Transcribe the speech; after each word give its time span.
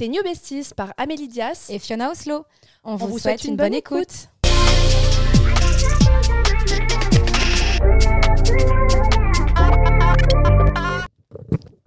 Tes 0.00 0.08
New 0.08 0.22
Besties 0.22 0.72
par 0.74 0.94
Amélie 0.96 1.28
Dias 1.28 1.66
et 1.68 1.78
Fiona 1.78 2.10
Oslo. 2.10 2.46
On, 2.84 2.96
vous, 2.96 3.18
souhaite, 3.18 3.44
une, 3.44 3.56
bonne, 3.56 3.74
écoute. 3.74 4.30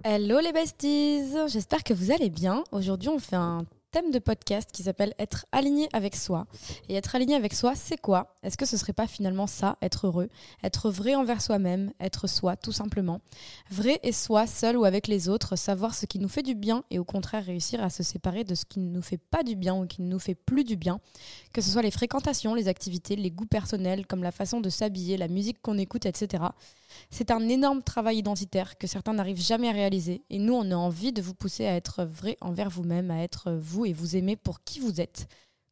Hello 0.03 0.39
les 0.41 0.51
besties, 0.53 1.23
j'espère 1.47 1.83
que 1.83 1.95
vous 1.95 2.11
allez 2.11 2.29
bien. 2.29 2.63
Aujourd'hui 2.71 3.09
on 3.09 3.17
fait 3.17 3.35
un 3.35 3.65
thème 3.93 4.09
de 4.09 4.17
podcast 4.17 4.71
qui 4.73 4.81
s'appelle 4.81 5.13
être 5.19 5.45
aligné 5.51 5.87
avec 5.93 6.15
soi. 6.15 6.47
Et 6.89 6.95
être 6.95 7.13
aligné 7.15 7.35
avec 7.35 7.53
soi, 7.53 7.75
c'est 7.75 8.01
quoi? 8.01 8.35
Est-ce 8.41 8.57
que 8.57 8.65
ce 8.65 8.75
serait 8.75 8.91
pas 8.91 9.05
finalement 9.05 9.45
ça, 9.45 9.77
être 9.83 10.07
heureux? 10.07 10.29
Être 10.63 10.89
vrai 10.89 11.13
envers 11.13 11.43
soi-même, 11.43 11.93
être 11.99 12.25
soi 12.25 12.57
tout 12.57 12.71
simplement. 12.71 13.21
Vrai 13.69 13.99
et 14.01 14.11
soi, 14.11 14.47
seul 14.47 14.77
ou 14.77 14.85
avec 14.85 15.07
les 15.07 15.29
autres, 15.29 15.55
savoir 15.55 15.93
ce 15.93 16.07
qui 16.07 16.17
nous 16.17 16.27
fait 16.27 16.41
du 16.41 16.55
bien 16.55 16.83
et 16.89 16.97
au 16.97 17.03
contraire 17.03 17.45
réussir 17.45 17.83
à 17.83 17.91
se 17.91 18.01
séparer 18.01 18.43
de 18.43 18.55
ce 18.55 18.65
qui 18.65 18.79
ne 18.79 18.89
nous 18.89 19.03
fait 19.03 19.19
pas 19.19 19.43
du 19.43 19.55
bien 19.55 19.75
ou 19.75 19.85
qui 19.85 20.01
ne 20.01 20.07
nous 20.07 20.19
fait 20.19 20.33
plus 20.33 20.63
du 20.63 20.75
bien. 20.75 20.99
Que 21.53 21.61
ce 21.61 21.69
soit 21.69 21.83
les 21.83 21.91
fréquentations, 21.91 22.55
les 22.55 22.67
activités, 22.67 23.15
les 23.15 23.29
goûts 23.29 23.45
personnels, 23.45 24.07
comme 24.07 24.23
la 24.23 24.31
façon 24.31 24.59
de 24.59 24.69
s'habiller, 24.69 25.17
la 25.17 25.27
musique 25.27 25.61
qu'on 25.61 25.77
écoute, 25.77 26.07
etc. 26.07 26.45
C'est 27.09 27.31
un 27.31 27.47
énorme 27.49 27.83
travail 27.83 28.17
identitaire 28.17 28.77
que 28.77 28.87
certains 28.87 29.13
n'arrivent 29.13 29.41
jamais 29.41 29.69
à 29.69 29.71
réaliser. 29.73 30.23
Et 30.29 30.39
nous, 30.39 30.53
on 30.53 30.71
a 30.71 30.75
envie 30.75 31.13
de 31.13 31.21
vous 31.21 31.33
pousser 31.33 31.65
à 31.65 31.75
être 31.75 32.03
vrai 32.03 32.37
envers 32.41 32.69
vous-même, 32.69 33.11
à 33.11 33.23
être 33.23 33.51
vous 33.51 33.85
et 33.85 33.93
vous 33.93 34.15
aimer 34.15 34.35
pour 34.35 34.63
qui 34.63 34.79
vous 34.79 35.01
êtes. 35.01 35.27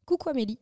Coucou 0.06 0.30
Amélie. 0.30 0.58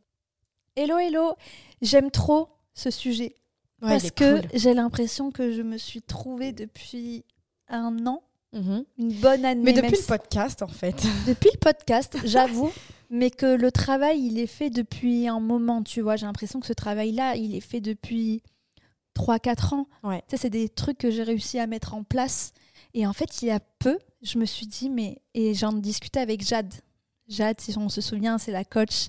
Hello, 0.75 0.97
hello. 0.97 1.35
J'aime 1.81 2.11
trop 2.11 2.49
ce 2.73 2.89
sujet. 2.89 3.35
parce 3.81 4.11
que 4.11 4.41
j'ai 4.53 4.73
l'impression 4.73 5.31
que 5.31 5.51
je 5.51 5.61
me 5.61 5.77
suis 5.77 6.01
trouvée 6.01 6.53
depuis 6.53 7.25
un 7.67 8.05
an, 8.05 8.23
mhm. 8.53 8.85
une 8.97 9.13
bonne 9.13 9.45
année. 9.45 9.63
Mais 9.63 9.73
depuis 9.73 9.97
le 9.97 10.05
podcast, 10.07 10.61
en 10.61 10.67
fait. 10.67 11.05
Depuis 11.27 11.49
le 11.53 11.59
podcast, 11.59 12.17
j'avoue. 12.23 12.71
mais 13.09 13.31
que 13.31 13.45
le 13.45 13.71
travail, 13.71 14.21
il 14.21 14.39
est 14.39 14.47
fait 14.47 14.69
depuis 14.69 15.27
un 15.27 15.39
moment, 15.39 15.83
tu 15.83 16.01
vois. 16.01 16.15
J'ai 16.15 16.25
l'impression 16.25 16.59
que 16.59 16.67
ce 16.67 16.73
travail-là, 16.73 17.35
il 17.35 17.55
est 17.55 17.61
fait 17.61 17.81
depuis 17.81 18.41
3-4 19.21 19.75
ans. 19.75 19.87
Ouais. 20.03 20.23
c'est 20.33 20.49
des 20.49 20.69
trucs 20.69 20.97
que 20.97 21.11
j'ai 21.11 21.23
réussi 21.23 21.59
à 21.59 21.67
mettre 21.67 21.93
en 21.93 22.03
place. 22.03 22.53
Et 22.93 23.05
en 23.05 23.13
fait, 23.13 23.41
il 23.41 23.47
y 23.47 23.51
a 23.51 23.59
peu, 23.79 23.97
je 24.21 24.37
me 24.37 24.45
suis 24.45 24.67
dit, 24.67 24.89
mais. 24.89 25.21
Et 25.33 25.53
j'en 25.53 25.73
discutais 25.73 26.19
avec 26.19 26.45
Jade. 26.45 26.73
Jade, 27.27 27.61
si 27.61 27.77
on 27.77 27.89
se 27.89 28.01
souvient, 28.01 28.37
c'est 28.37 28.51
la 28.51 28.65
coach 28.65 29.07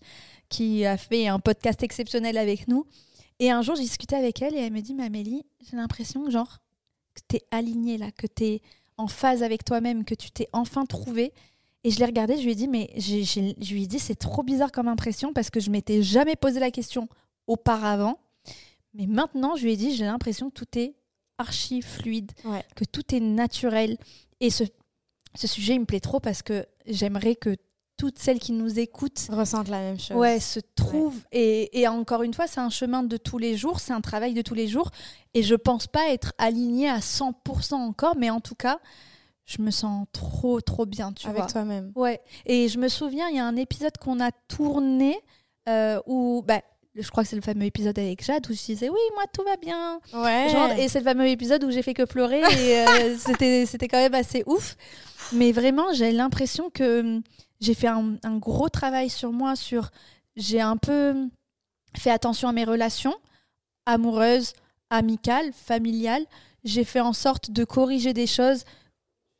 qui 0.48 0.84
a 0.84 0.96
fait 0.96 1.28
un 1.28 1.40
podcast 1.40 1.83
exceptionnel 1.83 2.36
avec 2.36 2.68
nous. 2.68 2.86
Et 3.38 3.50
un 3.50 3.62
jour, 3.62 3.74
j'ai 3.74 3.83
discuté 3.83 4.14
avec 4.14 4.42
elle 4.42 4.55
et 4.55 4.58
elle 4.58 4.72
me 4.72 4.80
dit, 4.80 4.94
mais 4.94 5.05
Amélie, 5.05 5.44
j'ai 5.68 5.77
l'impression 5.77 6.24
que, 6.24 6.30
genre, 6.30 6.58
que 7.14 7.20
tu 7.28 7.36
es 7.36 7.42
alignée 7.50 7.98
là, 7.98 8.12
que 8.12 8.27
tu 8.27 8.44
es 8.44 8.62
en 8.98 9.08
phase 9.08 9.42
avec 9.42 9.64
toi-même, 9.64 10.05
que 10.05 10.14
tu 10.14 10.30
t'es 10.30 10.48
enfin 10.52 10.84
trouvé. 10.84 11.33
Et 11.84 11.90
je 11.90 11.98
l'ai 11.98 12.05
regardée, 12.05 12.36
je 12.36 12.44
lui 12.44 12.52
ai 12.52 12.55
dit, 12.55 12.68
mais 12.68 12.92
je 12.96 13.72
lui 13.72 13.83
ai 13.83 13.86
dit, 13.86 13.98
c'est 13.98 14.14
trop 14.14 14.42
bizarre 14.42 14.70
comme 14.70 14.86
impression 14.86 15.33
parce 15.33 15.50
que 15.50 15.58
je 15.58 15.70
m'étais 15.70 16.02
jamais 16.02 16.36
posé 16.36 16.60
la 16.60 16.70
question 16.70 17.08
auparavant. 17.48 18.18
Mais 18.95 19.07
maintenant, 19.07 19.57
je 19.57 19.65
lui 19.65 19.73
ai 19.73 19.77
dit, 19.77 19.95
j'ai 19.95 20.05
l'impression 20.05 20.51
que 20.51 20.55
tout 20.55 20.79
est 20.79 20.95
archi 21.39 21.83
fluide, 21.83 22.33
que 22.77 22.85
tout 22.85 23.15
est 23.15 23.21
naturel. 23.21 23.97
Et 24.41 24.51
ce, 24.51 24.65
ce 25.35 25.47
sujet, 25.47 25.75
il 25.75 25.81
me 25.81 25.87
plaît 25.87 26.01
trop 26.01 26.21
parce 26.21 26.43
que 26.43 26.67
j'aimerais 26.87 27.37
que 27.37 27.57
toutes 27.97 28.19
celles 28.19 28.41
qui 28.41 28.53
nous 28.53 28.79
écoutent 28.79 29.29
ressentent 29.31 29.69
la 29.69 29.79
même 29.79 29.98
chose. 29.98 30.17
Ouais, 30.17 30.41
se 30.41 30.61
trouvent. 30.75 31.23
Et, 31.31 31.81
et, 31.81 31.87
encore 31.89 32.23
une 32.23 32.35
fois, 32.35 32.47
c'est 32.47 32.61
un 32.61 32.70
chemin 32.70 33.03
de 33.03 33.17
tous 33.17 33.39
les 33.39 33.57
jours, 33.57 33.81
c'est 33.81 33.93
un 33.93 34.01
travail 34.01 34.35
de 34.35 34.43
tous 34.43 34.55
les 34.55 34.67
jours. 34.67 34.91
Et 35.35 35.43
je 35.43 35.55
pense 35.55 35.87
pas 35.87 36.11
être 36.11 36.33
alignée 36.39 36.89
à 36.89 36.98
100% 36.98 37.75
encore, 37.75 38.17
mais 38.17 38.31
en 38.31 38.41
tout 38.41 38.57
cas, 38.57 38.81
je 39.45 39.63
me 39.63 39.70
sens 39.70 40.07
trop, 40.13 40.61
trop 40.61 40.87
bien, 40.87 41.13
tu 41.13 41.27
Avec 41.29 41.47
toi-même. 41.47 41.93
Ouais. 41.95 42.20
Et 42.47 42.69
je 42.69 42.79
me 42.79 42.89
souviens, 42.89 43.29
il 43.29 43.37
y 43.37 43.41
a 43.41 43.47
un 43.47 43.57
épisode 43.57 43.97
qu'on 43.98 44.20
a 44.20 44.33
tourné 44.48 45.19
euh, 45.69 46.01
où 46.07 46.43
bah, 46.47 46.63
je 46.95 47.09
crois 47.11 47.23
que 47.23 47.29
c'est 47.29 47.37
le 47.37 47.43
fameux 47.43 47.65
épisode 47.65 47.98
avec 47.98 48.25
Jade 48.25 48.47
où 48.51 48.53
je 48.53 48.62
disais 48.62 48.89
oui 48.89 49.01
moi 49.15 49.25
tout 49.33 49.43
va 49.45 49.57
bien. 49.57 50.01
Ouais. 50.15 50.83
et 50.83 50.89
c'est 50.89 50.98
le 50.98 51.05
fameux 51.05 51.27
épisode 51.27 51.64
où 51.64 51.70
j'ai 51.70 51.83
fait 51.83 51.95
que 51.95 52.03
pleurer 52.05 52.41
et 52.41 52.80
euh, 52.80 53.17
c'était 53.19 53.67
c'était 53.67 53.89
quand 53.89 53.98
même 53.98 54.14
assez 54.14 54.42
ouf. 54.47 54.77
Mais 55.33 55.52
vraiment 55.52 55.92
j'ai 55.95 56.13
l'impression 56.13 56.70
que 56.70 57.01
hum, 57.01 57.23
j'ai 57.61 57.75
fait 57.75 57.89
un, 57.89 58.17
un, 58.23 58.36
gros 58.39 58.69
travail 58.69 59.08
sur 59.08 59.33
moi 59.33 59.57
sur 59.57 59.91
j'ai 60.36 60.61
un 60.61 60.77
peu 60.77 61.29
fait 61.97 62.11
attention 62.11 62.48
à 62.48 62.52
mes 62.52 62.64
relations 62.64 63.14
amoureuses 63.86 64.52
amicales 64.91 65.52
familiales. 65.52 66.27
J'ai 66.64 66.85
fait 66.85 67.01
en 67.01 67.13
sorte 67.13 67.51
de 67.51 67.64
corriger 67.64 68.13
des 68.13 68.27
choses 68.27 68.64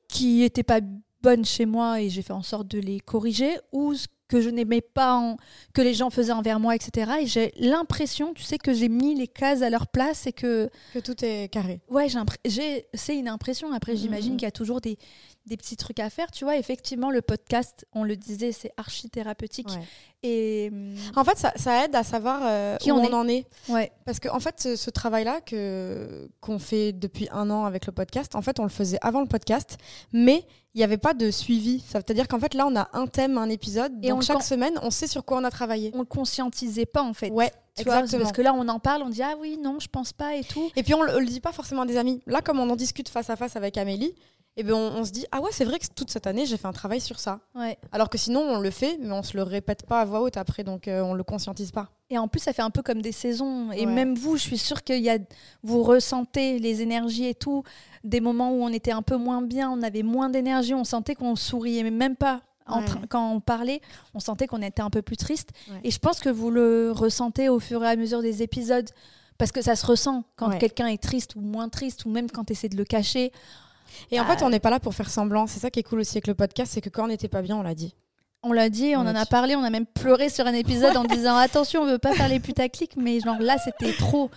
qui 0.09 0.41
n'étaient 0.41 0.63
pas 0.63 0.81
bonnes 1.23 1.45
chez 1.45 1.67
moi 1.67 2.01
et 2.01 2.11
j'ai 2.11 2.23
fait 2.23 2.33
en 2.33 2.43
sorte 2.43 2.69
de 2.69 2.79
les 2.79 3.01
corriger 3.01 3.59
ou 3.71 3.95
que 4.33 4.41
je 4.41 4.49
n'aimais 4.49 4.81
pas, 4.81 5.37
que 5.75 5.83
les 5.83 5.93
gens 5.93 6.09
faisaient 6.09 6.33
envers 6.33 6.59
moi, 6.59 6.75
etc. 6.75 7.13
Et 7.21 7.27
j'ai 7.27 7.53
l'impression, 7.59 8.33
tu 8.33 8.43
sais, 8.43 8.57
que 8.57 8.73
j'ai 8.73 8.89
mis 8.89 9.15
les 9.15 9.29
cases 9.29 9.61
à 9.61 9.69
leur 9.69 9.87
place 9.89 10.27
et 10.27 10.33
que... 10.33 10.71
Que 10.95 11.01
tout 11.01 11.23
est 11.23 11.53
carré. 11.53 11.83
Ouais, 11.91 12.07
j'ai, 12.47 12.87
c'est 12.95 13.15
une 13.15 13.29
impression. 13.29 13.73
Après, 13.75 13.95
j'imagine 13.95 14.33
mm-hmm. 14.33 14.37
qu'il 14.37 14.47
y 14.47 14.49
a 14.49 14.53
toujours 14.53 14.81
des, 14.81 14.97
des 15.47 15.57
petits 15.57 15.77
trucs 15.77 16.01
à 16.01 16.11
faire. 16.11 16.31
Tu 16.31 16.45
vois, 16.45 16.57
effectivement, 16.57 17.11
le 17.11 17.23
podcast, 17.23 17.87
on 17.93 18.05
le 18.05 18.17
disait, 18.17 18.53
c'est 18.53 18.73
archi 18.77 19.11
thérapeutique. 19.11 19.69
Et 20.23 20.71
en 21.17 21.25
fait, 21.25 21.37
ça, 21.37 21.53
ça 21.57 21.85
aide 21.85 21.97
à 21.97 22.05
savoir 22.05 22.43
euh, 22.45 22.77
qui 22.77 22.93
où 22.93 22.97
on, 22.97 23.13
en 23.13 23.27
est. 23.27 23.47
Ouais. 23.69 23.91
Parce 24.05 24.21
que 24.21 24.29
en 24.29 24.39
fait, 24.39 24.61
ce, 24.61 24.77
ce 24.77 24.91
travail-là 24.91 25.41
que 25.41 26.31
qu'on 26.41 26.61
fait 26.61 26.93
depuis 26.93 27.29
un 27.33 27.51
an 27.51 27.65
avec 27.65 27.87
le 27.87 27.93
podcast, 27.93 28.37
en 28.37 28.43
fait, 28.43 28.61
on 28.61 28.63
le 28.63 28.69
faisait 28.69 28.99
avant 29.03 29.21
le 29.21 29.27
podcast, 29.27 29.79
mais 30.13 30.47
il 30.75 30.79
n'y 30.79 30.85
avait 30.85 30.99
pas 30.99 31.13
de 31.13 31.31
suivi. 31.33 31.81
Ça 31.81 31.99
veut 31.99 32.15
dire 32.15 32.29
qu'en 32.29 32.39
fait, 32.39 32.55
là, 32.55 32.67
on 32.69 32.77
a 32.77 32.89
un 32.93 33.09
thème, 33.09 33.37
un 33.37 33.49
épisode. 33.49 33.93
Et 34.03 34.11
donc, 34.11 34.23
chaque 34.23 34.45
semaine, 34.45 34.79
on 34.83 34.91
sait 34.91 35.09
sur 35.09 35.25
quoi 35.25 35.39
on 35.39 35.45
a 35.45 35.51
travaillé. 35.51 35.91
On 35.95 36.01
le 36.01 36.05
conscientisait 36.05 36.87
pas, 36.87 37.03
en 37.03 37.15
fait. 37.15 37.31
Ouais. 37.31 37.51
Exactement. 37.79 38.23
parce 38.23 38.33
que 38.33 38.43
là, 38.43 38.55
on 38.55 38.69
en 38.69 38.79
parle, 38.79 39.03
on 39.03 39.09
dit 39.09 39.23
ah 39.23 39.35
oui, 39.41 39.59
non, 39.61 39.79
je 39.81 39.89
pense 39.89 40.13
pas 40.13 40.37
et 40.37 40.45
tout. 40.45 40.71
Et 40.77 40.83
puis 40.83 40.93
on 40.93 41.03
le, 41.03 41.19
le 41.19 41.25
dit 41.25 41.41
pas 41.41 41.53
forcément 41.53 41.83
à 41.83 41.87
des 41.87 41.97
amis. 41.97 42.21
Là, 42.27 42.43
comme 42.43 42.61
on 42.61 42.69
en 42.69 42.77
discute 42.77 43.09
face 43.09 43.31
à 43.31 43.37
face 43.37 43.57
avec 43.57 43.79
Amélie, 43.79 44.15
et 44.57 44.65
ben 44.65 44.75
on, 44.75 45.05
se 45.05 45.13
dit 45.13 45.25
ah 45.33 45.41
ouais 45.41 45.51
c'est 45.51 45.65
vrai 45.65 45.79
que 45.79 45.87
toute 45.95 46.11
cette 46.11 46.27
année 46.27 46.45
j'ai 46.45 46.57
fait 46.57 46.67
un 46.67 46.73
travail 46.73 47.01
sur 47.01 47.19
ça. 47.19 47.41
Ouais. 47.55 47.79
Alors 47.91 48.11
que 48.11 48.19
sinon 48.19 48.41
on 48.41 48.59
le 48.59 48.71
fait 48.71 48.99
mais 49.01 49.13
on 49.13 49.23
se 49.23 49.37
le 49.37 49.43
répète 49.43 49.87
pas 49.87 50.01
à 50.01 50.05
voix 50.05 50.21
haute 50.21 50.37
après 50.37 50.63
donc 50.63 50.89
euh, 50.89 51.01
on 51.01 51.15
le 51.15 51.25
conscientise 51.25 51.71
pas. 51.71 51.89
Et 52.11 52.19
en 52.19 52.29
plus 52.29 52.41
ça 52.41 52.53
fait 52.53 52.63
un 52.63 52.71
peu 52.71 52.83
comme 52.83 53.01
des 53.01 53.13
saisons 53.13 53.73
et 53.73 53.87
même 53.87 54.15
vous 54.15 54.37
je 54.37 54.43
suis 54.43 54.59
sûre 54.59 54.85
que 54.85 54.93
y 54.93 55.09
a 55.09 55.19
vous 55.63 55.83
ressentez 55.83 56.59
les 56.59 56.83
énergies 56.83 57.27
et 57.27 57.35
tout 57.35 57.63
des 58.05 58.21
moments 58.21 58.53
où 58.53 58.63
on 58.63 58.69
était 58.69 58.93
un 58.93 59.03
peu 59.03 59.17
moins 59.17 59.41
bien 59.41 59.71
on 59.71 59.83
avait 59.83 60.03
moins 60.03 60.29
d'énergie 60.29 60.75
on 60.75 60.85
sentait 60.85 61.15
qu'on 61.15 61.37
souriait 61.37 61.83
mais 61.83 61.91
même 61.91 62.17
pas 62.17 62.43
quand 63.09 63.33
on 63.33 63.41
parlait, 63.41 63.81
on 64.15 64.21
sentait 64.21 64.47
qu'on 64.47 64.63
était 64.63 64.83
un 64.83 64.91
peu 64.91 65.03
plus 65.03 65.17
triste. 65.17 65.51
Et 65.85 65.91
je 65.91 65.99
pense 65.99 66.21
que 66.21 66.29
vous 66.29 66.51
le 66.51 66.93
ressentez 66.93 67.49
au 67.49 67.59
fur 67.59 67.83
et 67.85 67.89
à 67.89 67.97
mesure 67.97 68.23
des 68.23 68.43
épisodes, 68.43 68.89
parce 69.39 69.53
que 69.53 69.63
ça 69.63 69.77
se 69.77 69.85
ressent 69.85 70.25
quand 70.37 70.57
quelqu'un 70.59 70.87
est 70.87 71.03
triste 71.03 71.35
ou 71.37 71.41
moins 71.41 71.69
triste, 71.69 72.05
ou 72.05 72.11
même 72.11 72.31
quand 72.31 72.45
tu 72.45 72.53
essaies 72.53 72.69
de 72.69 72.77
le 72.77 72.85
cacher. 72.85 73.33
Et 74.11 74.21
en 74.21 74.25
fait, 74.25 74.43
on 74.43 74.51
n'est 74.51 74.61
pas 74.61 74.71
là 74.71 74.81
pour 74.81 74.95
faire 74.95 75.11
semblant. 75.11 75.47
C'est 75.47 75.61
ça 75.61 75.71
qui 75.71 75.81
est 75.81 75.83
cool 75.83 76.01
aussi 76.01 76.17
avec 76.17 76.27
le 76.27 76.35
podcast, 76.35 76.73
c'est 76.73 76.81
que 76.81 76.89
quand 76.89 77.05
on 77.05 77.09
n'était 77.09 77.29
pas 77.29 77.43
bien, 77.43 77.57
on 77.57 77.63
l'a 77.63 77.75
dit. 77.75 77.95
On 78.45 78.53
l'a 78.53 78.69
dit, 78.69 78.95
on, 78.97 79.01
en 79.01 79.15
a 79.15 79.25
parlé, 79.25 79.55
on 79.55 79.63
a 79.63 79.71
même 79.71 79.87
pleuré 79.87 80.29
sur 80.29 80.47
un 80.47 80.53
épisode 80.53 80.97
en 80.97 81.05
disant 81.05 81.37
attention, 81.37 81.83
on 81.83 81.87
veut 81.87 81.99
pas 81.99 82.13
faire 82.13 82.29
les 82.29 82.41
putaclics, 82.41 82.97
mais 82.97 83.21
genre 83.21 83.39
là, 83.39 83.57
c'était 83.59 83.93
trop 83.93 84.31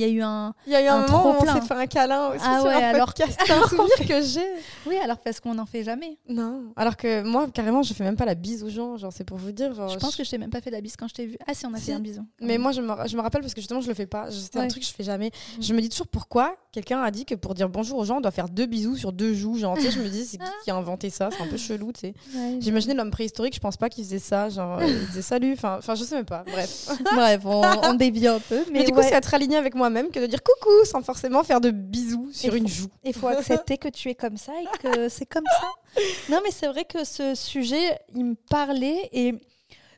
il 0.00 0.06
y 0.06 0.10
a 0.10 0.12
eu 0.12 0.22
un 0.22 0.54
il 0.66 0.72
y 0.72 0.76
a 0.76 0.82
eu 0.82 0.86
un, 0.86 1.06
moment 1.06 1.38
où 1.38 1.42
on 1.42 1.54
s'est 1.54 1.60
fait 1.60 1.74
un 1.74 1.86
câlin 1.86 2.28
aussi 2.28 2.44
ah 2.44 2.60
sur 2.60 2.68
ouais, 2.68 2.74
un 2.74 2.94
alors 2.94 3.08
podcast. 3.08 3.38
c'est 3.44 3.52
un 3.52 3.62
souvenir 3.68 4.08
que 4.08 4.22
j'ai. 4.22 4.46
Oui 4.86 4.96
alors 4.96 5.18
parce 5.18 5.40
qu'on 5.40 5.54
n'en 5.54 5.66
fait 5.66 5.84
jamais. 5.84 6.18
Non. 6.28 6.72
Alors 6.76 6.96
que 6.96 7.22
moi 7.22 7.48
carrément 7.52 7.82
je 7.82 7.92
fais 7.92 8.04
même 8.04 8.16
pas 8.16 8.24
la 8.24 8.34
bise 8.34 8.62
aux 8.62 8.70
gens. 8.70 8.96
Genre 8.96 9.12
c'est 9.12 9.24
pour 9.24 9.36
vous 9.36 9.52
dire 9.52 9.74
je 9.74 9.98
pense 9.98 10.16
que 10.16 10.24
je 10.24 10.30
t'ai 10.30 10.38
même 10.38 10.50
pas 10.50 10.60
fait 10.60 10.70
la 10.70 10.80
bise 10.80 10.96
quand 10.96 11.08
je 11.08 11.14
t'ai 11.14 11.26
vu 11.26 11.36
ah 11.46 11.54
si 11.54 11.66
on 11.66 11.74
a 11.74 11.78
fait 11.78 11.92
un 11.92 12.00
bisou 12.00 12.24
mais 12.40 12.58
moi 12.58 12.72
je 12.72 12.80
me, 12.80 12.92
je 13.06 13.16
me 13.16 13.22
rappelle 13.22 13.42
parce 13.42 13.54
que 13.54 13.60
justement 13.60 13.80
je 13.80 13.88
le 13.88 13.94
fais 13.94 14.06
pas. 14.06 14.30
C'était 14.30 14.58
un 14.58 14.68
truc 14.68 14.82
que 14.82 14.88
je 14.88 14.94
fais 14.94 15.04
jamais. 15.04 15.28
Mm. 15.28 15.62
je 15.62 15.74
me 15.74 15.80
dis 15.80 15.88
toujours 15.88 16.08
pourquoi 16.08 16.56
quelqu'un 16.72 17.02
a 17.02 17.10
dit 17.10 17.24
que 17.24 17.34
pour 17.34 17.54
dire 17.54 17.68
bonjour 17.68 17.98
aux 17.98 18.04
gens 18.04 18.18
on 18.18 18.20
doit 18.20 18.30
faire 18.30 18.48
deux 18.48 18.66
bisous 18.66 18.96
sur 18.96 19.12
deux 19.12 19.34
joues. 19.34 19.58
Genre 19.58 19.76
tu 19.76 19.82
sais 19.82 19.90
je 19.90 20.00
me 20.00 20.08
dis 20.08 20.24
c'est 20.24 20.38
qui 20.38 20.44
qui 20.64 20.70
a 20.70 20.76
inventé 20.76 21.10
ça? 21.10 21.28
C'est 21.30 21.42
un 21.42 21.48
peu 21.48 21.56
chelou 21.56 21.92
tu 21.92 22.00
sais. 22.00 22.14
J'imaginais 22.60 22.94
l'homme 22.94 23.10
préhistorique 23.10 23.54
je 23.54 23.60
pense 23.60 23.76
pas 23.76 23.88
qu'il 23.90 24.04
faisait 24.04 24.18
ça. 24.18 24.48
Genre 24.48 24.82
il 24.82 25.06
disait 25.08 25.22
salut. 25.22 25.52
Enfin 25.52 25.76
enfin 25.78 25.94
je 25.94 26.04
sais 26.04 26.14
même 26.14 26.24
pas. 26.24 26.44
Bref. 26.46 26.88
Bref 27.14 27.42
on, 27.44 27.62
on 27.84 27.94
dévie 27.94 28.26
un 28.26 28.38
peu 28.38 28.64
mais, 28.72 28.84
du 28.84 28.92
coup 28.92 29.02
c'est 29.02 29.14
être 29.14 29.34
aligné 29.34 29.56
avec 29.56 29.74
moi-même 29.90 30.10
que 30.10 30.20
de 30.20 30.26
dire 30.26 30.42
coucou 30.42 30.84
sans 30.84 31.02
forcément 31.02 31.42
faire 31.42 31.60
de 31.60 31.70
bisous 31.70 32.30
sur 32.32 32.54
une 32.54 32.68
joue. 32.68 32.88
Il 33.04 33.14
faut 33.14 33.26
accepter 33.28 33.76
que 33.78 33.88
tu 33.88 34.08
es 34.08 34.14
comme 34.14 34.36
ça 34.36 34.52
et 34.60 34.78
que 34.78 35.08
c'est 35.08 35.26
comme 35.26 35.44
ça. 35.60 36.02
Non, 36.30 36.40
mais 36.44 36.50
c'est 36.50 36.68
vrai 36.68 36.84
que 36.84 37.04
ce 37.04 37.34
sujet, 37.34 37.98
il 38.14 38.24
me 38.24 38.34
parlait 38.34 39.08
et 39.12 39.34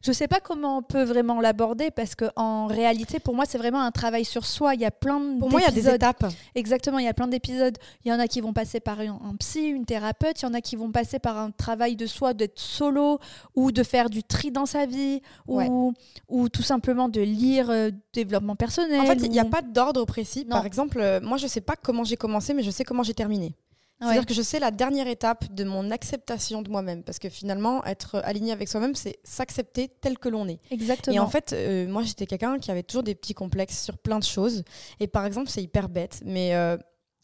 je 0.03 0.11
ne 0.11 0.15
sais 0.15 0.27
pas 0.27 0.41
comment 0.41 0.79
on 0.79 0.83
peut 0.83 1.05
vraiment 1.05 1.41
l'aborder 1.41 1.93
parce 1.93 2.17
qu'en 2.17 2.67
réalité, 2.67 3.21
pour 3.21 3.35
moi, 3.35 3.45
c'est 3.47 3.59
vraiment 3.59 3.83
un 3.83 3.93
travail 3.93 4.25
sur 4.25 4.45
soi. 4.45 4.75
Il 4.75 4.81
y 4.81 4.85
a 4.85 4.91
plein 4.91 5.21
d'épisodes. 5.21 5.39
Pour 5.39 5.51
moi, 5.51 5.61
il 5.61 5.65
y 5.65 5.67
a 5.67 5.71
des 5.71 5.89
étapes. 5.89 6.27
Exactement, 6.57 6.99
il 6.99 7.05
y 7.05 7.09
a 7.09 7.15
plein 7.15 7.29
d'épisodes. 7.29 7.79
Il 8.05 8.11
y 8.11 8.13
en 8.13 8.19
a 8.19 8.27
qui 8.27 8.41
vont 8.41 8.53
passer 8.53 8.81
par 8.81 8.99
un, 8.99 9.37
psy, 9.39 9.61
une 9.61 9.85
thérapeute. 9.85 10.43
Il 10.43 10.47
y 10.47 10.49
en 10.49 10.55
a 10.55 10.61
qui 10.61 10.75
vont 10.75 10.91
passer 10.91 11.21
par 11.21 11.39
un 11.39 11.53
travail 11.53 11.95
de 11.95 12.07
soi, 12.07 12.35
d'être 12.35 12.59
solo 12.59 13.21
ou 13.55 13.71
de 13.71 13.85
faire 13.85 14.11
du 14.11 14.25
tri 14.25 14.51
dans 14.51 14.67
sa 14.67 14.87
vie 14.87 15.23
ou, 15.47 15.95
ou 16.29 16.49
tout 16.49 16.63
simplement 16.63 17.09
de 17.09 17.21
lire 17.21 17.71
euh, 17.71 17.91
développement 18.13 18.57
personnel. 18.57 19.01
En 19.01 19.07
fait, 19.07 19.23
il 19.23 19.31
n'y 19.31 19.39
a 19.39 19.45
pas 19.45 19.63
d'ordre 19.63 20.05
précis. 20.05 20.45
Par 20.45 20.67
exemple, 20.67 20.99
euh, 21.01 21.21
moi, 21.23 21.37
je 21.37 21.45
ne 21.45 21.49
sais 21.49 21.61
pas 21.61 21.77
comment 21.77 22.03
j'ai 22.03 22.17
commencé, 22.17 22.55
mais 22.55 22.65
je 22.65 22.71
sais 22.71 22.85
comment 22.85 23.05
j'ai 23.05 23.15
terminé. 23.15 23.55
C'est-à-dire 24.01 24.27
que 24.27 24.35
je 24.35 24.43
sais 24.43 24.59
la 24.59 24.73
dernière 24.73 25.07
étape 25.07 25.53
de 25.55 25.63
mon 25.65 25.91
acceptation 25.91 26.63
de 26.63 26.71
moi-même. 26.71 27.05
Parce 27.05 27.19
que 27.19 27.29
finalement, 27.29 27.85
être 27.85 28.17
aligné 28.25 28.53
avec 28.53 28.69
soi-même, 28.69 28.95
c'est 28.95 29.19
s'accepter 29.23 29.89
tel 30.01 30.19
que 30.19 30.29
l'on 30.29 30.49
est. 30.49 30.59
Exactement. 30.71 31.15
Et 31.15 31.19
en 31.21 31.29
fait, 31.29 31.53
euh, 31.53 31.87
moi, 31.87 32.03
j'étais 32.03 32.27
quelqu'un 32.27 32.59
qui 32.59 32.71
avait 32.71 32.83
toujours 32.83 33.05
des 33.05 33.15
petits 33.15 33.35
complexes 33.35 33.83
sur 33.83 33.97
plein 33.99 34.19
de 34.19 34.25
choses. 34.25 34.65
Et 34.99 35.07
par 35.07 35.25
exemple, 35.25 35.51
c'est 35.51 35.63
hyper 35.63 35.89
bête, 35.89 36.21
mais 36.25 36.55
euh, 36.55 36.77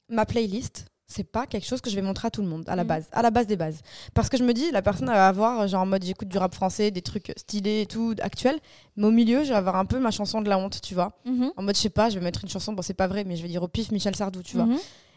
ma 0.09 0.25
playlist, 0.25 0.87
c'est 1.09 1.25
pas 1.25 1.47
quelque 1.47 1.67
chose 1.67 1.81
que 1.81 1.89
je 1.89 1.97
vais 1.97 2.03
montrer 2.03 2.29
à 2.29 2.31
tout 2.31 2.43
le 2.43 2.49
monde 2.49 2.65
à 2.69 2.77
la 2.77 2.85
mhm. 2.85 2.89
base, 2.89 3.09
à 3.13 3.23
la 3.23 3.31
base 3.31 3.47
des 3.47 3.57
bases. 3.57 3.81
Parce 4.15 4.29
que 4.29 4.37
je 4.37 4.45
me 4.45 4.53
dis, 4.53 4.71
la 4.71 4.83
personne 4.83 5.07
va 5.07 5.27
avoir, 5.27 5.67
genre 5.67 5.83
en 5.83 5.87
mode 5.87 6.05
j'écoute 6.05 6.29
du 6.29 6.37
rap 6.37 6.55
français, 6.55 6.91
des 6.91 7.03
trucs 7.03 7.33
stylés 7.37 7.81
et 7.81 7.87
tout, 7.87 8.15
actuels, 8.21 8.59
mais 8.97 9.07
au 9.07 9.11
milieu, 9.11 9.43
je 9.43 9.49
vais 9.49 9.55
avoir 9.55 9.77
un 9.77 9.87
peu 9.87 9.99
ma 9.99 10.11
chanson 10.11 10.43
de 10.43 10.49
la 10.49 10.59
honte, 10.59 10.81
tu 10.83 10.95
vois. 10.95 11.13
Mhm. 11.25 11.53
En 11.57 11.63
mode, 11.63 11.77
je 11.77 11.81
sais 11.81 11.89
pas, 11.89 12.11
je 12.11 12.19
vais 12.19 12.25
mettre 12.25 12.45
une 12.45 12.51
chanson, 12.51 12.75
bon, 12.75 12.83
c'est 12.83 12.95
pas 12.95 13.07
vrai, 13.07 13.25
mais 13.25 13.37
je 13.37 13.43
vais 13.43 13.49
dire 13.49 13.63
au 13.63 13.69
pif 13.69 13.91
Michel 13.91 14.15
Sardou, 14.15 14.43
tu 14.43 14.57
vois. 14.57 14.69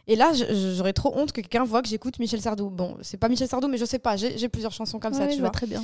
Et 0.08 0.16
là, 0.16 0.32
j'aurais 0.34 0.94
trop 0.94 1.16
honte 1.16 1.32
que 1.32 1.42
quelqu'un 1.42 1.64
voit 1.64 1.82
que 1.82 1.88
j'écoute 1.88 2.20
Michel 2.20 2.42
Sardou. 2.42 2.70
Bon, 2.70 2.98
c'est 3.02 3.18
pas 3.18 3.30
Michel 3.30 3.48
Sardou, 3.48 3.68
mais 3.68 3.78
je 3.78 3.86
sais 3.86 4.00
pas, 4.00 4.16
j'ai 4.18 4.50
plusieurs 4.50 4.72
chansons 4.72 5.00
comme 5.00 5.14
ça, 5.14 5.28
tu 5.28 5.40
vois. 5.40 5.50
très 5.50 5.68
bien. 5.68 5.84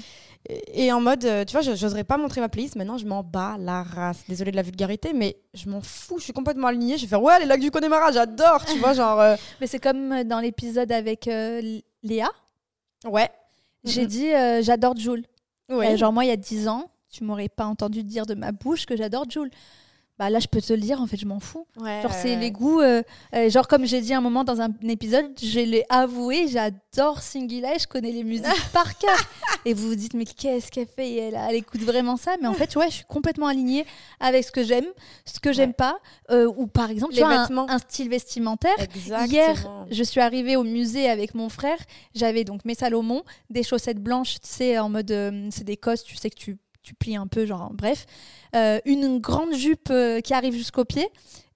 Et, 0.74 0.92
en 0.92 1.02
mode, 1.02 1.26
euh, 1.26 1.46
tu 1.46 1.54
vois, 1.54 1.62
j'oserais 1.62 2.04
pas 2.04 2.18
montrer 2.18 2.42
ma 2.42 2.50
playlist. 2.50 2.76
Maintenant, 2.76 2.98
je 2.98 3.06
m'en 3.06 3.24
bats 3.24 3.58
la 3.60 3.84
race. 3.84 4.24
Désolée 4.30 4.52
de 4.52 4.56
la 4.56 4.62
vulgarité, 4.62 5.14
mais 5.14 5.38
je 5.54 5.70
m'en 5.70 5.82
fous. 5.82 6.20
Je 6.20 6.26
suis 6.26 6.34
complètement 6.34 6.68
alignée. 6.68 6.98
Je 6.98 7.02
vais 7.02 7.08
faire, 7.08 7.22
ouais, 7.22 7.40
les 7.40 7.46
lacs 7.46 7.60
du 7.60 7.72
Connemara, 7.72 8.12
j'adore, 8.12 8.64
tu 8.66 8.78
vois, 8.80 8.94
genre. 8.94 9.20
Euh. 9.20 9.36
Mais 9.62 9.68
c'est 9.68 9.80
comme 9.80 10.12
euh, 10.12 10.24
dans 10.24 10.40
l'épisode 10.40 10.92
avec 10.92 11.26
Léa. 12.04 12.30
Ouais. 13.06 13.30
J'ai 13.84 14.06
dit, 14.06 14.30
j'adore 14.62 14.96
Jules. 14.96 15.26
Ouais. 15.70 15.98
genre, 15.98 16.14
moi, 16.14 16.24
il 16.26 16.30
y 16.30 16.32
a 16.32 16.38
10 16.38 16.68
ans, 16.68 16.90
tu 17.12 17.24
m'aurais 17.24 17.50
pas 17.50 17.66
entendu 17.66 18.04
dire 18.04 18.26
de 18.26 18.34
ma 18.34 18.52
bouche 18.52 18.86
que 18.86 18.96
j'adore 18.96 19.30
Jules 19.30 19.52
bah 20.20 20.32
là 20.32 20.40
je 20.40 20.48
peux 20.48 20.62
te 20.62 20.74
le 20.74 20.80
dire 20.80 21.00
en 21.00 21.06
fait 21.06 21.18
je 21.18 21.26
m'en 21.26 21.40
fous. 21.40 21.68
Genre 21.78 22.12
c'est 22.12 22.36
les 22.36 22.52
goûts 22.52 22.82
euh, 22.82 23.04
euh, 23.36 23.50
genre 23.50 23.68
comme 23.68 23.86
j'ai 23.86 24.02
dit 24.02 24.14
un 24.14 24.22
moment 24.22 24.44
dans 24.44 24.62
un 24.62 24.70
épisode 24.88 25.28
je 25.42 25.60
l'ai 25.60 25.86
avoué 25.90 26.48
j'adore 26.48 27.22
Singila 27.22 27.78
je 27.78 27.86
connais 27.86 28.12
les 28.12 28.24
musiques 28.24 28.46
par 28.74 28.98
cœur. 28.98 29.18
Et 29.66 29.74
vous 29.74 29.90
vous 29.90 29.96
dites 29.96 30.16
mais 30.16 30.26
qu'est-ce 30.26 30.72
qu'elle 30.72 30.88
fait? 30.88 31.16
Elle, 31.16 31.36
elle, 31.36 31.56
écoute 31.56 31.82
vraiment 31.82 32.18
ça? 32.18 32.36
Mais 32.42 32.48
en 32.48 32.54
fait 32.54 32.76
ouais 32.76 32.88
je 32.90 32.96
suis 32.96 33.06
complètement 33.06 33.48
alignée 33.48 33.86
avec 34.20 34.44
ce 34.44 34.52
que 34.52 34.64
j'aime 34.64 34.88
ce 35.26 35.40
que 35.40 35.54
j'aime 35.54 35.74
pas 35.74 36.00
euh, 36.32 36.52
ou 36.58 36.66
par 36.66 36.90
exemple 36.90 37.14
tu 37.14 37.20
vois, 37.20 37.48
un, 37.50 37.80
style 37.80 38.10
vestimentaire. 38.10 38.76
Hier 39.28 39.56
je 39.92 40.04
suis 40.04 40.22
arrivée 40.22 40.56
au 40.56 40.64
musée 40.64 41.10
avec 41.10 41.36
mon 41.36 41.50
frère. 41.50 41.78
J'avais 42.16 42.44
donc 42.44 42.66
mes 42.66 42.76
Salomon 42.76 43.24
des 43.52 43.62
chaussettes 43.62 44.02
blanches 44.02 44.40
tu 44.42 44.50
sais 44.50 44.80
en 44.80 44.90
mode 44.90 45.14
c'est 45.52 45.64
des 45.64 45.78
cosses 45.78 46.04
tu 46.04 46.16
sais 46.16 46.32
que 46.32 46.36
tu 46.36 46.58
tu 46.88 46.94
plies 46.94 47.18
un 47.18 47.28
peu, 47.28 47.46
genre, 47.46 47.70
bref. 47.74 48.06
Euh, 48.56 48.80
une 48.86 49.20
grande 49.20 49.54
jupe 49.54 49.90
euh, 49.92 50.22
qui 50.22 50.34
arrive 50.34 50.54
jusqu'au 50.54 50.86
pied, 50.86 51.06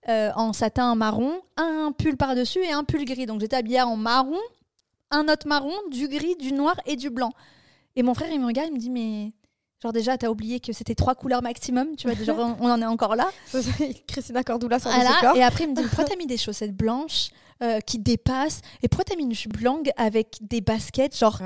euh, 0.10 0.30
en 0.36 0.52
satin 0.52 0.94
marron, 0.96 1.40
un 1.56 1.94
pull 1.98 2.18
par-dessus 2.18 2.60
et 2.60 2.72
un 2.72 2.84
pull 2.84 3.06
gris. 3.06 3.26
Donc 3.26 3.40
j'étais 3.40 3.56
habillée 3.56 3.82
en 3.82 3.96
marron, 3.96 4.40
un 5.10 5.30
autre 5.30 5.48
marron, 5.48 5.74
du 5.90 6.10
gris, 6.10 6.36
du 6.36 6.52
noir 6.52 6.76
et 6.86 6.98
du 6.98 7.10
blanc. 7.10 7.32
Et 7.96 8.04
mon 8.04 8.14
frère, 8.14 8.30
il 8.30 8.42
me 8.42 8.46
regarde, 8.46 8.68
il 8.70 8.74
me 8.74 8.80
dit, 8.80 8.90
mais 8.90 9.32
Genre 9.82 9.94
déjà, 9.94 10.16
t'as 10.16 10.28
oublié 10.28 10.60
que 10.60 10.74
c'était 10.74 10.94
trois 10.94 11.16
couleurs 11.16 11.42
maximum, 11.42 11.96
tu 11.96 12.06
vois, 12.06 12.16
déjà, 12.16 12.36
on, 12.36 12.70
en 12.70 12.82
est 12.82 12.86
encore 12.86 13.16
là. 13.16 13.32
Christina 14.08 14.44
Cordula 14.44 14.78
sur 14.78 14.92
voilà. 14.92 15.34
Et 15.36 15.42
après, 15.42 15.64
il 15.64 15.72
me 15.72 15.76
dit, 15.76 15.82
pourquoi 15.82 16.04
t'as 16.04 16.16
mis 16.18 16.28
des 16.28 16.38
chaussettes 16.38 16.76
blanches 16.76 17.30
qui 17.88 17.98
dépassent? 17.98 18.62
Et 18.84 18.88
pourquoi 18.88 19.06
t'as 19.06 19.16
mis 19.16 19.24
une 19.24 19.34
jupe 19.34 19.58
longue 19.58 19.90
avec 19.98 20.38
des 20.42 20.62
baskets 20.62 21.18
Genre, 21.18 21.42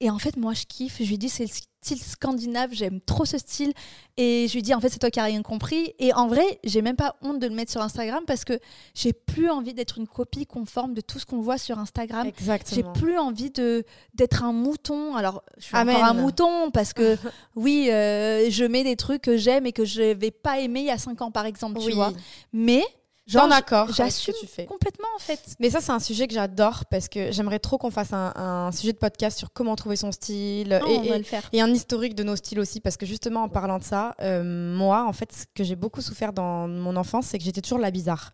et 0.00 0.10
en 0.10 0.18
fait, 0.18 0.36
moi, 0.36 0.54
je 0.54 0.64
kiffe. 0.64 0.98
Je 1.00 1.08
lui 1.08 1.18
dis, 1.18 1.28
c'est 1.28 1.44
le 1.44 1.50
style 1.80 2.02
scandinave, 2.02 2.70
j'aime 2.72 3.00
trop 3.00 3.24
ce 3.24 3.38
style. 3.38 3.72
Et 4.16 4.46
je 4.48 4.54
lui 4.54 4.62
dis, 4.62 4.74
en 4.74 4.80
fait, 4.80 4.88
c'est 4.88 4.98
toi 4.98 5.10
qui 5.10 5.18
n'as 5.18 5.26
rien 5.26 5.42
compris. 5.42 5.94
Et 5.98 6.12
en 6.12 6.26
vrai, 6.26 6.58
j'ai 6.64 6.82
même 6.82 6.96
pas 6.96 7.16
honte 7.22 7.38
de 7.38 7.46
le 7.46 7.54
mettre 7.54 7.70
sur 7.70 7.80
Instagram 7.80 8.24
parce 8.26 8.44
que 8.44 8.58
j'ai 8.94 9.12
plus 9.12 9.48
envie 9.48 9.74
d'être 9.74 9.98
une 9.98 10.08
copie 10.08 10.46
conforme 10.46 10.94
de 10.94 11.00
tout 11.00 11.18
ce 11.18 11.26
qu'on 11.26 11.40
voit 11.40 11.58
sur 11.58 11.78
Instagram. 11.78 12.26
Exactement. 12.26 12.92
J'ai 12.94 13.00
plus 13.00 13.18
envie 13.18 13.50
de 13.50 13.84
d'être 14.14 14.42
un 14.42 14.52
mouton. 14.52 15.14
Alors, 15.14 15.42
je 15.58 15.64
suis 15.64 15.76
encore 15.76 16.04
un 16.04 16.14
mouton 16.14 16.70
parce 16.72 16.92
que, 16.92 17.16
oui, 17.56 17.88
euh, 17.90 18.50
je 18.50 18.64
mets 18.64 18.82
des 18.82 18.96
trucs 18.96 19.22
que 19.22 19.36
j'aime 19.36 19.66
et 19.66 19.72
que 19.72 19.84
je 19.84 20.14
vais 20.14 20.30
pas 20.30 20.58
aimer 20.58 20.80
il 20.80 20.86
y 20.86 20.90
a 20.90 20.98
5 20.98 21.22
ans, 21.22 21.30
par 21.30 21.46
exemple, 21.46 21.80
tu 21.80 21.92
vois. 21.92 22.12
Mais 22.52 22.82
Genre, 23.28 23.52
accord. 23.52 23.92
J'assume 23.92 24.34
complètement 24.66 25.08
en 25.14 25.18
fait. 25.18 25.40
Mais 25.60 25.68
ça, 25.68 25.80
c'est 25.80 25.92
un 25.92 26.00
sujet 26.00 26.26
que 26.26 26.32
j'adore 26.34 26.86
parce 26.86 27.08
que 27.08 27.30
j'aimerais 27.30 27.58
trop 27.58 27.76
qu'on 27.76 27.90
fasse 27.90 28.12
un, 28.12 28.70
sujet 28.72 28.92
de 28.92 28.98
podcast 28.98 29.38
sur 29.38 29.52
comment 29.52 29.76
trouver 29.76 29.96
son 29.96 30.12
style 30.12 30.80
oh, 30.82 30.88
et, 30.88 31.22
et, 31.52 31.60
un 31.60 31.68
historique 31.68 32.14
de 32.14 32.22
nos 32.22 32.36
styles 32.36 32.58
aussi. 32.58 32.80
Parce 32.80 32.96
que 32.96 33.04
justement, 33.04 33.42
en 33.42 33.48
parlant 33.48 33.78
de 33.78 33.84
ça, 33.84 34.14
euh, 34.22 34.74
moi, 34.74 35.04
en 35.04 35.12
fait, 35.12 35.30
ce 35.32 35.44
que 35.54 35.62
j'ai 35.62 35.76
beaucoup 35.76 36.00
souffert 36.00 36.32
dans 36.32 36.66
mon 36.66 36.96
enfance, 36.96 37.26
c'est 37.26 37.38
que 37.38 37.44
j'étais 37.44 37.60
toujours 37.60 37.78
la 37.78 37.90
bizarre. 37.90 38.32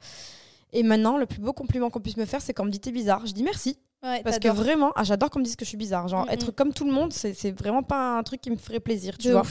Et 0.72 0.82
maintenant, 0.82 1.18
le 1.18 1.26
plus 1.26 1.40
beau 1.40 1.52
compliment 1.52 1.90
qu'on 1.90 2.00
puisse 2.00 2.16
me 2.16 2.24
faire, 2.24 2.40
c'est 2.40 2.52
quand 2.52 2.62
on 2.62 2.66
me 2.66 2.70
dit 2.70 2.80
t'es 2.80 2.92
bizarre. 2.92 3.26
Je 3.26 3.32
dis 3.32 3.42
merci. 3.42 3.78
Parce 4.22 4.38
que 4.38 4.48
vraiment, 4.48 4.92
ah, 4.96 5.04
j'adore 5.04 5.30
qu'on 5.30 5.38
me 5.38 5.44
dise 5.44 5.56
que 5.56 5.64
je 5.64 5.68
suis 5.68 5.78
bizarre. 5.78 6.08
Genre, 6.08 6.28
être 6.30 6.50
comme 6.50 6.72
tout 6.72 6.84
le 6.84 6.92
monde, 6.92 7.12
c'est 7.12 7.50
vraiment 7.52 7.82
pas 7.82 8.18
un 8.18 8.22
truc 8.22 8.40
qui 8.40 8.50
me 8.50 8.56
ferait 8.56 8.80
plaisir, 8.80 9.18
tu 9.18 9.30
vois. 9.30 9.42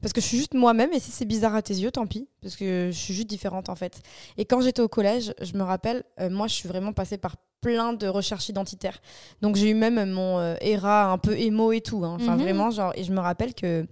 Parce 0.00 0.12
que 0.12 0.20
je 0.20 0.26
suis 0.26 0.38
juste 0.38 0.54
moi-même 0.54 0.92
et 0.92 1.00
si 1.00 1.10
c'est 1.10 1.24
bizarre 1.24 1.54
à 1.54 1.62
tes 1.62 1.74
yeux, 1.74 1.90
tant 1.90 2.06
pis. 2.06 2.28
Parce 2.40 2.54
que 2.54 2.90
je 2.92 2.96
suis 2.96 3.14
juste 3.14 3.26
différente 3.26 3.68
en 3.68 3.74
fait. 3.74 4.00
Et 4.36 4.44
quand 4.44 4.60
j'étais 4.60 4.82
au 4.82 4.88
collège, 4.88 5.34
je 5.40 5.54
me 5.54 5.62
rappelle, 5.62 6.04
euh, 6.20 6.30
moi 6.30 6.46
je 6.46 6.54
suis 6.54 6.68
vraiment 6.68 6.92
passée 6.92 7.18
par 7.18 7.36
plein 7.60 7.92
de 7.92 8.06
recherches 8.06 8.48
identitaires. 8.48 9.00
Donc 9.42 9.56
j'ai 9.56 9.70
eu 9.70 9.74
même 9.74 10.10
mon 10.10 10.38
euh, 10.38 10.54
ERA 10.60 11.10
un 11.10 11.18
peu 11.18 11.36
émo 11.36 11.72
et 11.72 11.80
tout. 11.80 12.04
Hein. 12.04 12.16
Enfin 12.20 12.36
mhm. 12.36 12.42
vraiment, 12.42 12.70
genre, 12.70 12.92
et 12.94 13.02
je 13.02 13.12
me 13.12 13.18
rappelle 13.18 13.54
que 13.54 13.86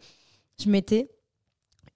je 0.61 0.71
mettais 0.71 1.11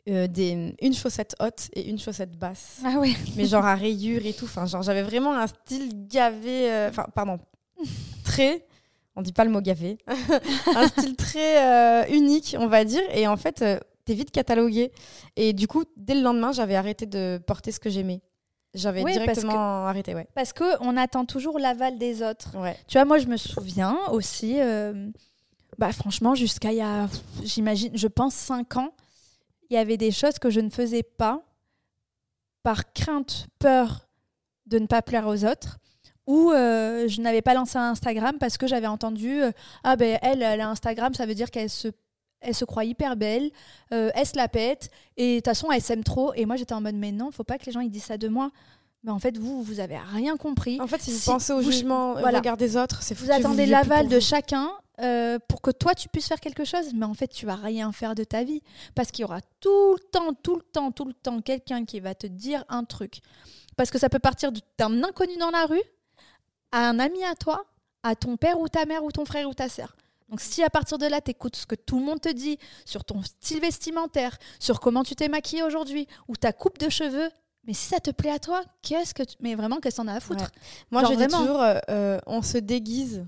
euh, 0.08 0.26
des, 0.26 0.75
une 0.82 0.94
chaussette 0.94 1.37
haute 1.38 1.69
et 1.75 1.88
une 1.88 2.00
chaussette 2.00 2.37
basse. 2.37 2.81
Ah 2.84 2.96
oui. 2.99 3.16
Mais 3.37 3.46
genre 3.46 3.64
à 3.64 3.76
rayures 3.76 4.26
et 4.26 4.32
tout. 4.32 4.46
Enfin, 4.46 4.66
genre 4.66 4.82
j'avais 4.82 5.02
vraiment 5.02 5.34
un 5.38 5.46
style 5.46 6.08
gavé. 6.08 6.88
Enfin, 6.88 7.06
pardon. 7.14 7.38
Très 8.30 8.66
on 9.16 9.22
dit 9.22 9.32
pas 9.32 9.44
le 9.44 9.50
mot 9.50 9.60
gavé, 9.60 9.98
un 10.76 10.86
style 10.86 11.16
très 11.16 12.08
unique, 12.10 12.56
on 12.58 12.68
va 12.68 12.84
dire. 12.84 13.02
Et 13.12 13.26
en 13.26 13.36
fait, 13.36 13.62
vite 14.14 14.30
catalogué. 14.30 14.92
Et 15.36 15.52
du 15.52 15.66
coup, 15.66 15.84
dès 15.96 16.14
le 16.14 16.22
lendemain, 16.22 16.52
j'avais 16.52 16.76
arrêté 16.76 17.06
de 17.06 17.40
porter 17.46 17.72
ce 17.72 17.80
que 17.80 17.90
j'aimais. 17.90 18.22
J'avais 18.74 19.02
directement 19.02 19.86
arrêté, 19.86 20.14
ouais. 20.14 20.28
Parce 20.34 20.52
qu'on 20.52 20.96
attend 20.96 21.24
toujours 21.24 21.58
l'aval 21.58 21.98
des 21.98 22.22
autres. 22.22 22.56
Ouais. 22.56 22.76
Tu 22.86 22.98
vois, 22.98 23.04
moi, 23.04 23.18
je 23.18 23.26
me 23.26 23.36
souviens 23.36 23.98
aussi, 24.12 24.60
euh, 24.60 25.08
bah, 25.76 25.92
franchement, 25.92 26.34
jusqu'à 26.36 26.70
il 26.70 26.78
y 26.78 26.82
a, 26.82 27.08
j'imagine, 27.42 27.90
je 27.96 28.06
pense, 28.06 28.34
cinq 28.34 28.76
ans, 28.76 28.92
il 29.70 29.74
y 29.74 29.76
avait 29.76 29.96
des 29.96 30.12
choses 30.12 30.38
que 30.38 30.50
je 30.50 30.60
ne 30.60 30.70
faisais 30.70 31.02
pas 31.02 31.42
par 32.62 32.92
crainte, 32.92 33.48
peur 33.58 34.08
de 34.66 34.78
ne 34.78 34.86
pas 34.86 35.02
plaire 35.02 35.26
aux 35.26 35.44
autres 35.44 35.78
ou 36.26 36.50
euh, 36.50 37.08
je 37.08 37.20
n'avais 37.20 37.43
pas 37.43 37.55
lancé 37.55 37.78
un 37.78 37.90
Instagram 37.90 38.37
parce 38.38 38.58
que 38.58 38.67
j'avais 38.67 38.87
entendu 38.87 39.43
euh, 39.43 39.50
ah 39.84 39.96
ben 39.96 40.19
elle 40.22 40.43
elle 40.43 40.61
a 40.61 40.69
Instagram 40.69 41.14
ça 41.14 41.26
veut 41.26 41.34
dire 41.34 41.50
qu'elle 41.50 41.70
se 41.70 41.88
elle 42.40 42.55
se 42.55 42.64
croit 42.64 42.84
hyper 42.84 43.17
belle, 43.17 43.50
euh, 43.93 44.11
elle 44.14 44.26
se 44.26 44.37
la 44.37 44.49
pète, 44.49 44.90
et 45.16 45.33
de 45.33 45.37
toute 45.40 45.47
façon, 45.47 45.71
elle 45.71 45.83
s'aime 45.83 46.04
trop. 46.04 46.33
Et 46.35 46.47
moi, 46.47 46.56
j'étais 46.56 46.73
en 46.73 46.80
mode, 46.80 46.94
mais 46.94 47.12
non, 47.12 47.30
faut 47.30 47.44
pas 47.44 47.59
que 47.59 47.66
les 47.66 47.73
gens 47.73 47.80
ils 47.80 47.90
disent 47.90 48.04
ça 48.04 48.16
de 48.16 48.28
moi. 48.28 48.50
Mais 49.02 49.11
en 49.11 49.18
fait, 49.18 49.38
vous, 49.38 49.62
vous 49.62 49.80
avez 49.80 49.97
rien 49.99 50.37
compris. 50.37 50.78
En 50.80 50.87
fait, 50.87 51.00
si 51.00 51.11
vous 51.11 51.21
pensez 51.25 51.52
au 51.52 51.62
jugement, 51.62 52.12
au 52.12 52.16
regard 52.16 52.56
des 52.56 52.76
autres, 52.76 53.02
c'est 53.02 53.14
Vous 53.14 53.30
attendez 53.30 53.66
l'aval 53.66 54.09
de 54.09 54.21
chacun 54.21 54.71
euh, 55.00 55.38
pour 55.49 55.62
que 55.62 55.71
toi, 55.71 55.94
tu 55.94 56.09
puisses 56.09 56.28
faire 56.28 56.40
quelque 56.40 56.64
chose. 56.64 56.92
Mais 56.94 57.06
en 57.06 57.14
fait, 57.14 57.28
tu 57.28 57.47
vas 57.47 57.54
rien 57.54 57.92
faire 57.92 58.14
de 58.14 58.25
ta 58.25 58.44
vie. 58.44 58.62
Parce 58.94 59.11
qu'il 59.11 59.23
y 59.23 59.25
aura 59.25 59.40
tout 59.61 59.94
le 59.94 60.04
temps, 60.11 60.35
tout 60.35 60.56
le 60.56 60.62
temps, 60.62 60.92
tout 60.92 61.06
le 61.06 61.14
temps 61.14 61.40
quelqu'un 61.40 61.87
qui 61.87 62.00
va 62.00 62.14
te 62.14 62.26
dire 62.26 62.64
un 62.68 62.85
truc. 62.85 63.21
Parce 63.76 63.90
que 63.90 63.99
ça 63.99 64.11
peut 64.11 64.18
partir 64.18 64.52
d'un 64.78 65.02
inconnu 65.02 65.37
dans 65.38 65.50
la 65.50 65.64
rue, 65.64 65.83
à 66.72 66.88
un 66.88 66.98
ami 66.98 67.24
à 67.24 67.34
toi, 67.34 67.64
à 68.02 68.14
ton 68.14 68.36
père 68.36 68.58
ou 68.60 68.68
ta 68.68 68.84
mère 68.86 69.04
ou 69.04 69.10
ton 69.10 69.24
frère 69.24 69.48
ou 69.48 69.54
ta 69.54 69.68
sœur. 69.68 69.96
Donc 70.28 70.40
si 70.40 70.62
à 70.62 70.70
partir 70.70 70.96
de 70.96 71.06
là, 71.06 71.20
tu 71.20 71.32
écoutes 71.32 71.56
ce 71.56 71.66
que 71.66 71.74
tout 71.74 71.98
le 71.98 72.04
monde 72.04 72.20
te 72.20 72.28
dit 72.28 72.58
sur 72.84 73.04
ton 73.04 73.22
style 73.22 73.60
vestimentaire, 73.60 74.38
sur 74.60 74.80
comment 74.80 75.02
tu 75.02 75.16
t'es 75.16 75.28
maquillée 75.28 75.64
aujourd'hui, 75.64 76.06
ou 76.28 76.36
ta 76.36 76.52
coupe 76.52 76.78
de 76.78 76.88
cheveux, 76.88 77.28
mais 77.66 77.74
si 77.74 77.86
ça 77.86 78.00
te 78.00 78.10
plaît 78.10 78.30
à 78.30 78.38
toi, 78.38 78.62
qu'est-ce 78.82 79.12
que 79.12 79.22
tu... 79.22 79.36
Mais 79.40 79.54
vraiment, 79.54 79.80
qu'est-ce 79.80 80.00
qu'on 80.00 80.08
a 80.08 80.14
à 80.14 80.20
foutre? 80.20 80.50
Moi, 80.90 81.02
je 81.04 81.14
dis 81.14 81.26
toujours, 81.26 81.60
euh, 81.60 81.78
euh, 81.90 82.18
on 82.26 82.42
se 82.42 82.58
déguise, 82.58 83.26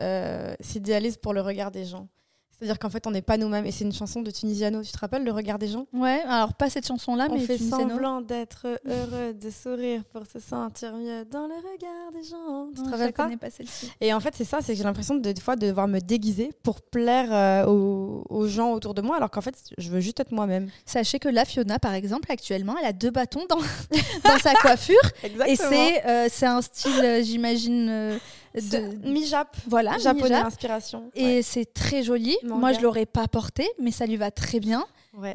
euh, 0.00 0.54
s'idéalise 0.60 1.16
pour 1.16 1.32
le 1.32 1.40
regard 1.40 1.70
des 1.70 1.84
gens. 1.84 2.08
C'est-à-dire 2.58 2.78
qu'en 2.78 2.88
fait, 2.88 3.06
on 3.06 3.10
n'est 3.10 3.22
pas 3.22 3.36
nous-mêmes. 3.36 3.66
Et 3.66 3.70
c'est 3.70 3.84
une 3.84 3.92
chanson 3.92 4.22
de 4.22 4.30
Tunisiano. 4.30 4.82
Tu 4.82 4.90
te 4.90 4.98
rappelles 4.98 5.24
le 5.24 5.30
regard 5.30 5.58
des 5.58 5.68
gens? 5.68 5.86
Ouais, 5.92 6.22
alors 6.26 6.54
pas 6.54 6.70
cette 6.70 6.86
chanson-là, 6.86 7.28
mais. 7.28 7.36
On 7.36 7.40
fait 7.40 7.58
semblant 7.58 8.22
d'être 8.22 8.66
heureux, 8.86 9.34
de 9.34 9.50
sourire 9.50 10.02
pour 10.04 10.22
se 10.26 10.38
sentir 10.38 10.94
mieux 10.94 11.26
dans 11.26 11.46
le 11.46 11.54
regard 11.54 12.12
des 12.14 12.22
gens. 12.22 12.68
Tu 12.74 12.82
te 12.82 12.88
rappelles 12.88 13.12
pas, 13.12 13.28
pas 13.38 13.50
celle-ci. 13.50 13.92
Et 14.00 14.14
en 14.14 14.20
fait, 14.20 14.34
c'est 14.34 14.44
ça, 14.44 14.60
c'est 14.62 14.72
que 14.72 14.78
j'ai 14.78 14.84
l'impression 14.84 15.16
de, 15.16 15.32
des 15.32 15.40
fois 15.40 15.56
de 15.56 15.66
devoir 15.66 15.86
me 15.86 15.98
déguiser 15.98 16.50
pour 16.62 16.80
plaire 16.80 17.28
euh, 17.30 17.66
aux, 17.66 18.46
gens 18.48 18.72
autour 18.72 18.94
de 18.94 19.02
moi, 19.02 19.16
alors 19.16 19.30
qu'en 19.30 19.42
fait, 19.42 19.54
je 19.76 19.90
veux 19.90 20.00
juste 20.00 20.20
être 20.20 20.32
moi-même. 20.32 20.70
Sachez 20.86 21.18
que 21.18 21.28
la 21.28 21.44
Fiona, 21.44 21.78
par 21.78 21.92
exemple, 21.92 22.32
actuellement, 22.32 22.76
elle 22.80 22.86
a 22.86 22.92
deux 22.94 23.10
bâtons 23.10 23.44
dans, 23.50 23.56
dans 24.24 24.38
sa 24.38 24.54
coiffure. 24.54 24.96
et 25.46 25.56
c'est 25.56 26.06
euh, 26.06 26.28
c'est 26.30 26.46
un 26.46 26.62
style, 26.62 27.04
euh, 27.04 27.22
j'imagine 27.22 28.18
de 28.56 29.08
mi-jap, 29.08 29.56
voilà, 29.68 29.98
japonais 29.98 30.34
inspiration. 30.34 31.10
Et 31.14 31.42
c'est 31.42 31.72
très 31.72 32.02
joli. 32.02 32.36
Moi, 32.42 32.72
je 32.72 32.80
l'aurais 32.80 33.06
pas 33.06 33.28
porté, 33.28 33.68
mais 33.78 33.90
ça 33.90 34.06
lui 34.06 34.16
va 34.16 34.30
très 34.30 34.60
bien. 34.60 34.86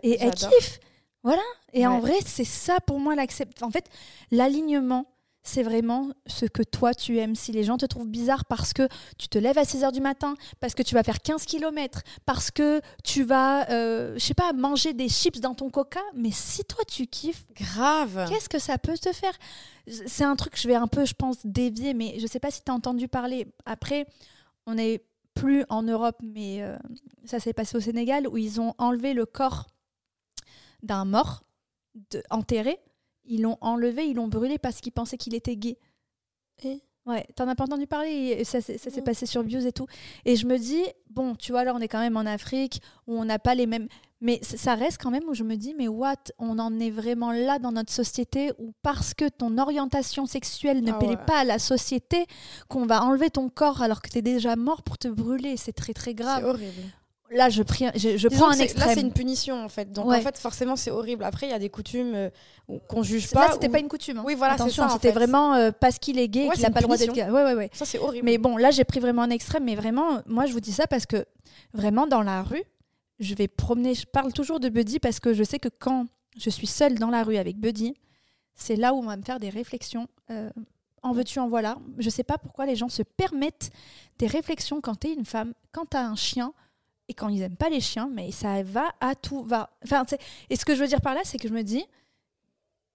et 0.03 0.17
elle 0.19 0.33
kiffe. 0.33 0.79
Voilà. 1.23 1.41
Et 1.73 1.85
en 1.85 1.99
vrai, 1.99 2.15
c'est 2.25 2.43
ça 2.45 2.79
pour 2.85 2.99
moi 2.99 3.15
l'accept. 3.15 3.61
En 3.63 3.69
fait, 3.69 3.85
l'alignement, 4.31 5.05
c'est 5.43 5.63
vraiment 5.63 6.11
ce 6.27 6.45
que 6.45 6.61
toi 6.61 6.93
tu 6.93 7.17
aimes. 7.17 7.35
Si 7.35 7.51
les 7.51 7.63
gens 7.63 7.77
te 7.77 7.85
trouvent 7.85 8.07
bizarre 8.07 8.45
parce 8.45 8.73
que 8.73 8.87
tu 9.17 9.27
te 9.27 9.37
lèves 9.37 9.57
à 9.57 9.65
6 9.65 9.83
h 9.83 9.91
du 9.91 10.01
matin, 10.01 10.35
parce 10.59 10.75
que 10.75 10.83
tu 10.83 10.93
vas 10.93 11.03
faire 11.03 11.21
15 11.21 11.45
km, 11.45 12.01
parce 12.25 12.51
que 12.51 12.81
tu 13.03 13.23
vas, 13.23 13.69
euh, 13.71 14.13
je 14.15 14.19
sais 14.19 14.33
pas, 14.33 14.53
manger 14.53 14.93
des 14.93 15.09
chips 15.09 15.39
dans 15.39 15.55
ton 15.55 15.69
coca, 15.69 16.01
mais 16.13 16.31
si 16.31 16.63
toi 16.63 16.83
tu 16.85 17.07
kiffes, 17.07 17.45
grave, 17.55 18.27
qu'est-ce 18.29 18.49
que 18.49 18.59
ça 18.59 18.77
peut 18.77 18.97
te 18.97 19.11
faire? 19.11 19.33
C'est 19.87 20.23
un 20.23 20.35
truc, 20.35 20.59
je 20.59 20.67
vais 20.67 20.75
un 20.75 20.87
peu, 20.87 21.05
je 21.05 21.13
pense, 21.13 21.45
dévier, 21.45 21.93
mais 21.93 22.19
je 22.19 22.27
sais 22.27 22.39
pas 22.39 22.51
si 22.51 22.63
tu 22.63 22.71
as 22.71 22.75
entendu 22.75 23.07
parler. 23.07 23.47
Après, 23.65 24.05
on 24.67 24.75
n'est 24.75 25.03
plus 25.33 25.65
en 25.69 25.81
Europe, 25.81 26.17
mais 26.21 26.61
euh, 26.61 26.77
ça 27.25 27.39
s'est 27.39 27.53
passé 27.53 27.77
au 27.77 27.79
Sénégal, 27.79 28.27
où 28.27 28.37
ils 28.37 28.61
ont 28.61 28.75
enlevé 28.77 29.13
le 29.13 29.25
corps 29.25 29.67
d'un 30.83 31.05
mort 31.05 31.43
enterré 32.29 32.79
ils 33.31 33.41
l'ont 33.41 33.57
enlevé, 33.61 34.05
ils 34.05 34.15
l'ont 34.15 34.27
brûlé 34.27 34.57
parce 34.57 34.81
qu'ils 34.81 34.91
pensaient 34.91 35.17
qu'il 35.17 35.35
était 35.35 35.55
gay. 35.55 35.77
Et 36.63 36.81
Ouais, 37.07 37.25
t'en 37.35 37.47
as 37.47 37.55
pas 37.55 37.63
entendu 37.63 37.87
parler, 37.87 38.43
ça, 38.43 38.61
ça 38.61 38.77
s'est 38.77 39.01
passé 39.01 39.25
sur 39.25 39.43
Bios 39.43 39.61
et 39.61 39.71
tout. 39.71 39.87
Et 40.23 40.35
je 40.35 40.45
me 40.45 40.57
dis, 40.57 40.83
bon, 41.09 41.33
tu 41.33 41.51
vois, 41.51 41.63
là, 41.63 41.73
on 41.75 41.79
est 41.79 41.87
quand 41.87 41.99
même 41.99 42.15
en 42.15 42.27
Afrique, 42.27 42.79
où 43.07 43.17
on 43.17 43.25
n'a 43.25 43.39
pas 43.39 43.55
les 43.55 43.65
mêmes. 43.65 43.87
Mais 44.23 44.39
ça 44.43 44.75
reste 44.75 45.01
quand 45.01 45.09
même 45.09 45.23
où 45.27 45.33
je 45.33 45.43
me 45.43 45.55
dis, 45.55 45.73
mais 45.75 45.87
what? 45.87 46.13
On 46.37 46.59
en 46.59 46.79
est 46.79 46.91
vraiment 46.91 47.31
là 47.31 47.57
dans 47.57 47.71
notre 47.71 47.91
société 47.91 48.51
où 48.59 48.71
parce 48.83 49.15
que 49.15 49.27
ton 49.27 49.57
orientation 49.57 50.27
sexuelle 50.27 50.83
ne 50.83 50.91
ah 50.91 50.99
plaît 50.99 51.17
pas 51.17 51.39
à 51.39 51.43
la 51.43 51.57
société, 51.57 52.27
qu'on 52.69 52.85
va 52.85 53.03
enlever 53.03 53.31
ton 53.31 53.49
corps 53.49 53.81
alors 53.81 54.03
que 54.03 54.09
t'es 54.09 54.21
déjà 54.21 54.55
mort 54.55 54.83
pour 54.83 54.99
te 54.99 55.07
brûler. 55.07 55.57
C'est 55.57 55.73
très, 55.73 55.93
très 55.93 56.13
grave. 56.13 56.43
C'est 56.43 56.49
horrible 56.49 56.81
là 57.31 57.49
je, 57.49 57.63
je, 57.63 58.27
prends 58.27 58.49
un 58.49 58.59
extrême. 58.59 58.87
Là 58.87 58.93
c'est 58.93 59.01
une 59.01 59.13
punition 59.13 59.63
en 59.63 59.69
fait. 59.69 59.91
Donc 59.91 60.07
en 60.07 60.21
fait 60.21 60.37
forcément 60.37 60.75
c'est 60.75 60.91
horrible. 60.91 61.23
Après 61.23 61.47
il 61.47 61.49
y 61.49 61.53
a 61.53 61.59
des 61.59 61.69
coutumes 61.69 62.13
euh, 62.13 62.29
qu'on 62.87 63.03
juge 63.03 63.31
pas. 63.31 63.47
Là 63.47 63.53
c'était 63.53 63.69
pas 63.69 63.79
une 63.79 63.87
coutume. 63.87 64.19
Hein. 64.19 64.23
Oui 64.25 64.35
voilà 64.35 64.53
Attention 64.53 64.87
c'était 64.89 65.11
vraiment 65.11 65.53
euh, 65.55 65.71
parce 65.71 65.97
qu'il 65.97 66.19
est 66.19 66.27
gay 66.27 66.49
qu'il 66.53 66.61
n'a 66.61 66.71
pas 66.71 66.81
le 66.81 66.85
droit 66.85 66.97
d'être 66.97 67.13
gay. 67.13 67.29
Ouais, 67.29 67.43
ouais, 67.43 67.53
ouais. 67.53 67.69
Ça 67.73 67.85
c'est 67.85 67.99
horrible. 67.99 68.25
Mais 68.25 68.37
bon 68.37 68.57
là 68.57 68.71
j'ai 68.71 68.83
pris 68.83 68.99
vraiment 68.99 69.23
un 69.23 69.29
extrême. 69.29 69.63
Mais 69.63 69.75
vraiment 69.75 70.21
moi 70.25 70.45
je 70.45 70.53
vous 70.53 70.59
dis 70.59 70.73
ça 70.73 70.87
parce 70.87 71.05
que 71.05 71.25
vraiment 71.73 72.07
dans 72.07 72.21
la 72.21 72.43
rue 72.43 72.63
je 73.19 73.33
vais 73.35 73.47
promener. 73.47 73.95
Je 73.95 74.05
parle 74.05 74.33
toujours 74.33 74.59
de 74.59 74.69
Buddy 74.69 74.99
parce 74.99 75.19
que 75.19 75.33
je 75.33 75.43
sais 75.43 75.59
que 75.59 75.69
quand 75.69 76.07
je 76.37 76.49
suis 76.49 76.67
seule 76.67 76.99
dans 76.99 77.09
la 77.09 77.23
rue 77.23 77.37
avec 77.37 77.57
Buddy 77.57 77.93
c'est 78.55 78.75
là 78.75 78.93
où 78.93 78.97
on 78.97 79.03
va 79.03 79.17
me 79.17 79.23
faire 79.23 79.39
des 79.39 79.49
réflexions. 79.49 80.07
Euh, 80.29 80.49
en 81.03 81.13
veux-tu, 81.13 81.39
en 81.39 81.47
voilà. 81.47 81.77
Je 81.97 82.09
sais 82.09 82.23
pas 82.23 82.37
pourquoi 82.37 82.65
les 82.65 82.75
gens 82.75 82.89
se 82.89 83.01
permettent 83.01 83.71
des 84.19 84.27
réflexions 84.27 84.81
quand 84.81 84.99
tu 84.99 85.07
es 85.07 85.13
une 85.13 85.25
femme, 85.25 85.53
quand 85.71 85.89
tu 85.89 85.97
as 85.97 86.05
un 86.05 86.15
chien 86.15 86.53
et 87.07 87.13
quand 87.13 87.29
ils 87.29 87.41
aiment 87.41 87.57
pas 87.57 87.69
les 87.69 87.81
chiens, 87.81 88.09
mais 88.11 88.31
ça 88.31 88.63
va 88.63 88.93
à 88.99 89.15
tout 89.15 89.43
va. 89.43 89.69
Enfin, 89.83 90.05
et 90.49 90.55
ce 90.55 90.65
que 90.65 90.75
je 90.75 90.81
veux 90.81 90.87
dire 90.87 91.01
par 91.01 91.13
là, 91.13 91.21
c'est 91.23 91.37
que 91.37 91.47
je 91.47 91.53
me 91.53 91.63
dis, 91.63 91.85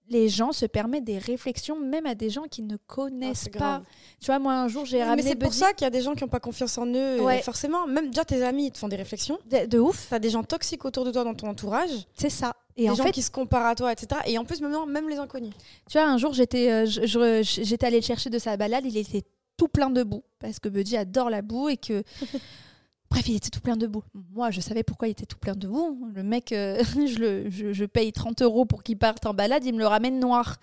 les 0.09 0.29
gens 0.29 0.51
se 0.51 0.65
permettent 0.65 1.03
des 1.03 1.17
réflexions, 1.17 1.79
même 1.79 2.05
à 2.05 2.15
des 2.15 2.29
gens 2.29 2.43
qui 2.43 2.61
ne 2.61 2.77
connaissent 2.77 3.49
ah, 3.55 3.57
pas. 3.57 3.81
Tu 4.19 4.27
vois, 4.27 4.39
moi 4.39 4.53
un 4.53 4.67
jour 4.67 4.85
j'ai 4.85 5.03
ramené. 5.03 5.23
Mais 5.23 5.29
c'est 5.29 5.35
pour 5.35 5.53
ça 5.53 5.73
qu'il 5.73 5.85
y 5.85 5.87
a 5.87 5.91
des 5.91 6.01
gens 6.01 6.15
qui 6.15 6.23
n'ont 6.23 6.29
pas 6.29 6.39
confiance 6.39 6.77
en 6.77 6.85
eux. 6.87 7.21
Ouais. 7.21 7.41
forcément, 7.41 7.87
même 7.87 8.07
déjà 8.07 8.23
tes 8.23 8.43
amis 8.43 8.67
ils 8.67 8.71
te 8.71 8.77
font 8.77 8.87
des 8.87 8.95
réflexions. 8.95 9.39
De, 9.45 9.77
ouf. 9.77 10.07
T'as 10.09 10.19
des 10.19 10.29
gens 10.29 10.43
toxiques 10.43 10.85
autour 10.85 11.03
de 11.03 11.11
toi 11.11 11.23
dans 11.23 11.33
ton 11.33 11.49
entourage. 11.49 11.89
C'est 12.15 12.29
ça. 12.29 12.55
Et 12.75 12.83
des 12.83 12.89
en 12.89 12.95
gens 12.95 13.03
fait, 13.03 13.11
qui 13.11 13.23
se 13.23 13.31
comparent 13.31 13.65
à 13.65 13.75
toi, 13.75 13.91
etc. 13.91 14.21
Et 14.27 14.37
en 14.37 14.45
plus, 14.45 14.61
maintenant, 14.61 14.85
même 14.85 15.09
les 15.09 15.17
inconnus. 15.17 15.53
Tu 15.89 15.97
vois, 15.97 16.07
un 16.07 16.17
jour 16.17 16.33
j'étais, 16.33 16.71
euh, 16.71 16.85
j'étais 16.85 17.85
allée 17.85 17.99
le 17.99 18.05
chercher 18.05 18.29
de 18.29 18.39
sa 18.39 18.55
balade, 18.55 18.85
il 18.85 18.97
était 18.97 19.23
tout 19.57 19.67
plein 19.67 19.89
de 19.89 20.03
boue 20.03 20.23
parce 20.39 20.59
que 20.59 20.69
Buddy 20.69 20.95
adore 20.95 21.29
la 21.29 21.41
boue 21.41 21.69
et 21.69 21.77
que 21.77 22.03
Bref, 23.09 23.27
il 23.27 23.35
était 23.35 23.49
tout 23.49 23.61
plein 23.61 23.77
de 23.77 23.87
boue. 23.87 24.03
Moi, 24.13 24.51
je 24.51 24.59
savais 24.59 24.83
pourquoi 24.83 25.07
il 25.07 25.11
était 25.11 25.25
tout 25.25 25.37
plein 25.37 25.55
de 25.55 25.67
boue. 25.67 26.09
Le 26.13 26.23
mec, 26.23 26.51
euh, 26.51 26.83
je, 26.95 27.19
le, 27.19 27.49
je, 27.49 27.85
paye 27.85 28.11
30 28.11 28.41
euros 28.41 28.65
pour 28.65 28.83
qu'il 28.83 28.97
parte 28.97 29.25
en 29.25 29.33
balade, 29.33 29.63
il 29.65 29.73
me 29.73 29.79
le 29.79 29.87
ramène 29.87 30.19
noir. 30.19 30.57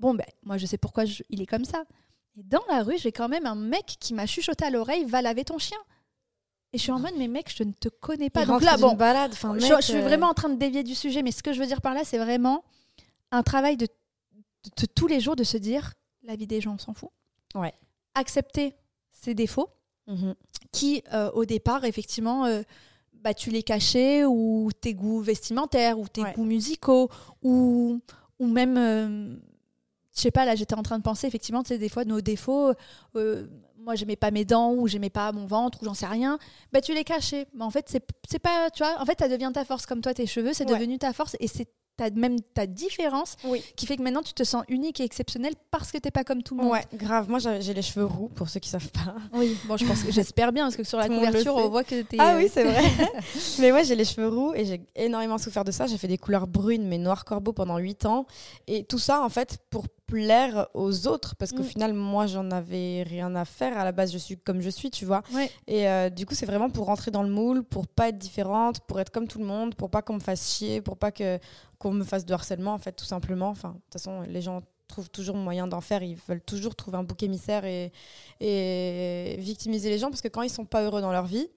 Bon, 0.00 0.14
ben, 0.14 0.26
moi, 0.42 0.58
je 0.58 0.66
sais 0.66 0.78
pourquoi 0.78 1.04
il 1.30 1.40
est 1.40 1.46
comme 1.46 1.64
ça. 1.64 1.84
Et 2.36 2.42
dans 2.42 2.62
la 2.68 2.82
rue, 2.82 2.98
j'ai 2.98 3.12
quand 3.12 3.28
même 3.28 3.46
un 3.46 3.54
mec 3.54 3.96
qui 4.00 4.12
m'a 4.12 4.26
chuchoté 4.26 4.64
à 4.64 4.70
l'oreille 4.70 5.04
va 5.04 5.22
laver 5.22 5.44
ton 5.44 5.58
chien. 5.58 5.78
Et 6.72 6.78
je 6.78 6.82
suis 6.82 6.92
en 6.92 6.98
mode, 6.98 7.14
mais 7.16 7.28
mec, 7.28 7.52
je 7.56 7.62
ne 7.62 7.70
te 7.70 7.88
connais 7.88 8.30
pas. 8.30 8.44
Donc 8.44 8.62
là, 8.62 8.76
bon, 8.76 8.94
balade, 8.94 9.32
je, 9.32 9.80
suis 9.80 9.94
euh, 9.94 10.00
vraiment 10.00 10.26
en 10.26 10.34
train 10.34 10.48
de 10.48 10.58
dévier 10.58 10.82
du 10.82 10.96
sujet, 10.96 11.22
mais 11.22 11.30
ce 11.30 11.40
que 11.40 11.52
je 11.52 11.60
veux 11.60 11.66
dire 11.66 11.80
par 11.80 11.94
là, 11.94 12.02
c'est 12.04 12.18
vraiment 12.18 12.64
un 13.30 13.44
travail 13.44 13.76
de, 13.76 13.86
de, 13.86 14.86
tous 14.86 15.06
les 15.06 15.20
jours 15.20 15.36
de 15.36 15.44
se 15.44 15.56
dire 15.56 15.94
la 16.24 16.34
vie 16.34 16.48
des 16.48 16.60
gens, 16.60 16.74
on 16.74 16.78
s'en 16.78 16.92
fout. 16.92 17.10
Ouais. 17.54 17.72
Accepter 18.16 18.74
ses 19.12 19.34
défauts. 19.34 19.70
Mhm 20.06 20.34
qui, 20.74 21.02
euh, 21.14 21.30
au 21.30 21.44
départ, 21.46 21.84
effectivement, 21.84 22.44
euh, 22.44 22.62
bah, 23.22 23.32
tu 23.32 23.50
les 23.50 23.62
cachais, 23.62 24.24
ou 24.24 24.70
tes 24.78 24.92
goûts 24.92 25.20
vestimentaires, 25.20 25.98
ou 25.98 26.08
tes 26.08 26.22
goûts 26.34 26.44
musicaux, 26.44 27.08
ou, 27.42 28.00
ou 28.40 28.46
même, 28.46 28.76
euh, 28.76 29.36
je 30.14 30.20
sais 30.20 30.30
pas, 30.32 30.44
là, 30.44 30.56
j'étais 30.56 30.74
en 30.74 30.82
train 30.82 30.98
de 30.98 31.04
penser, 31.04 31.26
effectivement, 31.26 31.62
tu 31.62 31.68
sais, 31.68 31.78
des 31.78 31.88
fois, 31.88 32.04
nos 32.04 32.20
défauts, 32.20 32.72
moi, 33.78 33.94
j'aimais 33.94 34.16
pas 34.16 34.30
mes 34.30 34.44
dents, 34.44 34.72
ou 34.72 34.88
j'aimais 34.88 35.10
pas 35.10 35.30
mon 35.32 35.46
ventre, 35.46 35.78
ou 35.80 35.84
j'en 35.84 35.94
sais 35.94 36.06
rien, 36.06 36.38
bah, 36.72 36.80
tu 36.80 36.92
les 36.92 37.04
cachais. 37.04 37.46
Mais 37.54 37.64
en 37.64 37.70
fait, 37.70 37.88
c'est 37.88 38.38
pas, 38.40 38.70
tu 38.70 38.82
vois, 38.82 39.00
en 39.00 39.06
fait, 39.06 39.18
ça 39.20 39.28
devient 39.28 39.52
ta 39.54 39.64
force, 39.64 39.86
comme 39.86 40.00
toi, 40.00 40.12
tes 40.12 40.26
cheveux, 40.26 40.52
c'est 40.52 40.64
devenu 40.64 40.98
ta 40.98 41.12
force, 41.12 41.36
et 41.38 41.46
c'est 41.46 41.68
as 42.02 42.10
même 42.10 42.40
ta 42.40 42.66
différence 42.66 43.36
qui 43.76 43.86
fait 43.86 43.96
que 43.96 44.02
maintenant 44.02 44.22
tu 44.22 44.32
te 44.32 44.42
sens 44.44 44.64
unique 44.68 45.00
et 45.00 45.04
exceptionnel 45.04 45.54
parce 45.70 45.92
que 45.92 45.98
t'es 45.98 46.10
pas 46.10 46.24
comme 46.24 46.42
tout 46.42 46.56
le 46.56 46.62
monde. 46.62 46.72
Ouais, 46.72 46.84
grave. 46.94 47.28
Moi 47.28 47.38
j'ai 47.38 47.74
les 47.74 47.82
cheveux 47.82 48.06
roux 48.06 48.28
pour 48.28 48.48
ceux 48.48 48.60
qui 48.60 48.68
savent 48.68 48.90
pas. 48.90 49.14
Oui, 49.32 49.56
bon, 49.66 49.76
je 49.76 49.84
pense 49.84 50.04
j'espère 50.08 50.52
bien 50.52 50.64
parce 50.64 50.76
que 50.76 50.84
sur 50.84 50.98
la 50.98 51.08
couverture 51.08 51.54
on 51.56 51.68
voit 51.68 51.84
que 51.84 52.02
t'es. 52.02 52.16
Ah 52.18 52.34
oui, 52.36 52.48
c'est 52.52 52.64
vrai. 52.64 52.82
mais 53.58 53.70
moi 53.70 53.82
j'ai 53.82 53.94
les 53.94 54.04
cheveux 54.04 54.28
roux 54.28 54.54
et 54.54 54.64
j'ai 54.64 54.80
énormément 54.96 55.38
souffert 55.38 55.64
de 55.64 55.70
ça. 55.70 55.86
J'ai 55.86 55.98
fait 55.98 56.08
des 56.08 56.18
couleurs 56.18 56.46
brunes 56.46 56.86
mais 56.86 56.98
noir 56.98 57.24
corbeau 57.24 57.52
pendant 57.52 57.78
8 57.78 58.06
ans 58.06 58.26
et 58.66 58.84
tout 58.84 58.98
ça 58.98 59.22
en 59.22 59.28
fait 59.28 59.58
pour 59.70 59.86
plaire 60.06 60.68
aux 60.74 61.06
autres 61.06 61.34
parce 61.36 61.52
qu'au 61.52 61.62
mm. 61.62 61.66
final 61.66 61.94
moi 61.94 62.26
j'en 62.26 62.50
avais 62.50 63.04
rien 63.04 63.34
à 63.34 63.44
faire 63.44 63.78
à 63.78 63.84
la 63.84 63.92
base 63.92 64.12
je 64.12 64.18
suis 64.18 64.36
comme 64.36 64.60
je 64.60 64.68
suis 64.68 64.90
tu 64.90 65.06
vois 65.06 65.22
et 65.66 65.88
euh, 65.88 66.10
du 66.10 66.26
coup 66.26 66.34
c'est 66.34 66.44
vraiment 66.46 66.68
pour 66.68 66.86
rentrer 66.86 67.10
dans 67.10 67.22
le 67.22 67.30
moule 67.30 67.62
pour 67.64 67.86
pas 67.86 68.10
être 68.10 68.18
différente 68.18 68.80
pour 68.80 69.00
être 69.00 69.10
comme 69.10 69.26
tout 69.26 69.38
le 69.38 69.46
monde 69.46 69.74
pour 69.74 69.88
pas 69.90 70.02
qu'on 70.02 70.14
me 70.14 70.20
fasse 70.20 70.56
chier 70.56 70.82
pour 70.82 70.98
pas 70.98 71.10
que 71.10 71.38
qu'on 71.84 71.92
me 71.92 72.04
fasse 72.04 72.24
de 72.24 72.32
harcèlement, 72.32 72.72
en 72.72 72.78
fait, 72.78 72.92
tout 72.92 73.04
simplement. 73.04 73.48
Enfin, 73.48 73.68
de 73.68 73.74
toute 73.74 73.92
façon, 73.92 74.22
les 74.22 74.40
gens 74.40 74.62
trouvent 74.88 75.10
toujours 75.10 75.36
moyen 75.36 75.66
d'en 75.66 75.82
faire. 75.82 76.02
Ils 76.02 76.16
veulent 76.16 76.40
toujours 76.40 76.74
trouver 76.74 76.96
un 76.96 77.04
bouc 77.04 77.22
émissaire 77.22 77.66
et, 77.66 77.92
et 78.40 79.36
victimiser 79.38 79.90
les 79.90 79.98
gens 79.98 80.08
parce 80.08 80.22
que 80.22 80.28
quand 80.28 80.40
ils 80.40 80.50
sont 80.50 80.64
pas 80.64 80.82
heureux 80.82 81.02
dans 81.02 81.12
leur 81.12 81.26
vie, 81.26 81.48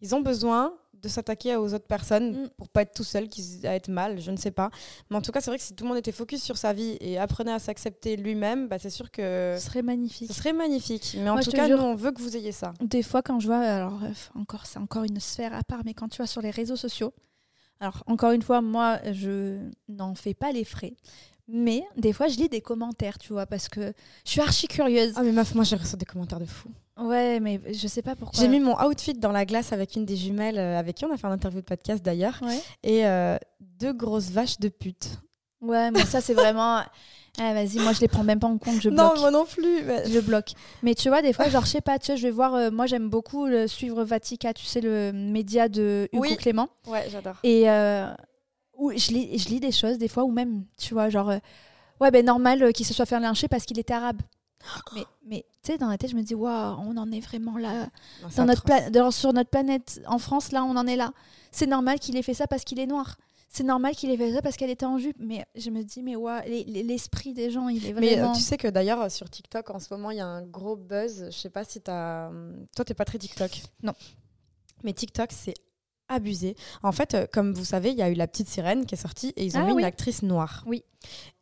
ils 0.00 0.14
ont 0.14 0.20
besoin 0.20 0.72
de 1.02 1.08
s'attaquer 1.08 1.56
aux 1.56 1.74
autres 1.74 1.86
personnes 1.86 2.44
mm. 2.44 2.48
pour 2.56 2.68
pas 2.68 2.82
être 2.82 2.94
tout 2.94 3.04
seul, 3.04 3.28
à 3.64 3.74
être 3.74 3.88
mal, 3.88 4.20
je 4.20 4.30
ne 4.30 4.36
sais 4.36 4.50
pas. 4.50 4.70
Mais 5.10 5.16
en 5.16 5.22
tout 5.22 5.32
cas, 5.32 5.40
c'est 5.40 5.50
vrai 5.50 5.58
que 5.58 5.64
si 5.64 5.74
tout 5.74 5.84
le 5.84 5.88
monde 5.88 5.98
était 5.98 6.12
focus 6.12 6.42
sur 6.42 6.56
sa 6.56 6.72
vie 6.72 6.96
et 7.00 7.18
apprenait 7.18 7.52
à 7.52 7.58
s'accepter 7.58 8.16
lui-même, 8.16 8.68
bah, 8.68 8.78
c'est 8.78 8.90
sûr 8.90 9.10
que 9.10 9.56
ce 9.58 9.66
serait 9.66 9.82
magnifique. 9.82 10.28
Ce 10.28 10.34
serait 10.34 10.52
magnifique. 10.52 11.16
Mais 11.18 11.30
en 11.30 11.40
tout 11.40 11.50
cas, 11.50 11.68
nous, 11.68 11.76
on 11.76 11.94
veut 11.94 12.12
que 12.12 12.22
vous 12.22 12.36
ayez 12.36 12.52
ça. 12.52 12.72
Des 12.80 13.02
fois, 13.02 13.22
quand 13.22 13.40
je 13.40 13.46
vois, 13.46 13.58
alors 13.58 14.00
encore, 14.34 14.66
c'est 14.66 14.78
encore 14.78 15.04
une 15.04 15.20
sphère 15.20 15.54
à 15.54 15.62
part, 15.62 15.80
mais 15.84 15.94
quand 15.94 16.08
tu 16.08 16.18
vois 16.18 16.26
sur 16.26 16.42
les 16.42 16.50
réseaux 16.50 16.76
sociaux, 16.76 17.12
alors, 17.82 18.04
encore 18.06 18.30
une 18.30 18.42
fois, 18.42 18.62
moi, 18.62 19.00
je 19.10 19.58
n'en 19.88 20.14
fais 20.14 20.34
pas 20.34 20.52
les 20.52 20.62
frais. 20.62 20.94
Mais 21.48 21.82
des 21.96 22.12
fois, 22.12 22.28
je 22.28 22.36
lis 22.36 22.48
des 22.48 22.60
commentaires, 22.60 23.18
tu 23.18 23.32
vois, 23.32 23.44
parce 23.44 23.68
que 23.68 23.92
je 24.24 24.30
suis 24.30 24.40
archi 24.40 24.68
curieuse. 24.68 25.14
Ah, 25.16 25.22
mais 25.24 25.32
meuf, 25.32 25.52
moi, 25.56 25.64
j'ai 25.64 25.74
reçu 25.74 25.96
des 25.96 26.06
commentaires 26.06 26.38
de 26.38 26.44
fou. 26.44 26.68
Ouais, 26.96 27.40
mais 27.40 27.60
je 27.72 27.88
sais 27.88 28.00
pas 28.00 28.14
pourquoi. 28.14 28.38
J'ai 28.38 28.46
mis 28.46 28.60
mon 28.60 28.80
outfit 28.80 29.14
dans 29.14 29.32
la 29.32 29.44
glace 29.44 29.72
avec 29.72 29.96
une 29.96 30.04
des 30.04 30.14
jumelles 30.14 30.60
euh, 30.60 30.78
avec 30.78 30.94
qui 30.94 31.04
on 31.04 31.12
a 31.12 31.16
fait 31.16 31.26
un 31.26 31.32
interview 31.32 31.60
de 31.60 31.64
podcast 31.64 32.04
d'ailleurs. 32.04 32.40
Et 32.84 33.04
euh, 33.04 33.36
deux 33.60 33.92
grosses 33.92 34.30
vaches 34.30 34.60
de 34.60 34.68
pute. 34.68 35.18
Ouais, 35.62 35.90
mais 35.90 36.04
ça, 36.04 36.20
c'est 36.20 36.34
vraiment. 36.34 36.82
Ah, 37.38 37.54
vas-y, 37.54 37.78
moi 37.78 37.94
je 37.94 38.00
les 38.00 38.08
prends 38.08 38.24
même 38.24 38.38
pas 38.38 38.46
en 38.46 38.58
compte, 38.58 38.82
je 38.82 38.90
bloque. 38.90 39.14
Non, 39.14 39.20
moi 39.20 39.30
non 39.30 39.46
plus. 39.46 39.78
Je 40.06 40.20
bloque. 40.20 40.52
Mais 40.82 40.94
tu 40.94 41.08
vois, 41.08 41.22
des 41.22 41.32
fois, 41.32 41.48
genre, 41.48 41.64
je 41.64 41.70
sais 41.70 41.80
pas, 41.80 41.98
tu 41.98 42.06
sais, 42.06 42.16
je 42.18 42.22
vais 42.24 42.30
voir, 42.30 42.54
euh, 42.54 42.70
moi 42.70 42.86
j'aime 42.86 43.08
beaucoup 43.08 43.46
suivre 43.66 44.04
Vatica, 44.04 44.52
tu 44.52 44.66
sais, 44.66 44.82
le 44.82 45.12
média 45.12 45.68
de 45.68 46.08
Hugo 46.12 46.36
Clément. 46.36 46.68
Ouais, 46.86 47.06
j'adore. 47.10 47.36
Et 47.42 47.70
euh, 47.70 48.12
où 48.76 48.92
je, 48.92 49.12
lis, 49.12 49.38
je 49.38 49.48
lis 49.48 49.60
des 49.60 49.72
choses, 49.72 49.96
des 49.96 50.08
fois, 50.08 50.24
ou 50.24 50.30
même, 50.30 50.64
tu 50.76 50.92
vois, 50.92 51.08
genre, 51.08 51.30
euh, 51.30 51.38
ouais, 52.00 52.10
ben 52.10 52.24
normal 52.24 52.72
qu'il 52.74 52.84
se 52.84 52.92
soit 52.92 53.06
fait 53.06 53.18
lyncher 53.18 53.48
parce 53.48 53.64
qu'il 53.64 53.78
était 53.78 53.94
arabe. 53.94 54.20
Mais, 54.94 55.04
mais 55.26 55.44
tu 55.64 55.72
sais, 55.72 55.78
dans 55.78 55.88
la 55.88 55.98
tête, 55.98 56.10
je 56.10 56.16
me 56.16 56.22
dis, 56.22 56.34
waouh, 56.36 56.76
on 56.86 56.96
en 56.96 57.10
est 57.10 57.18
vraiment 57.18 57.56
là. 57.56 57.88
dans 58.36 58.44
notre 58.44 58.62
sur 59.10 59.32
notre 59.32 59.50
planète, 59.50 60.00
en 60.06 60.18
France, 60.18 60.52
là, 60.52 60.62
on 60.62 60.76
en 60.76 60.86
est 60.86 60.94
là. 60.94 61.12
C'est 61.50 61.66
normal 61.66 61.98
qu'il 61.98 62.16
ait 62.16 62.22
fait 62.22 62.34
ça 62.34 62.46
parce 62.46 62.62
qu'il 62.62 62.78
est 62.78 62.86
noir 62.86 63.16
c'est 63.52 63.64
normal 63.64 63.94
qu'il 63.94 64.10
ait 64.10 64.16
fait 64.16 64.32
ça 64.32 64.40
parce 64.40 64.56
qu'elle 64.56 64.70
était 64.70 64.86
en 64.86 64.96
jupe. 64.96 65.16
Mais 65.20 65.44
je 65.54 65.70
me 65.70 65.82
dis, 65.82 66.02
mais 66.02 66.16
ouais, 66.16 66.64
l'esprit 66.66 67.34
des 67.34 67.50
gens, 67.50 67.68
il 67.68 67.86
est 67.86 67.92
vraiment. 67.92 68.32
Mais 68.32 68.38
tu 68.38 68.42
sais 68.42 68.56
que 68.56 68.68
d'ailleurs, 68.68 69.10
sur 69.10 69.28
TikTok, 69.28 69.68
en 69.70 69.78
ce 69.78 69.92
moment, 69.92 70.10
il 70.10 70.16
y 70.16 70.20
a 70.20 70.26
un 70.26 70.42
gros 70.42 70.74
buzz. 70.74 71.26
Je 71.26 71.36
sais 71.36 71.50
pas 71.50 71.64
si 71.64 71.80
t'as. 71.82 72.30
Toi, 72.74 72.84
t'es 72.84 72.94
pas 72.94 73.04
très 73.04 73.18
TikTok. 73.18 73.62
Non. 73.82 73.92
Mais 74.84 74.94
TikTok, 74.94 75.30
c'est 75.32 75.54
abusé. 76.08 76.56
En 76.82 76.92
fait, 76.92 77.14
euh, 77.14 77.26
comme 77.30 77.52
vous 77.52 77.64
savez, 77.64 77.90
il 77.90 77.98
y 77.98 78.02
a 78.02 78.08
eu 78.10 78.14
La 78.14 78.26
Petite 78.26 78.48
Sirène 78.48 78.86
qui 78.86 78.94
est 78.94 78.98
sortie 78.98 79.32
et 79.36 79.44
ils 79.44 79.56
ont 79.56 79.62
ah 79.62 79.66
mis 79.66 79.72
une 79.72 79.84
actrice 79.84 80.22
noire. 80.22 80.64
Oui. 80.66 80.84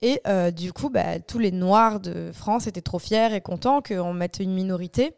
Et 0.02 0.20
euh, 0.26 0.50
du 0.50 0.72
coup, 0.72 0.90
bah, 0.90 1.20
tous 1.20 1.38
les 1.38 1.52
noirs 1.52 2.00
de 2.00 2.30
France 2.32 2.66
étaient 2.66 2.80
trop 2.80 2.98
fiers 2.98 3.34
et 3.34 3.40
contents 3.40 3.82
qu'on 3.82 4.12
mette 4.12 4.38
une 4.40 4.52
minorité 4.52 5.14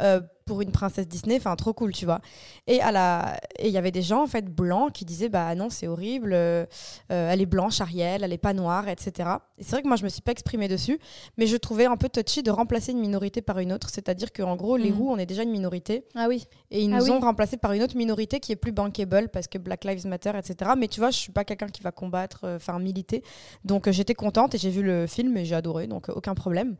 euh, 0.00 0.20
pour 0.48 0.62
une 0.62 0.72
princesse 0.72 1.06
Disney, 1.06 1.36
enfin 1.36 1.54
trop 1.56 1.74
cool, 1.74 1.92
tu 1.92 2.06
vois. 2.06 2.20
Et 2.66 2.80
à 2.80 2.90
la, 2.90 3.38
il 3.62 3.68
y 3.68 3.76
avait 3.76 3.90
des 3.90 4.00
gens 4.00 4.22
en 4.22 4.26
fait 4.26 4.46
blancs 4.46 4.92
qui 4.92 5.04
disaient 5.04 5.28
bah 5.28 5.54
non 5.54 5.68
c'est 5.68 5.86
horrible, 5.86 6.32
euh, 6.32 6.64
euh, 7.12 7.30
elle 7.30 7.42
est 7.42 7.46
blanche 7.46 7.82
Ariel, 7.82 8.24
elle 8.24 8.32
est 8.32 8.38
pas 8.38 8.54
noire, 8.54 8.88
etc. 8.88 9.28
Et 9.58 9.62
c'est 9.62 9.72
vrai 9.72 9.82
que 9.82 9.88
moi 9.88 9.98
je 9.98 10.04
me 10.04 10.08
suis 10.08 10.22
pas 10.22 10.32
exprimée 10.32 10.66
dessus, 10.66 10.98
mais 11.36 11.46
je 11.46 11.56
trouvais 11.58 11.84
un 11.84 11.98
peu 11.98 12.08
touchy 12.08 12.42
de 12.42 12.50
remplacer 12.50 12.92
une 12.92 13.00
minorité 13.00 13.42
par 13.42 13.58
une 13.58 13.74
autre, 13.74 13.90
c'est-à-dire 13.90 14.32
qu'en 14.32 14.56
gros 14.56 14.78
les 14.78 14.90
mhm. 14.90 14.96
roux 14.96 15.10
on 15.10 15.18
est 15.18 15.26
déjà 15.26 15.42
une 15.42 15.50
minorité. 15.50 16.06
Ah 16.14 16.26
oui. 16.28 16.46
Et 16.70 16.82
ils 16.82 16.94
ah 16.94 16.98
nous 16.98 17.10
ont 17.10 17.20
remplacé 17.20 17.58
par 17.58 17.72
une 17.72 17.82
autre 17.82 17.96
minorité 17.96 18.40
qui 18.40 18.52
est 18.52 18.56
plus 18.56 18.72
bankable 18.72 19.28
parce 19.28 19.48
que 19.48 19.58
Black 19.58 19.84
Lives 19.84 20.06
Matter, 20.06 20.32
etc. 20.38 20.70
Mais 20.78 20.88
tu 20.88 21.00
vois 21.00 21.10
je 21.10 21.18
suis 21.18 21.32
pas 21.32 21.44
quelqu'un 21.44 21.68
qui 21.68 21.82
va 21.82 21.92
combattre, 21.92 22.46
enfin 22.56 22.78
militer, 22.78 23.22
donc 23.66 23.90
j'étais 23.90 24.14
contente 24.14 24.54
et 24.54 24.58
j'ai 24.58 24.70
vu 24.70 24.82
le 24.82 25.06
film 25.06 25.36
et 25.36 25.44
j'ai 25.44 25.54
adoré, 25.54 25.86
donc 25.88 26.08
aucun 26.08 26.34
problème. 26.34 26.76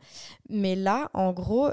Mais 0.49 0.75
là 0.75 1.11
en 1.13 1.33
gros 1.33 1.69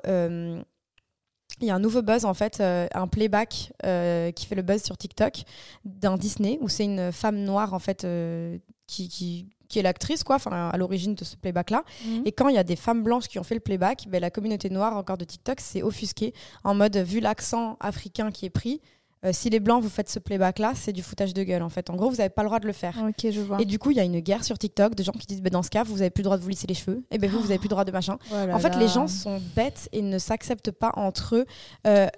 il 1.61 1.67
y 1.67 1.71
a 1.71 1.75
un 1.75 1.79
nouveau 1.79 2.03
buzz 2.03 2.25
en 2.25 2.35
fait, 2.35 2.61
euh, 2.61 2.87
un 2.95 3.07
playback 3.07 3.73
euh, 3.85 4.31
qui 4.33 4.47
fait 4.47 4.55
le 4.55 4.63
buzz 4.63 4.83
sur 4.83 4.97
TikTok 4.97 5.45
d'un 5.85 6.17
Disney 6.17 6.59
où 6.61 6.69
c'est 6.69 6.85
une 6.85 7.13
femme 7.13 7.39
noire 7.39 7.73
en 7.73 7.79
fait 7.79 8.05
euh, 8.05 8.59
qui, 8.87 9.09
qui, 9.09 9.49
qui, 9.69 9.79
est 9.79 9.83
l'actrice 9.83 10.23
quoi, 10.23 10.37
enfin 10.37 10.69
à 10.69 10.77
l'origine 10.77 11.15
de 11.15 11.25
ce 11.25 11.37
playback 11.37 11.71
là. 11.71 11.83
Mhm. 12.05 12.23
Et 12.27 12.33
quand 12.33 12.49
il 12.49 12.55
y 12.55 12.59
a 12.59 12.65
des 12.65 12.77
femmes 12.77 13.03
blanches 13.03 13.29
qui 13.29 13.39
ont 13.39 13.43
fait 13.43 13.55
le 13.55 13.61
playback, 13.61 14.07
ben, 14.09 14.21
la 14.21 14.31
communauté 14.31 14.69
noire 14.69 14.97
encore 14.97 15.17
de 15.17 15.25
TikTok 15.25 15.61
s'est 15.61 15.83
offusquée 15.83 16.35
en 16.63 16.75
mode 16.75 16.97
vu 16.99 17.21
l'accent 17.21 17.77
africain 17.81 18.31
qui 18.31 18.47
est 18.47 18.51
pris, 18.51 18.81
euh, 19.25 19.31
si 19.33 19.51
les 19.51 19.61
blancs 19.61 19.83
vous 19.83 19.89
faites 19.89 20.11
ce 20.11 20.19
playback 20.19 20.59
là, 20.59 20.73
c'est 20.75 20.93
du 20.93 21.03
foutage 21.03 21.33
de 21.33 21.43
gueule 21.43 21.63
en 21.63 21.69
fait. 21.69 21.91
En 21.91 21.97
gros, 21.97 22.11
vous 22.11 22.17
n'avez 22.17 22.29
pas 22.29 22.43
le 22.43 22.49
droit 22.49 22.61
de 22.61 22.67
le 22.67 22.73
faire. 22.73 22.95
Ok, 23.09 23.31
je 23.31 23.41
vois. 23.41 23.61
Et 23.61 23.65
du 23.65 23.79
coup, 23.79 23.91
il 23.91 23.97
y 23.97 24.01
a 24.01 24.05
une 24.05 24.21
guerre 24.21 24.45
sur 24.45 24.59
TikTok 24.59 24.95
de 24.95 25.03
gens 25.03 25.13
qui 25.13 25.27
disent 25.27 25.43
bah, 25.43 25.51
dans 25.51 25.63
ce 25.63 25.71
cas, 25.71 25.83
vous 25.83 25.97
n'avez 25.97 26.11
plus 26.11 26.23
le 26.23 26.25
droit 26.27 26.37
de 26.37 26.43
vous 26.43 26.49
lisser 26.49 26.67
les 26.67 26.75
cheveux. 26.75 27.05
Et 27.11 27.19
ben 27.19 27.31
vous, 27.31 27.39
vous 27.39 27.49
n'avez 27.49 27.59
plus 27.59 27.67
le 27.69 27.71
droit 27.71 27.85
de 27.85 27.93
machin. 27.93 28.19
Oh 28.31 28.35
en 28.35 28.59
fait, 28.59 28.77
les 28.77 28.89
gens 28.89 29.09
sont 29.09 29.41
bêtes 29.55 29.89
et 29.93 30.03
ne 30.03 30.19
s'acceptent 30.19 30.71
pas 30.71 30.93
entre 30.97 31.37
eux. 31.37 31.47
Euh, 31.87 32.09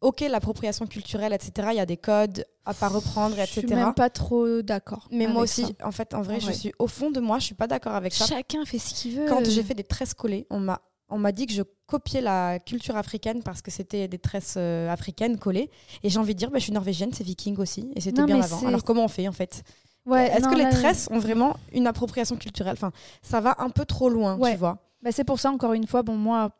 ok, 0.00 0.20
l'appropriation 0.28 0.86
culturelle, 0.86 1.32
etc. 1.32 1.68
Il 1.72 1.76
y 1.76 1.80
a 1.80 1.86
des 1.86 1.96
codes 1.96 2.44
à 2.64 2.74
pas 2.74 2.88
reprendre, 2.88 3.38
etc. 3.38 3.60
Je 3.62 3.66
suis 3.66 3.74
même 3.74 3.94
pas 3.94 4.10
trop 4.10 4.62
d'accord. 4.62 5.08
Mais 5.10 5.26
moi 5.26 5.42
aussi, 5.42 5.74
en 5.82 5.92
fait, 5.92 6.14
en 6.14 6.22
vrai, 6.22 6.40
je 6.40 6.52
suis 6.52 6.72
au 6.78 6.86
fond 6.86 7.10
de 7.10 7.20
moi, 7.20 7.38
je 7.38 7.46
suis 7.46 7.54
pas 7.54 7.66
d'accord 7.66 7.94
avec 7.94 8.12
ça. 8.12 8.26
Chacun 8.26 8.64
fait 8.64 8.78
ce 8.78 8.94
qu'il 8.94 9.16
veut. 9.16 9.26
Quand 9.28 9.44
j'ai 9.48 9.62
fait 9.62 9.74
des 9.74 9.84
tresses 9.84 10.14
collées, 10.14 10.46
on 10.50 10.60
m'a 10.60 10.80
on 11.08 11.18
m'a 11.18 11.32
dit 11.32 11.46
que 11.46 11.52
je 11.52 11.62
copiais 11.86 12.20
la 12.20 12.58
culture 12.58 12.96
africaine 12.96 13.42
parce 13.42 13.62
que 13.62 13.70
c'était 13.70 14.08
des 14.08 14.18
tresses 14.18 14.54
euh, 14.56 14.88
africaines 14.90 15.38
collées. 15.38 15.70
Et 16.02 16.08
j'ai 16.08 16.18
envie 16.18 16.34
de 16.34 16.38
dire, 16.38 16.50
bah, 16.50 16.58
je 16.58 16.64
suis 16.64 16.72
norvégienne, 16.72 17.10
c'est 17.12 17.24
viking 17.24 17.58
aussi. 17.58 17.90
Et 17.94 18.00
c'était 18.00 18.24
bien 18.24 18.40
avant. 18.40 18.66
Alors 18.66 18.84
comment 18.84 19.04
on 19.04 19.08
fait 19.08 19.28
en 19.28 19.32
fait? 19.32 19.62
Ouais, 20.06 20.26
Est-ce 20.28 20.48
que 20.48 20.56
les 20.56 20.68
tresses 20.68 21.08
ont 21.10 21.18
vraiment 21.18 21.56
une 21.72 21.86
appropriation 21.86 22.36
culturelle? 22.36 22.74
Enfin, 22.74 22.92
ça 23.22 23.40
va 23.40 23.56
un 23.58 23.70
peu 23.70 23.84
trop 23.84 24.08
loin, 24.08 24.38
tu 24.38 24.56
vois. 24.56 24.78
Bah, 25.02 25.12
c'est 25.12 25.24
pour 25.24 25.38
ça, 25.38 25.50
encore 25.50 25.74
une 25.74 25.86
fois, 25.86 26.02
bon, 26.02 26.16
moi, 26.16 26.50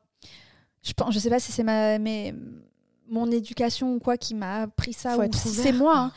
je 0.83 0.93
pense, 0.93 1.15
je 1.15 1.19
sais 1.19 1.31
pas 1.31 1.41
si 1.41 1.51
c'est 1.51 1.63
ma, 1.63 1.99
mais 1.99 2.35
mon 3.09 3.31
éducation 3.31 3.95
ou 3.95 3.99
quoi 3.99 4.17
qui 4.17 4.35
m'a 4.35 4.63
appris 4.63 4.93
ça 4.93 5.19
ou 5.19 5.33
si 5.33 5.49
c'est 5.49 5.73
moi. 5.73 5.99
Hein. 5.99 6.13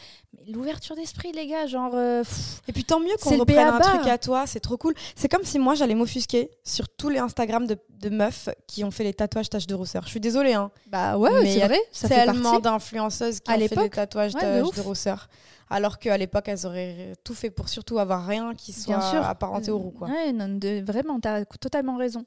L'ouverture 0.49 0.95
d'esprit, 0.95 1.31
les 1.33 1.45
gars, 1.45 1.65
genre. 1.67 1.91
Euh, 1.93 2.23
et 2.67 2.73
puis 2.73 2.85
tant 2.85 2.99
mieux 2.99 3.15
qu'on 3.21 3.37
reprenne 3.37 3.67
un 3.67 3.79
truc 3.79 4.07
à 4.07 4.17
toi, 4.17 4.47
c'est 4.47 4.61
trop 4.61 4.77
cool. 4.77 4.93
C'est 5.15 5.27
comme 5.27 5.43
si 5.43 5.59
moi 5.59 5.75
j'allais 5.75 5.95
m'offusquer 5.95 6.51
sur 6.63 6.87
tous 6.87 7.09
les 7.09 7.19
Instagram 7.19 7.67
de, 7.67 7.77
de, 8.01 8.09
meufs 8.09 8.47
qui 8.65 8.85
ont 8.85 8.91
fait 8.91 9.03
les 9.03 9.13
tatouages 9.13 9.49
taches 9.49 9.67
de 9.67 9.75
rousseur. 9.75 10.03
Je 10.03 10.09
suis 10.09 10.19
désolée, 10.21 10.53
hein. 10.53 10.71
Bah 10.87 11.17
ouais, 11.17 11.45
c'est 11.45 11.67
vrai. 11.67 11.79
Ça 11.91 12.07
tellement 12.07 12.59
d'influenceuses 12.59 13.41
qui 13.41 13.51
ont 13.51 13.59
fait 13.59 13.75
des 13.75 13.89
tatouages 13.89 14.33
taches 14.33 14.71
de 14.71 14.81
rousseur. 14.81 15.27
Alors 15.69 15.99
qu'à 15.99 16.17
l'époque, 16.17 16.47
elles 16.47 16.65
auraient 16.65 17.13
tout 17.25 17.33
fait 17.33 17.49
pour 17.49 17.67
surtout 17.67 17.99
avoir 17.99 18.25
rien 18.25 18.55
qui 18.55 18.71
soit 18.71 18.97
apparenté 18.97 19.69
au 19.69 19.77
roux. 19.77 19.91
Quoi. 19.91 20.07
Ouais, 20.07 20.31
non, 20.31 20.47
de, 20.47 20.81
vraiment, 20.85 21.19
tu 21.19 21.27
as 21.27 21.43
totalement 21.43 21.97
raison. 21.97 22.25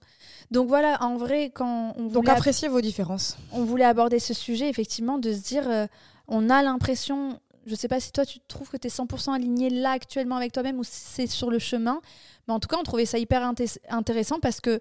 Donc 0.50 0.68
voilà, 0.68 1.02
en 1.02 1.16
vrai, 1.16 1.50
quand 1.54 1.94
on 1.96 2.06
Donc 2.08 2.28
appréciez 2.28 2.68
vos 2.68 2.82
différences. 2.82 3.38
On 3.52 3.64
voulait 3.64 3.86
aborder 3.86 4.18
ce 4.18 4.34
sujet, 4.34 4.68
effectivement, 4.68 5.18
de 5.18 5.32
se 5.32 5.40
dire, 5.40 5.64
euh, 5.70 5.86
on 6.28 6.50
a 6.50 6.62
l'impression 6.62 7.40
je 7.70 7.76
sais 7.76 7.88
pas 7.88 8.00
si 8.00 8.10
toi 8.10 8.26
tu 8.26 8.40
trouves 8.48 8.68
que 8.68 8.76
tu 8.76 8.88
es 8.88 8.90
100% 8.90 9.32
aligné 9.32 9.70
là 9.70 9.92
actuellement 9.92 10.36
avec 10.36 10.52
toi-même 10.52 10.78
ou 10.80 10.84
si 10.84 10.90
c'est 10.92 11.26
sur 11.28 11.50
le 11.50 11.60
chemin. 11.60 12.00
Mais 12.48 12.54
en 12.54 12.58
tout 12.58 12.68
cas, 12.68 12.76
on 12.78 12.82
trouvait 12.82 13.06
ça 13.06 13.18
hyper 13.18 13.48
intéressant 13.88 14.40
parce 14.40 14.60
que 14.60 14.80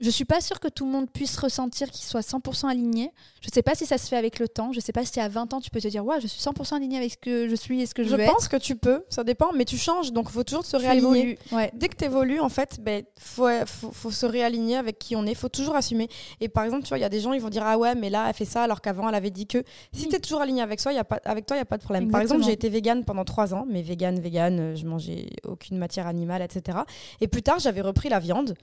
je 0.00 0.10
suis 0.10 0.24
pas 0.24 0.40
sûre 0.40 0.58
que 0.58 0.68
tout 0.68 0.84
le 0.84 0.90
monde 0.90 1.08
puisse 1.10 1.36
ressentir 1.38 1.90
qu'il 1.90 2.04
soit 2.04 2.20
100% 2.20 2.68
aligné. 2.68 3.12
Je 3.40 3.48
sais 3.52 3.62
pas 3.62 3.74
si 3.74 3.86
ça 3.86 3.96
se 3.96 4.08
fait 4.08 4.16
avec 4.16 4.38
le 4.38 4.48
temps. 4.48 4.72
Je 4.72 4.80
sais 4.80 4.92
pas 4.92 5.04
si 5.04 5.20
à 5.20 5.28
20 5.28 5.54
ans 5.54 5.60
tu 5.60 5.70
peux 5.70 5.80
te 5.80 5.86
dire 5.86 6.04
ouais, 6.04 6.20
je 6.20 6.26
suis 6.26 6.40
100% 6.40 6.76
aligné 6.76 6.98
avec 6.98 7.12
ce 7.12 7.16
que 7.16 7.48
je 7.48 7.54
suis 7.54 7.80
et 7.80 7.86
ce 7.86 7.94
que 7.94 8.02
je, 8.02 8.08
veux 8.08 8.24
Je 8.24 8.30
pense 8.30 8.48
que 8.48 8.56
tu 8.56 8.74
peux, 8.74 9.04
ça 9.08 9.22
dépend, 9.22 9.52
mais 9.54 9.64
tu 9.64 9.78
changes 9.78 10.12
donc 10.12 10.26
il 10.30 10.32
faut 10.32 10.42
toujours 10.42 10.66
se 10.66 10.76
réaligner. 10.76 11.38
Dès 11.74 11.88
que 11.88 11.96
tu 11.96 12.04
évolues 12.04 12.40
en 12.40 12.48
fait, 12.48 12.78
ben 12.80 13.04
faut, 13.18 13.48
faut, 13.66 14.10
se 14.10 14.26
réaligner 14.26 14.76
avec 14.76 14.98
qui 14.98 15.14
on 15.16 15.26
est, 15.26 15.34
faut 15.34 15.48
toujours 15.48 15.76
assumer. 15.76 16.08
Et 16.40 16.48
par 16.48 16.64
exemple, 16.64 16.82
tu 16.82 16.88
vois, 16.88 16.98
il 16.98 17.02
y 17.02 17.04
a 17.04 17.08
des 17.08 17.20
gens 17.20 17.32
ils 17.32 17.40
vont 17.40 17.48
dire 17.48 17.64
ah 17.64 17.78
ouais, 17.78 17.94
mais 17.94 18.10
là 18.10 18.26
elle 18.28 18.34
fait 18.34 18.44
ça 18.44 18.64
alors 18.64 18.80
qu'avant 18.80 19.08
elle 19.08 19.14
avait 19.14 19.30
dit 19.30 19.46
que 19.46 19.62
si 19.92 20.08
tu 20.08 20.16
es 20.16 20.18
toujours 20.18 20.40
aligné 20.40 20.62
avec 20.62 20.80
soi, 20.80 20.92
y 20.92 20.98
a 20.98 21.04
pas 21.04 21.20
avec 21.24 21.46
toi, 21.46 21.56
il 21.56 21.60
y 21.60 21.62
a 21.62 21.66
pas 21.66 21.78
de 21.78 21.82
problème. 21.82 22.10
Par 22.10 22.20
exemple, 22.20 22.42
j'ai 22.42 22.52
été 22.52 22.68
végane 22.68 23.04
pendant 23.04 23.24
3 23.24 23.54
ans, 23.54 23.64
mais 23.68 23.82
végane 23.82 24.18
végane, 24.18 24.60
euh, 24.60 24.74
je 24.76 24.86
mangeais 24.86 25.30
aucune 25.44 25.78
matière 25.78 26.06
animale 26.06 26.42
etc. 26.42 26.78
Et 27.20 27.28
plus 27.28 27.42
tard, 27.42 27.58
j'avais 27.58 27.80
repris 27.80 28.08
la 28.08 28.18
viande. 28.18 28.54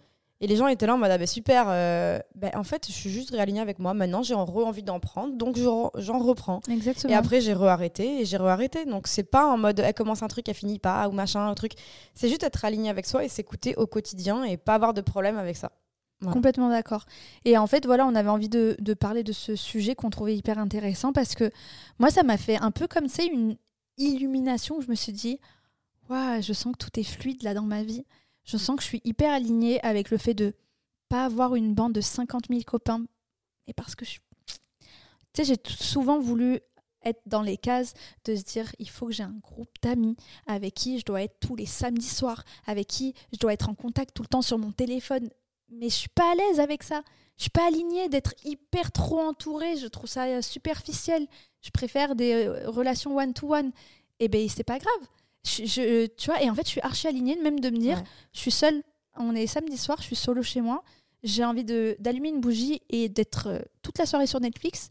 Et 0.41 0.47
les 0.47 0.56
gens 0.56 0.67
étaient 0.67 0.88
là 0.88 0.95
en 0.95 0.97
mode, 0.97 1.12
ah 1.12 1.19
bah 1.19 1.27
super, 1.27 1.65
euh, 1.67 2.19
bah, 2.34 2.49
en 2.56 2.63
fait, 2.63 2.88
je 2.88 2.91
suis 2.91 3.12
juste 3.12 3.30
réalignée 3.30 3.62
avec 3.62 3.77
moi. 3.77 3.93
Maintenant, 3.93 4.23
j'ai 4.23 4.34
envie 4.34 4.82
d'en 4.82 4.99
prendre, 4.99 5.38
donc 5.38 5.56
j'en 5.56 6.19
reprends. 6.19 6.62
Exactement. 6.67 7.13
Et 7.13 7.15
après, 7.15 7.41
j'ai 7.41 7.54
re-arrêté 7.54 8.21
et 8.21 8.25
j'ai 8.25 8.38
re-arrêté. 8.38 8.86
Donc, 8.86 9.08
c'est 9.08 9.23
pas 9.23 9.45
en 9.45 9.58
mode, 9.58 9.80
elle 9.80 9.93
commence 9.93 10.23
un 10.23 10.27
truc, 10.27 10.49
elle 10.49 10.56
finit 10.56 10.80
pas, 10.80 11.08
ou 11.08 11.12
machin, 11.12 11.47
un 11.47 11.54
truc. 11.54 11.73
C'est 12.15 12.27
juste 12.27 12.41
être 12.41 12.65
aligné 12.65 12.89
avec 12.89 13.06
soi 13.06 13.23
et 13.23 13.30
s'écouter 13.30 13.75
au 13.75 13.86
quotidien 13.86 14.43
et 14.43 14.58
pas 14.58 14.73
avoir 14.73 14.95
de 14.95 15.01
problème 15.01 15.38
avec 15.38 15.56
ça. 15.56 15.71
Complètement 16.23 16.69
d'accord. 16.69 17.06
Et 17.45 17.58
en 17.58 17.65
fait, 17.65 17.86
voilà, 17.86 18.06
on 18.06 18.13
avait 18.13 18.30
envie 18.30 18.49
de, 18.49 18.75
de 18.80 18.93
parler 18.93 19.23
de 19.23 19.34
ce 19.34 19.56
sujet 19.56 19.95
qu'on 19.95 20.12
trouvait 20.12 20.36
hyper 20.36 20.60
intéressant 20.60 21.13
parce 21.13 21.34
que 21.34 21.49
moi, 21.97 22.12
ça 22.12 22.21
m'a 22.21 22.38
fait 22.38 22.58
un 22.58 22.69
peu 22.69 22.88
comme, 22.88 23.08
c'est 23.08 23.25
une 23.25 23.58
illumination 23.97 24.77
où 24.77 24.82
je 24.82 24.88
me 24.88 24.95
suis 24.95 25.13
dit, 25.13 25.39
waouh, 26.10 26.41
je 26.41 26.54
sens 26.54 26.73
que 26.73 26.77
tout 26.77 26.99
est 26.99 27.04
fluide 27.04 27.41
là 27.43 27.54
dans 27.54 27.63
ma 27.63 27.84
vie 27.84 28.06
je 28.43 28.58
sens 28.58 28.75
que 28.75 28.82
je 28.82 28.88
suis 28.88 29.01
hyper 29.04 29.32
alignée 29.32 29.82
avec 29.84 30.10
le 30.10 30.17
fait 30.17 30.34
de 30.34 30.54
pas 31.10 31.25
avoir 31.25 31.56
une 31.56 31.73
bande 31.73 31.93
de 31.93 32.01
50 32.01 32.47
000 32.49 32.62
copains. 32.65 33.06
Et 33.67 33.73
parce 33.73 33.95
que 33.95 34.06
je 34.06 34.19
Tu 34.45 34.58
sais, 35.34 35.43
j'ai 35.43 35.58
souvent 35.73 36.19
voulu 36.19 36.60
être 37.04 37.21
dans 37.25 37.41
les 37.41 37.58
cases 37.58 37.93
de 38.25 38.36
se 38.36 38.43
dire 38.43 38.73
il 38.80 38.89
faut 38.89 39.08
que 39.08 39.12
j'ai 39.13 39.23
un 39.23 39.39
groupe 39.41 39.73
d'amis 39.82 40.15
avec 40.45 40.75
qui 40.75 40.99
je 40.99 41.06
dois 41.06 41.23
être 41.23 41.39
tous 41.39 41.56
les 41.56 41.65
samedis 41.65 42.08
soirs, 42.08 42.43
avec 42.65 42.88
qui 42.88 43.13
je 43.34 43.39
dois 43.39 43.54
être 43.54 43.69
en 43.69 43.75
contact 43.75 44.15
tout 44.15 44.21
le 44.23 44.27
temps 44.27 44.41
sur 44.41 44.58
mon 44.58 44.71
téléphone. 44.71 45.30
Mais 45.69 45.89
je 45.89 45.95
suis 45.95 46.10
pas 46.10 46.32
à 46.32 46.36
l'aise 46.36 46.60
avec 46.60 46.84
ça. 46.84 47.01
Je 47.38 47.43
suis 47.43 47.49
pas 47.49 47.67
alignée 47.67 48.08
d'être 48.10 48.36
hyper 48.43 48.91
trop 48.91 49.19
entourée. 49.19 49.77
Je 49.77 49.88
trouve 49.88 50.10
ça 50.10 50.41
superficiel. 50.41 51.27
Je 51.62 51.71
préfère 51.71 52.15
des 52.15 52.45
euh, 52.45 52.69
relations 52.69 53.17
one-to-one. 53.17 53.69
-one. 53.69 53.71
Et 54.19 54.27
ben 54.27 54.47
c'est 54.47 54.63
pas 54.63 54.77
grave 54.77 55.08
je, 55.43 56.06
tu 56.06 56.30
vois, 56.30 56.41
et 56.41 56.49
en 56.49 56.56
fait, 56.56 56.63
je 56.63 56.69
suis 56.69 56.82
archi 56.82 57.08
alignée, 57.08 57.36
même 57.41 57.60
de 57.60 57.69
me 57.69 57.77
dire, 57.77 58.01
je 58.34 58.39
suis 58.39 58.51
seule. 58.51 58.82
On 59.17 59.36
est 59.36 59.47
samedi 59.47 59.77
soir, 59.77 59.97
je 59.99 60.06
suis 60.06 60.15
solo 60.15 60.41
chez 60.41 60.62
moi. 60.62 60.84
J'ai 61.23 61.43
envie 61.43 61.63
d'allumer 61.63 62.30
une 62.30 62.41
bougie 62.41 62.82
et 62.89 63.10
d'être 63.10 63.47
euh, 63.47 63.60
toute 63.82 63.97
la 63.99 64.06
soirée 64.06 64.25
sur 64.25 64.39
Netflix. 64.39 64.89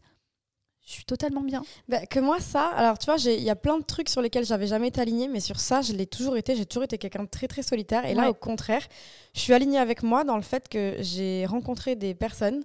Je 0.85 0.93
suis 0.93 1.03
totalement 1.05 1.41
bien. 1.41 1.63
Bah, 1.89 2.05
que 2.05 2.19
moi, 2.19 2.39
ça, 2.39 2.67
alors 2.67 2.97
tu 2.97 3.05
vois, 3.05 3.17
il 3.17 3.43
y 3.43 3.49
a 3.49 3.55
plein 3.55 3.77
de 3.77 3.83
trucs 3.83 4.09
sur 4.09 4.21
lesquels 4.21 4.45
j'avais 4.45 4.67
jamais 4.67 4.87
été 4.87 5.01
alignée, 5.01 5.27
mais 5.27 5.39
sur 5.39 5.59
ça, 5.59 5.81
je 5.81 5.93
l'ai 5.93 6.07
toujours 6.07 6.37
été. 6.37 6.55
J'ai 6.55 6.65
toujours 6.65 6.83
été 6.83 6.97
quelqu'un 6.97 7.23
de 7.23 7.29
très, 7.29 7.47
très 7.47 7.63
solitaire. 7.63 8.05
Et 8.05 8.13
là, 8.13 8.29
au 8.29 8.33
contraire, 8.33 8.85
je 9.33 9.41
suis 9.41 9.53
alignée 9.53 9.77
avec 9.77 10.03
moi 10.03 10.23
dans 10.23 10.37
le 10.37 10.41
fait 10.41 10.69
que 10.69 10.95
j'ai 10.99 11.45
rencontré 11.45 11.95
des 11.95 12.13
personnes 12.13 12.63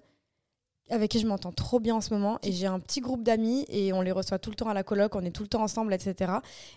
avec 0.90 1.10
qui 1.10 1.18
je 1.18 1.26
m'entends 1.26 1.52
trop 1.52 1.80
bien 1.80 1.96
en 1.96 2.00
ce 2.00 2.12
moment 2.12 2.38
et 2.42 2.52
j'ai 2.52 2.66
un 2.66 2.78
petit 2.78 3.00
groupe 3.00 3.22
d'amis 3.22 3.64
et 3.68 3.92
on 3.92 4.02
les 4.02 4.12
reçoit 4.12 4.38
tout 4.38 4.50
le 4.50 4.56
temps 4.56 4.68
à 4.68 4.74
la 4.74 4.82
coloc, 4.82 5.14
on 5.14 5.20
est 5.22 5.30
tout 5.30 5.42
le 5.42 5.48
temps 5.48 5.62
ensemble, 5.62 5.92
etc. 5.92 6.32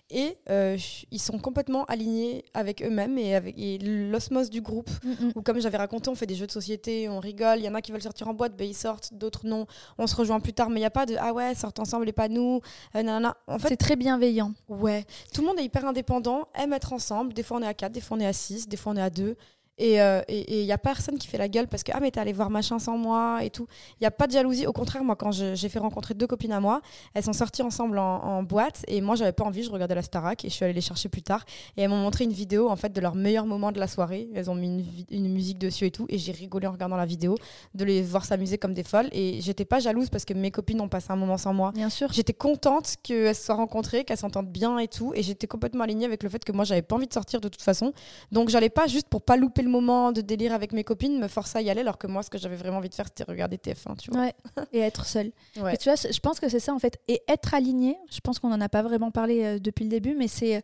Et 0.09 0.37
euh, 0.49 0.77
ils 1.11 1.19
sont 1.19 1.37
complètement 1.37 1.85
alignés 1.85 2.45
avec 2.53 2.81
eux-mêmes 2.81 3.17
et 3.17 3.35
avec 3.35 3.55
l'osmose 3.81 4.49
du 4.49 4.61
groupe. 4.61 4.89
Mm, 5.03 5.09
mm. 5.09 5.31
Ou 5.35 5.41
comme 5.41 5.59
j'avais 5.59 5.77
raconté, 5.77 6.09
on 6.09 6.15
fait 6.15 6.25
des 6.25 6.35
jeux 6.35 6.47
de 6.47 6.51
société, 6.51 7.07
on 7.09 7.19
rigole. 7.19 7.59
Il 7.59 7.65
y 7.65 7.69
en 7.69 7.75
a 7.75 7.81
qui 7.81 7.91
veulent 7.91 8.01
sortir 8.01 8.27
en 8.27 8.33
boîte, 8.33 8.55
ben 8.55 8.67
ils 8.67 8.75
sortent, 8.75 9.13
d'autres 9.13 9.45
non. 9.45 9.67
On 9.97 10.07
se 10.07 10.15
rejoint 10.15 10.39
plus 10.39 10.53
tard, 10.53 10.69
mais 10.69 10.77
il 10.77 10.83
n'y 10.83 10.85
a 10.85 10.91
pas 10.91 11.05
de 11.05 11.15
ah 11.19 11.33
ouais, 11.33 11.53
sortent 11.55 11.79
ensemble 11.79 12.09
et 12.09 12.13
pas 12.13 12.29
nous. 12.29 12.61
Euh, 12.95 13.31
en 13.47 13.59
fait, 13.59 13.69
c'est 13.69 13.77
très 13.77 13.95
bienveillant. 13.95 14.53
Ouais, 14.67 15.05
tout 15.33 15.41
le 15.41 15.47
monde 15.47 15.59
est 15.59 15.65
hyper 15.65 15.85
indépendant, 15.85 16.47
aime 16.55 16.73
être 16.73 16.93
ensemble. 16.93 17.33
Des 17.33 17.43
fois 17.43 17.57
on 17.57 17.61
est 17.61 17.67
à 17.67 17.73
4, 17.73 17.91
des 17.91 18.01
fois 18.01 18.17
on 18.17 18.19
est 18.19 18.25
à 18.25 18.33
6, 18.33 18.67
des 18.67 18.77
fois 18.77 18.93
on 18.93 18.95
est 18.95 19.01
à 19.01 19.09
2. 19.09 19.35
Et 19.79 19.93
il 19.93 19.99
euh, 19.99 20.21
n'y 20.29 20.71
a 20.71 20.77
personne 20.77 21.17
qui 21.17 21.27
fait 21.27 21.37
la 21.37 21.47
gueule 21.47 21.67
parce 21.67 21.83
que 21.83 21.91
ah 21.95 21.99
mais 22.01 22.11
t'es 22.11 22.19
allé 22.19 22.33
voir 22.33 22.49
machin 22.49 22.79
sans 22.79 22.97
moi 22.97 23.39
et 23.43 23.49
tout. 23.49 23.65
Il 23.99 24.03
y 24.03 24.07
a 24.07 24.11
pas 24.11 24.27
de 24.27 24.33
jalousie. 24.33 24.67
Au 24.67 24.73
contraire, 24.73 25.03
moi 25.05 25.15
quand 25.15 25.31
j'ai 25.31 25.69
fait 25.69 25.79
rencontrer 25.79 26.13
deux 26.13 26.27
copines 26.27 26.51
à 26.51 26.59
moi, 26.59 26.81
elles 27.13 27.23
sont 27.23 27.33
sorties 27.33 27.61
ensemble 27.61 27.97
en, 27.97 28.43
boîte 28.43 28.83
et 28.87 28.99
moi 28.99 29.15
j'avais 29.15 29.31
pas 29.31 29.45
envie. 29.45 29.63
Je 29.63 29.71
regardais 29.71 29.95
la 29.95 30.01
Starac 30.01 30.43
et 30.43 30.49
je 30.49 30.53
suis 30.53 30.65
allée 30.65 30.73
les 30.73 30.81
chercher 30.81 31.07
plus 31.07 31.21
tard 31.21 31.45
et 31.77 31.81
elles 31.83 31.89
m'ont 31.89 32.01
montré 32.01 32.25
une 32.25 32.33
vidéo 32.33 32.69
en 32.69 32.75
fait 32.75 32.91
de 32.91 32.99
leur 32.99 33.15
meilleur 33.15 33.45
moment 33.45 33.71
de 33.71 33.79
la 33.79 33.87
soirée. 33.87 34.27
Elles 34.35 34.51
ont 34.51 34.55
mis 34.55 34.67
une, 34.67 34.85
une 35.11 35.33
musique 35.33 35.57
dessus 35.57 35.85
et 35.85 35.91
tout 35.91 36.05
et 36.09 36.17
j'ai 36.17 36.33
rigolé 36.33 36.67
en 36.67 36.71
regardant 36.71 36.97
la 36.97 37.05
vidéo 37.05 37.35
de 37.73 37.85
les 37.85 38.01
voir 38.01 38.25
s'amuser 38.25 38.57
comme 38.57 38.73
des 38.73 38.83
folles 38.83 39.07
et 39.13 39.39
j'étais 39.41 39.65
pas 39.65 39.79
jalouse 39.79 40.09
parce 40.09 40.25
que 40.25 40.33
mes 40.33 40.51
copines 40.51 40.81
ont 40.81 40.89
passé 40.89 41.07
un 41.11 41.15
moment 41.15 41.37
sans 41.37 41.53
moi. 41.53 41.71
Bien 41.71 41.89
sûr. 41.89 42.11
J'étais 42.11 42.33
contente 42.33 42.95
qu'elles 43.01 43.33
se 43.35 43.45
soient 43.45 43.55
rencontrées, 43.55 44.03
qu'elles 44.03 44.17
s'entendent 44.17 44.51
bien 44.51 44.77
et 44.77 44.89
tout 44.89 45.13
et 45.15 45.23
j'étais 45.23 45.47
complètement 45.47 45.85
alignée 45.85 46.05
avec 46.05 46.23
le 46.23 46.29
fait 46.29 46.43
que 46.43 46.51
moi 46.51 46.65
j'avais 46.65 46.81
pas 46.81 46.95
envie 46.95 47.07
de 47.07 47.13
sortir 47.13 47.39
de 47.39 47.47
toute 47.47 47.61
façon. 47.61 47.93
Donc 48.33 48.49
j'allais 48.49 48.69
pas 48.69 48.87
juste 48.87 49.07
pour 49.07 49.21
pas 49.21 49.37
louper 49.37 49.61
le 49.61 49.68
moment 49.69 50.11
de 50.11 50.21
délire 50.21 50.53
avec 50.53 50.73
mes 50.73 50.83
copines 50.83 51.19
me 51.19 51.27
force 51.27 51.55
à 51.55 51.61
y 51.61 51.69
aller, 51.69 51.81
alors 51.81 51.97
que 51.97 52.07
moi, 52.07 52.23
ce 52.23 52.29
que 52.29 52.37
j'avais 52.37 52.55
vraiment 52.55 52.77
envie 52.77 52.89
de 52.89 52.95
faire, 52.95 53.07
c'était 53.07 53.29
regarder 53.29 53.57
TF1, 53.57 53.97
tu 53.97 54.11
vois. 54.11 54.21
Ouais, 54.21 54.35
et 54.73 54.79
être 54.79 55.05
seule. 55.05 55.31
tu 55.53 55.61
vois, 55.61 55.95
je 55.95 56.19
pense 56.19 56.39
que 56.39 56.49
c'est 56.49 56.59
ça, 56.59 56.73
en 56.73 56.79
fait. 56.79 56.99
Et 57.07 57.21
être 57.27 57.53
aligné, 57.53 57.97
je 58.11 58.19
pense 58.19 58.39
qu'on 58.39 58.49
n'en 58.49 58.61
a 58.61 58.69
pas 58.69 58.81
vraiment 58.81 59.11
parlé 59.11 59.43
euh, 59.43 59.59
depuis 59.59 59.83
le 59.83 59.89
début, 59.89 60.15
mais 60.15 60.27
c'est 60.27 60.61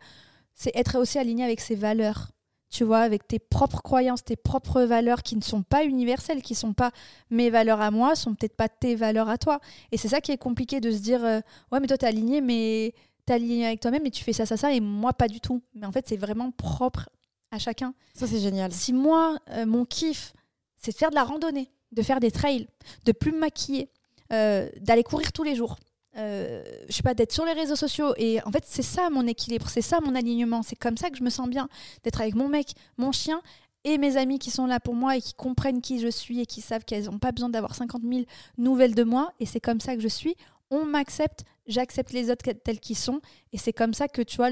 être 0.74 1.00
aussi 1.00 1.20
aligné 1.20 1.44
avec 1.44 1.62
ses 1.62 1.76
valeurs 1.76 2.30
tu 2.76 2.84
vois, 2.84 3.00
avec 3.00 3.26
tes 3.26 3.39
propres 3.39 3.82
croyances, 3.82 4.24
tes 4.24 4.36
propres 4.36 4.82
valeurs 4.82 5.24
qui 5.24 5.38
ne 5.38 5.41
sont 5.41 5.63
pas 5.63 5.86
universelles, 5.86 6.41
qui 6.41 6.54
ne 6.54 6.58
sont 6.58 6.74
pas 6.74 6.91
mes 7.30 7.50
valeurs 7.50 7.80
à 7.80 7.89
moi, 7.89 8.15
sont 8.15 8.36
peut-être 8.36 8.58
pas 8.58 8.68
tes 8.68 8.96
valeurs 8.96 9.30
à 9.30 9.38
toi. 9.38 9.62
Et 9.94 9.98
c'est 9.98 10.10
ça 10.10 10.20
qui 10.20 10.34
est 10.34 10.38
compliqué 10.38 10.82
de 10.82 10.91
se 10.91 10.98
dire, 10.98 11.24
euh, 11.24 11.39
ouais, 11.72 11.80
mais 11.80 11.88
toi, 11.88 11.98
t'es 11.98 12.08
aligné, 12.08 12.41
mais 12.41 12.94
t'es 13.26 13.34
aligné 13.34 13.68
avec 13.68 13.80
toi-même 13.80 14.06
et 14.06 14.12
tu 14.12 14.24
fais 14.26 14.34
ça, 14.34 14.46
ça, 14.46 14.58
ça, 14.58 14.74
et 14.74 14.82
moi, 14.82 15.13
pas 15.13 15.30
du 15.30 15.39
tout. 15.39 15.62
Mais 15.74 15.86
en 15.86 15.91
fait, 15.94 16.06
c'est 16.08 16.18
vraiment 16.18 16.52
propre 16.52 17.10
à 17.51 17.60
chacun. 17.60 17.93
Ça, 18.13 18.27
c'est 18.27 18.39
génial. 18.39 18.71
Si 18.71 18.93
moi, 18.93 19.38
euh, 19.51 19.65
mon 19.65 19.86
kiff, 19.86 20.34
c'est 20.77 20.91
de 20.91 20.97
faire 20.97 21.10
de 21.10 21.15
la 21.15 21.23
randonnée, 21.23 21.71
de 21.91 22.01
faire 22.01 22.19
des 22.19 22.31
trails, 22.31 22.67
de 23.05 23.12
plus 23.12 23.31
me 23.31 23.39
maquiller, 23.39 23.89
euh, 24.34 24.69
d'aller 24.81 25.03
courir 25.03 25.31
tous 25.31 25.43
les 25.43 25.55
jours, 25.55 25.77
euh, 26.17 26.63
je 26.88 26.93
sais 26.93 27.03
pas, 27.03 27.13
d'être 27.13 27.31
sur 27.31 27.45
les 27.45 27.53
réseaux 27.53 27.75
sociaux. 27.75 28.13
Et 28.17 28.41
en 28.43 28.51
fait, 28.51 28.63
c'est 28.65 28.81
ça 28.81 29.10
mon 29.10 29.27
équilibre, 29.27 29.67
c'est 29.69 29.81
ça 29.81 29.99
mon 29.99 30.15
alignement. 30.15 30.63
C'est 30.63 30.75
comme 30.75 30.97
ça 30.97 31.10
que 31.10 31.17
je 31.17 31.23
me 31.23 31.29
sens 31.29 31.49
bien, 31.49 31.67
d'être 32.03 32.21
avec 32.21 32.36
mon 32.36 32.47
mec, 32.47 32.73
mon 32.97 33.12
chien 33.12 33.41
et 33.84 33.97
mes 33.97 34.17
amis 34.17 34.39
qui 34.39 34.49
sont 34.49 34.65
là 34.65 34.79
pour 34.79 34.95
moi 34.95 35.17
et 35.17 35.21
qui 35.21 35.34
comprennent 35.34 35.81
qui 35.81 35.99
je 35.99 36.08
suis 36.08 36.39
et 36.39 36.45
qui 36.45 36.62
savent 36.62 36.86
qu'elles 36.86 37.05
n'ont 37.05 37.19
pas 37.19 37.31
besoin 37.31 37.49
d'avoir 37.49 37.75
50 37.75 38.01
000 38.01 38.23
nouvelles 38.58 38.95
de 38.95 39.03
moi. 39.03 39.31
Et 39.39 39.45
c'est 39.45 39.60
comme 39.60 39.79
ça 39.79 39.95
que 39.95 40.01
je 40.01 40.08
suis. 40.08 40.36
On 40.71 40.86
m'accepte, 40.86 41.43
j'accepte 41.67 42.12
les 42.12 42.31
autres 42.31 42.51
tels 42.51 42.79
qu'ils 42.79 42.97
sont. 42.97 43.21
Et 43.53 43.58
c'est 43.58 43.73
comme 43.73 43.93
ça 43.93 44.08
que, 44.08 44.21
tu 44.21 44.38
vois, 44.38 44.49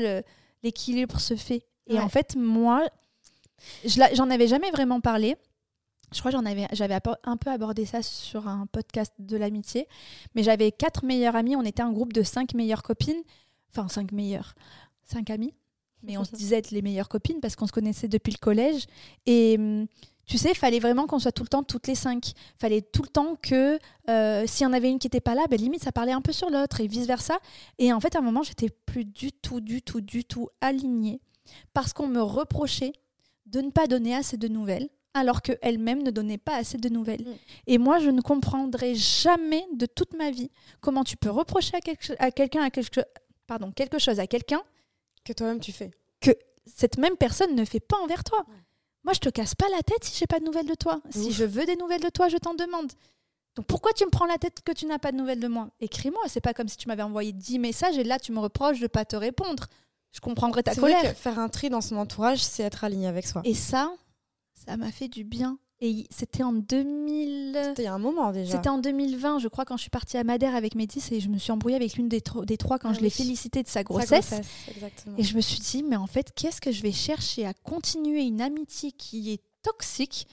l'équilibre 0.61 1.19
se 1.19 1.35
fait. 1.35 1.65
Et 1.87 1.99
en 1.99 2.09
fait, 2.09 2.35
moi, 2.35 2.87
j'en 3.85 4.29
avais 4.29 4.47
jamais 4.47 4.71
vraiment 4.71 5.01
parlé. 5.01 5.35
Je 6.11 6.19
crois 6.19 6.31
que 6.31 6.37
j'en 6.37 6.45
avais, 6.45 6.67
j'avais 6.73 6.97
un 7.23 7.37
peu 7.37 7.49
abordé 7.49 7.85
ça 7.85 8.03
sur 8.03 8.47
un 8.47 8.67
podcast 8.67 9.13
de 9.17 9.35
l'amitié, 9.35 9.87
mais 10.35 10.43
j'avais 10.43 10.71
quatre 10.71 11.03
meilleures 11.03 11.35
amies, 11.35 11.55
on 11.55 11.63
était 11.63 11.81
un 11.81 11.91
groupe 11.91 12.13
de 12.13 12.21
cinq 12.21 12.53
meilleures 12.53 12.83
copines, 12.83 13.23
enfin 13.71 13.87
cinq 13.87 14.11
meilleures, 14.11 14.53
cinq 15.03 15.31
amies, 15.31 15.55
mais 16.03 16.17
on 16.17 16.23
se 16.23 16.35
disait 16.35 16.57
être 16.57 16.69
les 16.69 16.83
meilleures 16.83 17.09
copines 17.09 17.39
parce 17.41 17.55
qu'on 17.55 17.65
se 17.65 17.71
connaissait 17.71 18.07
depuis 18.07 18.31
le 18.31 18.37
collège. 18.37 18.85
Et 19.25 19.55
hum, 19.57 19.87
tu 20.25 20.37
sais, 20.37 20.51
il 20.51 20.57
fallait 20.57 20.79
vraiment 20.79 21.07
qu'on 21.07 21.17
soit 21.17 21.31
tout 21.31 21.43
le 21.43 21.49
temps 21.49 21.63
toutes 21.63 21.87
les 21.87 21.95
cinq. 21.95 22.29
Il 22.29 22.59
fallait 22.59 22.81
tout 22.81 23.01
le 23.01 23.07
temps 23.07 23.35
que 23.41 23.79
euh, 24.09 24.45
s'il 24.45 24.65
y 24.65 24.67
en 24.67 24.73
avait 24.73 24.91
une 24.91 24.99
qui 24.99 25.07
n'était 25.07 25.19
pas 25.19 25.33
là, 25.33 25.45
ben, 25.49 25.59
limite 25.59 25.83
ça 25.83 25.91
parlait 25.91 26.11
un 26.11 26.21
peu 26.21 26.31
sur 26.31 26.49
l'autre 26.51 26.79
et 26.79 26.87
vice-versa. 26.87 27.39
Et 27.79 27.91
en 27.91 27.99
fait, 27.99 28.15
à 28.15 28.19
un 28.19 28.21
moment, 28.21 28.43
j'étais 28.43 28.69
plus 28.69 29.03
du 29.03 29.31
tout, 29.31 29.61
du 29.61 29.81
tout, 29.81 29.99
du 29.99 30.25
tout 30.25 30.49
alignée 30.61 31.21
parce 31.73 31.93
qu'on 31.93 32.07
me 32.07 32.21
reprochait 32.21 32.93
de 33.45 33.61
ne 33.61 33.71
pas 33.71 33.87
donner 33.87 34.15
assez 34.15 34.37
de 34.37 34.47
nouvelles 34.47 34.89
alors 35.13 35.41
qu'elle-même 35.41 36.01
ne 36.01 36.11
donnait 36.11 36.37
pas 36.37 36.55
assez 36.55 36.77
de 36.77 36.89
nouvelles. 36.89 37.21
Mm. 37.21 37.35
Et 37.67 37.77
moi, 37.77 37.99
je 37.99 38.09
ne 38.09 38.21
comprendrai 38.21 38.95
jamais 38.95 39.65
de 39.73 39.85
toute 39.85 40.13
ma 40.15 40.31
vie 40.31 40.49
comment 40.81 41.03
tu 41.03 41.17
peux 41.17 41.29
reprocher 41.29 41.73
à, 42.19 42.31
quelqu'un 42.31 42.63
à 42.63 42.69
quelque, 42.69 43.01
pardon, 43.47 43.71
quelque 43.71 43.99
chose 43.99 44.19
à 44.19 44.27
quelqu'un 44.27 44.61
que 45.23 45.33
toi-même 45.33 45.59
tu 45.59 45.71
fais. 45.71 45.91
Que 46.19 46.31
cette 46.65 46.97
même 46.97 47.15
personne 47.15 47.55
ne 47.55 47.65
fait 47.65 47.79
pas 47.79 47.97
envers 47.97 48.23
toi. 48.23 48.43
Moi, 49.03 49.13
je 49.13 49.19
te 49.19 49.29
casse 49.29 49.53
pas 49.53 49.67
la 49.69 49.83
tête 49.83 50.03
si 50.03 50.17
j'ai 50.17 50.27
pas 50.27 50.39
de 50.39 50.45
nouvelles 50.45 50.65
de 50.67 50.75
toi. 50.75 51.01
Si 51.09 51.31
je 51.31 51.43
veux 51.43 51.65
des 51.65 51.75
nouvelles 51.75 52.01
de 52.01 52.09
toi, 52.09 52.29
je 52.29 52.37
t'en 52.37 52.53
demande. 52.53 52.91
Donc 53.55 53.67
pourquoi 53.67 53.93
tu 53.93 54.05
me 54.05 54.09
prends 54.09 54.25
la 54.25 54.37
tête 54.37 54.61
que 54.63 54.71
tu 54.71 54.85
n'as 54.85 54.97
pas 54.97 55.11
de 55.11 55.17
nouvelles 55.17 55.39
de 55.39 55.47
moi? 55.47 55.69
Écris-moi, 55.79 56.23
c'est 56.27 56.41
pas 56.41 56.53
comme 56.53 56.67
si 56.67 56.77
tu 56.77 56.87
m'avais 56.87 57.03
envoyé 57.03 57.33
10 57.33 57.59
messages 57.59 57.97
et 57.97 58.03
là 58.03 58.17
tu 58.17 58.31
me 58.31 58.39
reproches 58.39 58.79
de 58.79 58.87
pas 58.87 59.05
te 59.05 59.15
répondre. 59.15 59.67
Je 60.13 60.21
comprendrais 60.21 60.63
ta 60.63 60.75
colère. 60.75 61.01
Vrai 61.01 61.13
faire 61.13 61.39
un 61.39 61.49
tri 61.49 61.69
dans 61.69 61.81
son 61.81 61.97
entourage, 61.97 62.43
c'est 62.43 62.63
être 62.63 62.83
aligné 62.83 63.07
avec 63.07 63.27
soi. 63.27 63.41
Et 63.43 63.55
ça, 63.55 63.91
ça 64.53 64.77
m'a 64.77 64.91
fait 64.91 65.07
du 65.07 65.23
bien. 65.23 65.57
Et 65.81 66.07
c'était 66.11 66.43
en 66.43 66.53
2000. 66.53 67.59
C'était 67.61 67.87
un 67.87 67.97
moment 67.97 68.31
déjà. 68.31 68.53
C'était 68.53 68.69
en 68.69 68.77
2020, 68.77 69.39
je 69.39 69.49
crois, 69.49 69.65
quand 69.65 69.75
je 69.75 69.81
suis 69.81 69.89
partie 69.89 70.17
à 70.17 70.23
Madère 70.23 70.55
avec 70.55 70.75
Métis 70.75 71.11
et 71.11 71.19
je 71.19 71.27
me 71.27 71.37
suis 71.37 71.51
embrouillée 71.51 71.75
avec 71.75 71.95
l'une 71.95 72.07
des, 72.07 72.21
des, 72.45 72.57
trois 72.57 72.79
quand 72.79 72.91
ah 72.91 72.93
je 72.93 73.01
l'ai 73.01 73.09
félicité 73.09 73.63
de 73.63 73.67
sa 73.67 73.83
grossesse. 73.83 74.33
et 75.17 75.23
je 75.23 75.35
me 75.35 75.41
suis 75.41 75.59
dit, 75.59 75.83
mais 75.83 75.97
en 75.97 76.07
fait, 76.07 76.31
qu'est-ce 76.35 76.61
que 76.61 76.71
je 76.71 76.81
vais 76.83 76.93
chercher 76.93 77.45
à 77.45 77.53
continuer 77.53 78.23
une 78.23 78.39
amitié 78.39 78.93
qui 78.93 79.33
est 79.33 79.41
toxique 79.61 80.27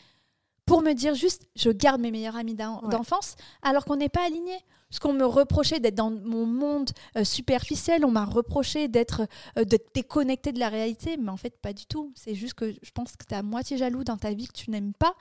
pour 0.66 0.83
me 0.83 0.93
dire 0.93 1.16
juste, 1.16 1.49
je 1.57 1.71
garde 1.71 2.01
mes 2.01 2.12
meilleurs 2.12 2.37
amis 2.37 2.55
d'enfance 2.55 3.35
alors 3.62 3.85
qu'on 3.85 3.97
n'est 3.97 4.09
pas 4.09 4.25
alignés 4.25 4.64
parce 4.90 4.98
qu'on 4.98 5.12
me 5.12 5.24
reprochait 5.24 5.79
d'être 5.79 5.94
dans 5.94 6.11
mon 6.11 6.44
monde 6.46 6.90
euh, 7.16 7.22
superficiel, 7.22 8.05
on 8.05 8.11
m'a 8.11 8.24
reproché 8.24 8.88
d'être 8.88 9.22
euh, 9.57 9.64
déconnecté 9.94 10.50
de 10.50 10.59
la 10.59 10.68
réalité, 10.68 11.16
mais 11.16 11.31
en 11.31 11.37
fait 11.37 11.57
pas 11.59 11.72
du 11.72 11.87
tout. 11.87 12.12
C'est 12.16 12.35
juste 12.35 12.55
que 12.55 12.74
je 12.83 12.90
pense 12.90 13.16
que 13.16 13.24
tu 13.24 13.33
es 13.33 13.37
à 13.37 13.42
moitié 13.42 13.79
jaloux 13.79 14.03
dans 14.03 14.16
ta 14.16 14.33
vie 14.33 14.48
que 14.48 14.53
tu 14.53 14.70
n'aimes 14.70 14.92
pas 14.92 15.14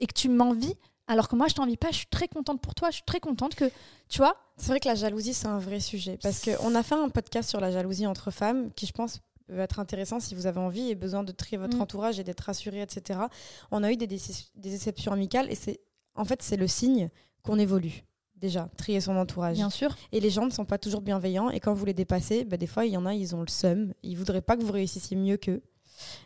et 0.00 0.06
que 0.06 0.14
tu 0.14 0.30
m'envies. 0.30 0.74
Alors 1.06 1.28
que 1.28 1.34
moi, 1.34 1.48
je 1.48 1.54
t'envie 1.54 1.76
pas, 1.76 1.90
je 1.90 1.96
suis 1.96 2.06
très 2.06 2.28
contente 2.28 2.62
pour 2.62 2.74
toi, 2.74 2.90
je 2.90 2.96
suis 2.96 3.04
très 3.04 3.18
contente 3.18 3.56
que, 3.56 3.64
tu 4.08 4.18
vois? 4.18 4.36
C'est 4.56 4.68
vrai 4.68 4.78
que 4.78 4.86
la 4.86 4.94
jalousie, 4.94 5.34
c'est 5.34 5.48
un 5.48 5.58
vrai 5.58 5.80
sujet. 5.80 6.18
Parce 6.22 6.40
qu'on 6.40 6.74
a 6.76 6.84
fait 6.84 6.94
un 6.94 7.08
podcast 7.08 7.50
sur 7.50 7.58
la 7.60 7.72
jalousie 7.72 8.06
entre 8.06 8.30
femmes 8.30 8.70
qui, 8.76 8.86
je 8.86 8.92
pense, 8.92 9.18
peut 9.48 9.58
être 9.58 9.80
intéressant 9.80 10.20
si 10.20 10.36
vous 10.36 10.46
avez 10.46 10.60
envie 10.60 10.88
et 10.88 10.94
besoin 10.94 11.24
de 11.24 11.32
trier 11.32 11.58
votre 11.58 11.76
mm. 11.76 11.80
entourage 11.80 12.20
et 12.20 12.24
d'être 12.24 12.42
rassuré, 12.42 12.80
etc. 12.80 13.18
On 13.72 13.82
a 13.82 13.90
eu 13.90 13.96
des, 13.96 14.06
des 14.06 14.20
déceptions 14.54 15.12
amicales 15.12 15.50
et 15.50 15.56
c'est 15.56 15.80
en 16.14 16.24
fait, 16.24 16.42
c'est 16.42 16.56
le 16.56 16.68
signe 16.68 17.10
qu'on 17.42 17.58
évolue 17.58 18.04
déjà, 18.40 18.68
trier 18.76 19.00
son 19.00 19.16
entourage. 19.16 19.56
Bien 19.56 19.70
sûr. 19.70 19.94
Et 20.12 20.20
les 20.20 20.30
gens 20.30 20.46
ne 20.46 20.50
sont 20.50 20.64
pas 20.64 20.78
toujours 20.78 21.00
bienveillants. 21.00 21.50
Et 21.50 21.60
quand 21.60 21.74
vous 21.74 21.84
les 21.84 21.94
dépassez, 21.94 22.44
bah, 22.44 22.56
des 22.56 22.66
fois, 22.66 22.86
il 22.86 22.92
y 22.92 22.96
en 22.96 23.06
a, 23.06 23.14
ils 23.14 23.34
ont 23.34 23.40
le 23.40 23.48
seum. 23.48 23.92
Ils 24.02 24.16
voudraient 24.16 24.40
pas 24.40 24.56
que 24.56 24.62
vous 24.62 24.72
réussissiez 24.72 25.16
mieux 25.16 25.36
qu'eux. 25.36 25.62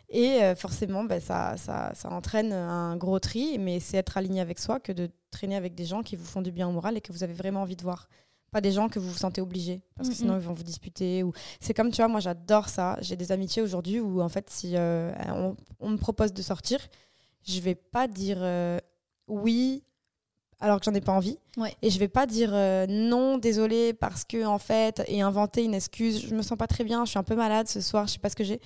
Et 0.09 0.41
euh, 0.41 0.55
forcément, 0.55 1.03
bah, 1.03 1.19
ça, 1.19 1.57
ça, 1.57 1.91
ça, 1.93 2.09
entraîne 2.09 2.53
un 2.53 2.95
gros 2.95 3.19
tri. 3.19 3.57
Mais 3.59 3.79
c'est 3.79 3.97
être 3.97 4.17
aligné 4.17 4.41
avec 4.41 4.59
soi 4.59 4.79
que 4.79 4.91
de 4.91 5.09
traîner 5.31 5.55
avec 5.55 5.75
des 5.75 5.85
gens 5.85 6.01
qui 6.01 6.15
vous 6.15 6.25
font 6.25 6.41
du 6.41 6.51
bien 6.51 6.67
au 6.67 6.71
moral 6.71 6.97
et 6.97 7.01
que 7.01 7.11
vous 7.11 7.23
avez 7.23 7.33
vraiment 7.33 7.61
envie 7.61 7.75
de 7.75 7.83
voir. 7.83 8.07
Pas 8.51 8.61
des 8.61 8.71
gens 8.71 8.87
que 8.87 8.99
vous 8.99 9.09
vous 9.09 9.17
sentez 9.17 9.41
obligé 9.41 9.81
parce 9.97 10.07
que 10.07 10.15
sinon 10.15 10.35
ils 10.35 10.41
vont 10.41 10.53
vous 10.53 10.63
disputer. 10.63 11.23
Ou... 11.23 11.33
C'est 11.59 11.73
comme, 11.73 11.91
tu 11.91 11.97
vois, 11.97 12.07
moi 12.07 12.21
j'adore 12.21 12.69
ça. 12.69 12.97
J'ai 13.01 13.17
des 13.17 13.33
amitiés 13.33 13.61
aujourd'hui 13.61 13.99
où 13.99 14.21
en 14.21 14.29
fait, 14.29 14.49
si 14.49 14.77
euh, 14.77 15.11
on, 15.81 15.89
me 15.89 15.97
propose 15.97 16.31
de 16.31 16.41
sortir, 16.41 16.79
je 17.45 17.59
vais 17.59 17.75
pas 17.75 18.07
dire 18.07 18.37
euh, 18.39 18.79
oui, 19.27 19.83
alors 20.59 20.79
que 20.79 20.85
j'en 20.85 20.93
ai 20.93 21.01
pas 21.01 21.11
envie. 21.11 21.37
Et 21.81 21.89
je 21.89 21.99
vais 21.99 22.07
pas 22.07 22.25
dire 22.25 22.51
euh, 22.53 22.85
non, 22.87 23.37
désolé, 23.37 23.93
parce 23.93 24.23
que 24.23 24.45
en 24.45 24.59
fait, 24.59 25.03
et 25.07 25.21
inventer 25.21 25.63
une 25.63 25.73
excuse. 25.73 26.25
Je 26.27 26.35
me 26.35 26.41
sens 26.41 26.57
pas 26.57 26.67
très 26.67 26.83
bien, 26.83 27.05
je 27.05 27.11
suis 27.11 27.19
un 27.19 27.23
peu 27.23 27.35
malade 27.35 27.67
ce 27.67 27.81
soir, 27.81 28.07
je 28.07 28.13
sais 28.13 28.19
pas 28.19 28.29
ce 28.29 28.35
que 28.35 28.43
j'ai. 28.43 28.59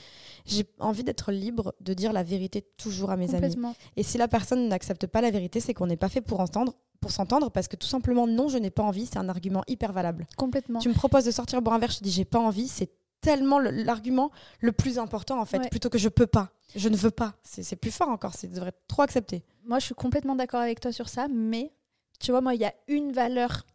J'ai 0.46 0.66
envie 0.80 1.04
d'être 1.04 1.32
libre 1.32 1.74
de 1.82 1.94
dire 1.94 2.14
la 2.14 2.24
vérité 2.24 2.62
toujours 2.78 3.12
à 3.12 3.18
mes 3.18 3.36
amis. 3.36 3.56
Et 3.96 4.04
si 4.04 4.18
la 4.18 4.28
personne 4.28 4.68
n'accepte 4.68 5.08
pas 5.08 5.22
la 5.22 5.32
vérité, 5.32 5.60
c'est 5.60 5.74
qu'on 5.74 5.88
n'est 5.88 5.98
pas 5.98 6.10
fait 6.10 6.22
pour 6.22 6.40
entendre 6.40 6.74
pour 7.02 7.12
s'entendre 7.12 7.50
parce 7.50 7.70
que 7.70 7.78
tout 7.78 7.88
simplement 7.88 8.28
non 8.28 8.50
je 8.50 8.58
n'ai 8.58 8.72
pas 8.72 8.84
envie 8.84 9.06
c'est 9.06 9.18
un 9.18 9.30
argument 9.30 9.64
hyper 9.68 9.94
valable 9.94 10.28
complètement 10.36 10.80
tu 10.80 10.90
me 10.90 10.94
proposes 10.94 11.24
de 11.24 11.32
sortir 11.32 11.62
boire 11.62 11.76
un 11.76 11.80
verre 11.80 11.92
je 11.92 12.00
te 12.00 12.04
dis 12.04 12.12
j'ai 12.12 12.26
pas 12.26 12.40
envie 12.40 12.68
c'est 12.68 12.92
tellement 13.22 13.60
l'argument 13.60 14.32
le, 14.60 14.72
plus 14.74 15.00
important 15.00 15.40
en 15.40 15.46
fait 15.46 15.70
plutôt 15.70 15.90
que 15.90 15.98
je 15.98 16.10
peux 16.10 16.28
pas 16.28 16.50
je 16.76 16.90
ne 16.90 16.98
veux 16.98 17.12
pas 17.12 17.36
c'est 17.44 17.76
plus 17.76 17.92
fort 17.92 18.10
encore 18.10 18.34
c'est 18.34 18.48
devrait 18.48 18.74
trop 18.88 19.02
accepter 19.02 19.44
moi 19.66 19.80
je 19.80 19.86
suis 19.86 19.96
complètement 19.96 20.36
d'accord 20.36 20.60
avec 20.60 20.80
toi 20.80 20.92
sur 20.92 21.10
ça 21.10 21.28
mais 21.34 21.72
tu 22.20 22.32
vois, 22.32 22.42
moi, 22.42 22.54
il 22.54 22.62
y 22.62 22.66
a 22.66 22.74
une 22.88 23.12
valeur 23.12 23.66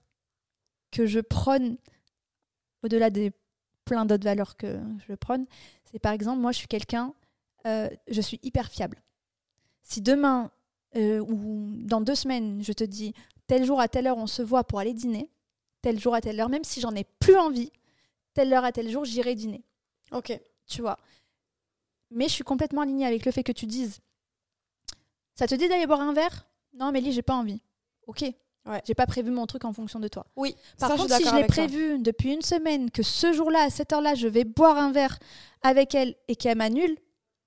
que 0.91 1.07
je 1.07 1.21
prône, 1.21 1.77
au-delà 2.83 3.11
des 3.11 3.33
plein 3.85 4.05
d'autres 4.05 4.25
valeurs 4.25 4.57
que 4.57 4.81
je 5.09 5.15
prône, 5.15 5.47
c'est 5.85 5.99
par 5.99 6.13
exemple, 6.13 6.41
moi, 6.41 6.53
je 6.53 6.59
suis 6.59 6.69
quelqu'un, 6.69 7.15
euh, 7.67 7.89
je 8.09 8.21
suis 8.21 8.39
hyper 8.43 8.71
fiable. 8.71 9.03
Si 9.83 10.01
demain 10.01 10.51
euh, 10.97 11.21
ou 11.21 11.71
dans 11.85 12.01
deux 12.01 12.15
semaines, 12.15 12.63
je 12.63 12.73
te 12.73 12.85
dis, 12.85 13.15
tel 13.47 13.65
jour 13.65 13.81
à 13.81 13.89
telle 13.89 14.07
heure, 14.07 14.19
on 14.19 14.27
se 14.27 14.43
voit 14.43 14.65
pour 14.65 14.79
aller 14.79 14.95
dîner, 14.95 15.31
tel 15.83 15.99
jour 15.99 16.15
à 16.15 16.21
telle 16.21 16.41
heure, 16.41 16.49
même 16.49 16.65
si 16.65 16.81
j'en 16.81 16.95
ai 16.95 17.05
plus 17.19 17.37
envie, 17.37 17.73
telle 18.33 18.53
heure 18.53 18.65
à 18.65 18.73
tel 18.73 18.91
jour, 18.91 19.05
j'irai 19.05 19.35
dîner. 19.35 19.65
Ok. 20.13 20.39
Tu 20.67 20.81
vois. 20.81 20.99
Mais 22.11 22.29
je 22.29 22.33
suis 22.33 22.45
complètement 22.45 22.83
alignée 22.83 23.07
avec 23.07 23.27
le 23.27 23.33
fait 23.33 23.43
que 23.43 23.53
tu 23.53 23.67
dises, 23.67 24.01
ça 25.35 25.47
te 25.47 25.55
dit 25.55 25.69
d'aller 25.69 25.87
boire 25.87 26.01
un 26.01 26.13
verre? 26.13 26.47
Non, 26.75 26.93
Mélie, 26.93 27.13
j'ai 27.13 27.23
pas 27.23 27.35
envie 27.35 27.61
ok. 28.07 28.23
Ouais. 28.67 28.81
J'ai 28.87 28.95
pas 28.95 29.07
prévu 29.07 29.31
mon 29.31 29.47
truc 29.47 29.65
en 29.65 29.73
fonction 29.73 30.01
de 30.01 30.09
toi. 30.09 30.27
Oui. 30.37 30.57
Par 30.79 30.91
contre, 30.91 31.15
si 31.15 31.25
je 31.25 31.35
l'ai 31.35 31.45
prévu 31.45 31.99
depuis 31.99 32.33
une 32.33 32.43
semaine, 32.43 32.91
que 32.91 33.03
ce 33.03 33.33
jour-là, 33.33 33.65
à 33.65 33.71
cette 33.71 33.93
heure-là, 33.93 34.15
je 34.15 34.27
vais 34.27 34.45
boire 34.45 34.79
un 34.79 34.91
verre 34.91 35.19
avec 35.63 35.95
elle 35.95 36.15
et 36.29 36.37
qu'elle 36.37 36.57
m'annule, 36.57 36.97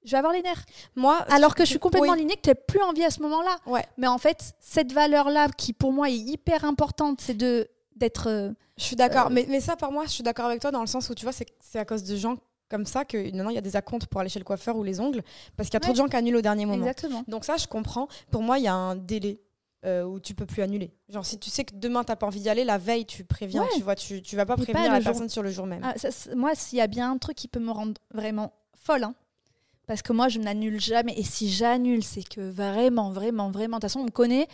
je 0.04 0.12
vais 0.12 0.18
avoir 0.18 0.34
les 0.34 0.44
nerfs. 0.44 0.64
Moi, 0.96 1.18
alors 1.30 1.56
que 1.56 1.66
je 1.66 1.70
suis 1.70 1.80
complètement 1.80 2.14
alignée, 2.14 2.36
que 2.36 2.42
tu 2.42 2.50
n'as 2.50 2.56
plus 2.56 2.82
envie 2.82 3.04
à 3.04 3.10
ce 3.10 3.22
moment-là. 3.24 3.56
Ouais. 3.66 3.86
Mais 3.98 4.08
en 4.08 4.20
fait, 4.20 4.54
cette 4.60 4.94
valeur-là, 4.94 5.50
qui 5.50 5.74
pour 5.74 5.92
moi 5.92 6.10
est 6.10 6.16
hyper 6.16 6.66
importante, 6.66 7.20
c'est 7.20 7.36
de 7.36 7.68
d'être. 7.96 8.28
Euh, 8.30 8.52
je 8.78 8.84
suis 8.84 8.96
d'accord. 8.96 9.28
Euh, 9.28 9.32
mais, 9.32 9.46
mais 9.50 9.60
ça, 9.60 9.76
par 9.76 9.92
moi, 9.92 10.06
je 10.06 10.12
suis 10.12 10.24
d'accord 10.24 10.46
avec 10.46 10.62
toi 10.62 10.72
dans 10.72 10.82
le 10.82 10.88
sens 10.88 11.10
où 11.10 11.16
tu 11.16 11.26
vois, 11.26 11.34
c'est 11.34 11.80
à 11.80 11.86
cause 11.86 12.04
de 12.04 12.16
gens 12.16 12.38
comme 12.70 12.86
ça 12.86 13.06
que 13.06 13.18
maintenant 13.18 13.50
il 13.50 13.56
y 13.56 13.60
a 13.60 13.62
des 13.62 13.76
acomptes 13.76 14.08
pour 14.08 14.20
aller 14.20 14.30
chez 14.30 14.40
le 14.40 14.46
coiffeur 14.46 14.76
ou 14.76 14.84
les 14.84 15.00
ongles 15.00 15.24
parce 15.56 15.70
qu'il 15.70 15.76
y 15.76 15.78
a 15.78 15.80
trop 15.80 15.94
de 15.94 15.98
gens 15.98 16.08
qui 16.08 16.18
annulent 16.18 16.36
au 16.36 16.42
dernier 16.42 16.66
moment. 16.66 16.86
Exactement. 16.86 17.24
Donc 17.28 17.46
ça, 17.46 17.58
je 17.58 17.66
comprends. 17.66 18.08
Pour 18.30 18.42
moi, 18.42 18.60
il 18.60 18.66
y 18.66 18.68
a 18.68 18.74
un 18.74 18.96
délai 18.96 19.40
euh, 19.86 20.04
où 20.04 20.20
tu 20.20 20.34
peux 20.34 20.46
plus 20.46 20.62
annuler. 20.62 20.92
Genre 21.10 21.26
si 21.26 21.38
tu 21.40 21.50
sais 21.50 21.64
que 21.64 21.76
demain 21.76 22.04
t'as 22.04 22.16
pas 22.16 22.26
envie 22.26 22.42
d'y 22.42 22.50
aller, 22.50 22.64
la 22.64 22.78
veille 22.78 23.06
tu 23.06 23.24
préviens, 23.24 23.66
tu 23.76 23.84
vois, 23.84 23.96
tu, 23.96 24.22
tu 24.22 24.36
vas 24.36 24.46
pas 24.46 24.56
prévenir 24.56 24.92
la 24.92 25.02
personne 25.02 25.30
sur 25.30 25.44
le 25.44 25.52
jour 25.52 25.66
même. 25.66 25.82
Ah, 25.84 25.94
moi, 26.36 26.56
s'il 26.56 26.80
y 26.80 26.82
a 26.82 26.88
bien 26.88 27.12
un 27.12 27.18
truc 27.18 27.36
qui 27.36 27.48
peut 27.48 27.60
me 27.60 27.72
rendre 27.72 27.94
vraiment 28.14 28.54
folle, 28.74 29.04
hein, 29.04 29.16
Parce 29.86 30.02
que 30.02 30.14
moi, 30.14 30.30
je 30.30 30.40
n'annule 30.40 30.80
jamais. 30.80 31.14
Et 31.18 31.24
si 31.24 31.52
j'annule, 31.52 32.04
c'est 32.04 32.28
que 32.28 32.42
vraiment, 32.42 33.12
vraiment, 33.12 33.52
vraiment. 33.52 33.78
De 33.78 33.82
toute 33.82 33.90
façon, 33.90 34.00
on 34.00 34.06
me 34.06 34.12
connaît. 34.12 34.48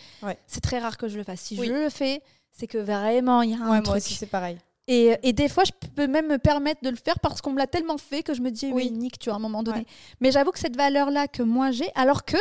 C'est 0.48 0.62
très 0.62 0.80
rare 0.80 0.98
que 0.98 1.08
je 1.08 1.18
le 1.18 1.24
fasse. 1.24 1.42
Si 1.42 1.56
je 1.56 1.64
le 1.64 1.90
fais, 1.90 2.22
c'est 2.52 2.68
que 2.68 2.78
vraiment, 2.78 3.42
il 3.42 3.52
y 3.52 3.54
a 3.54 3.58
un 3.58 3.82
truc. 3.82 3.88
Moi 3.88 3.98
aussi, 3.98 4.14
c'est 4.14 4.26
pareil. 4.26 4.58
Et, 4.88 5.16
et, 5.24 5.32
des 5.32 5.48
fois, 5.48 5.64
je 5.64 5.72
peux 5.96 6.08
même 6.08 6.28
me 6.28 6.38
permettre 6.38 6.82
de 6.84 6.90
le 6.90 6.98
faire 6.98 7.18
parce 7.20 7.42
qu'on 7.42 7.52
me 7.52 7.58
l'a 7.58 7.68
tellement 7.68 7.98
fait 7.98 8.22
que 8.22 8.34
je 8.34 8.42
me 8.42 8.52
dis, 8.52 8.70
oui, 8.74 8.92
nique, 8.92 9.18
tu 9.18 9.30
vois, 9.30 9.36
à 9.36 9.38
un 9.38 9.42
moment 9.42 9.64
donné. 9.64 9.86
Mais 10.20 10.32
j'avoue 10.32 10.52
que 10.52 10.60
cette 10.60 10.76
valeur-là 10.76 11.28
que 11.30 11.42
moi 11.42 11.72
j'ai, 11.72 11.90
alors 11.96 12.26
que, 12.26 12.36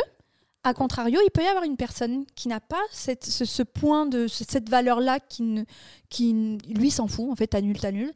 à 0.63 0.73
contrario, 0.73 1.19
il 1.25 1.29
peut 1.31 1.43
y 1.43 1.47
avoir 1.47 1.65
une 1.65 1.75
personne 1.75 2.25
qui 2.35 2.47
n'a 2.47 2.61
pas 2.61 2.81
ce, 2.91 3.63
point 3.63 4.05
de 4.05 4.27
cette 4.27 4.69
valeur-là 4.69 5.19
qui, 5.19 5.65
qui 6.09 6.57
lui 6.69 6.89
s'en 6.89 7.07
fout, 7.07 7.29
en 7.29 7.35
fait, 7.35 7.47
t'annules, 7.47 7.79
t'annules. 7.79 8.13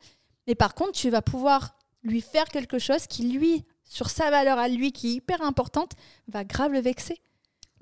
Mais 0.47 0.55
par 0.55 0.73
contre, 0.73 0.93
tu 0.93 1.09
vas 1.09 1.21
pouvoir 1.21 1.75
lui 2.03 2.21
faire 2.21 2.45
quelque 2.45 2.79
chose 2.79 3.05
qui, 3.07 3.23
lui, 3.23 3.65
sur 3.83 4.09
sa 4.09 4.31
valeur 4.31 4.57
à 4.57 4.69
lui, 4.69 4.93
qui 4.93 5.09
est 5.09 5.13
hyper 5.15 5.41
importante, 5.41 5.91
va 6.29 6.45
grave 6.45 6.71
le 6.71 6.79
vexer. 6.79 7.19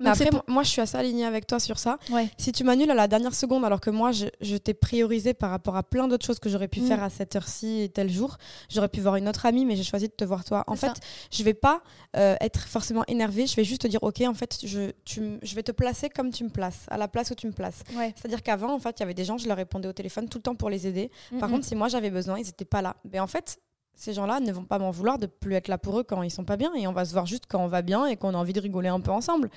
Mais 0.00 0.10
après, 0.10 0.30
moi, 0.46 0.62
je 0.62 0.68
suis 0.68 0.80
assez 0.80 0.96
alignée 0.96 1.24
avec 1.24 1.46
toi 1.46 1.58
sur 1.58 1.78
ça. 1.78 1.98
Si 2.38 2.52
tu 2.52 2.64
m'annules 2.64 2.90
à 2.90 2.94
la 2.94 3.08
dernière 3.08 3.34
seconde, 3.34 3.64
alors 3.64 3.80
que 3.80 3.90
moi, 3.90 4.10
je, 4.12 4.56
t'ai 4.56 4.74
priorisé 4.74 5.34
par 5.34 5.50
rapport 5.50 5.76
à 5.76 5.82
plein 5.82 6.08
d'autres 6.08 6.26
choses 6.26 6.38
que 6.38 6.48
j'aurais 6.48 6.68
pu 6.68 6.80
mm. 6.80 6.86
faire 6.86 7.02
à 7.02 7.10
cette 7.10 7.36
heure-ci 7.36 7.82
et 7.82 7.88
tel 7.88 8.10
jour, 8.10 8.36
j'aurais 8.68 8.88
pu 8.88 9.00
voir 9.00 9.16
une 9.16 9.28
autre 9.28 9.46
amie, 9.46 9.64
mais 9.64 9.76
j'ai 9.76 9.84
choisi 9.84 10.08
de 10.08 10.12
te 10.12 10.24
voir 10.24 10.44
toi. 10.44 10.64
En 10.66 10.76
fait, 10.76 10.92
je 11.30 11.42
vais 11.42 11.54
pas 11.54 11.82
euh, 12.16 12.36
être 12.40 12.60
forcément 12.60 13.04
énervée, 13.08 13.46
je 13.46 13.56
vais 13.56 13.64
juste 13.64 13.82
te 13.82 13.86
dire, 13.86 14.02
ok, 14.02 14.22
en 14.22 14.34
fait, 14.34 14.58
je, 14.64 14.90
tu, 15.04 15.38
je 15.42 15.54
vais 15.54 15.62
te 15.62 15.72
placer 15.72 16.08
comme 16.08 16.30
tu 16.30 16.44
me 16.44 16.50
places, 16.50 16.86
à 16.88 16.96
la 16.96 17.08
place 17.08 17.30
où 17.30 17.34
tu 17.34 17.46
me 17.46 17.52
places. 17.52 17.82
C'est-à-dire 18.16 18.42
qu'avant, 18.42 18.72
en 18.72 18.78
fait, 18.78 18.96
il 18.98 19.00
y 19.00 19.04
avait 19.04 19.14
des 19.14 19.24
gens, 19.24 19.38
je 19.38 19.48
leur 19.48 19.56
répondais 19.56 19.88
au 19.88 19.92
téléphone 19.92 20.28
tout 20.28 20.38
le 20.38 20.42
temps 20.42 20.54
pour 20.54 20.70
les 20.70 20.86
aider. 20.86 21.10
Par 21.38 21.50
contre, 21.50 21.64
si 21.64 21.74
moi 21.74 21.88
j'avais 21.88 22.10
besoin, 22.10 22.38
ils 22.38 22.46
n'étaient 22.46 22.64
pas 22.64 22.82
là. 22.82 22.96
Mais 23.10 23.20
en 23.20 23.26
fait, 23.26 23.58
ces 23.96 24.12
gens-là 24.12 24.40
ne 24.40 24.52
vont 24.52 24.64
pas 24.64 24.78
m'en 24.78 24.90
vouloir 24.90 25.18
de 25.18 25.26
plus 25.26 25.54
être 25.54 25.68
là 25.68 25.78
pour 25.78 25.98
eux 25.98 26.04
quand 26.04 26.22
ils 26.22 26.30
sont 26.30 26.44
pas 26.44 26.56
bien 26.56 26.74
et 26.74 26.86
on 26.86 26.92
va 26.92 27.04
se 27.06 27.12
voir 27.12 27.26
juste 27.26 27.44
quand 27.48 27.64
on 27.64 27.66
va 27.66 27.82
bien 27.82 28.06
et 28.06 28.16
qu'on 28.16 28.34
a 28.34 28.36
envie 28.36 28.52
de 28.52 28.60
rigoler 28.60 28.88
un 28.88 29.00
peu 29.00 29.10
ensemble. 29.10 29.50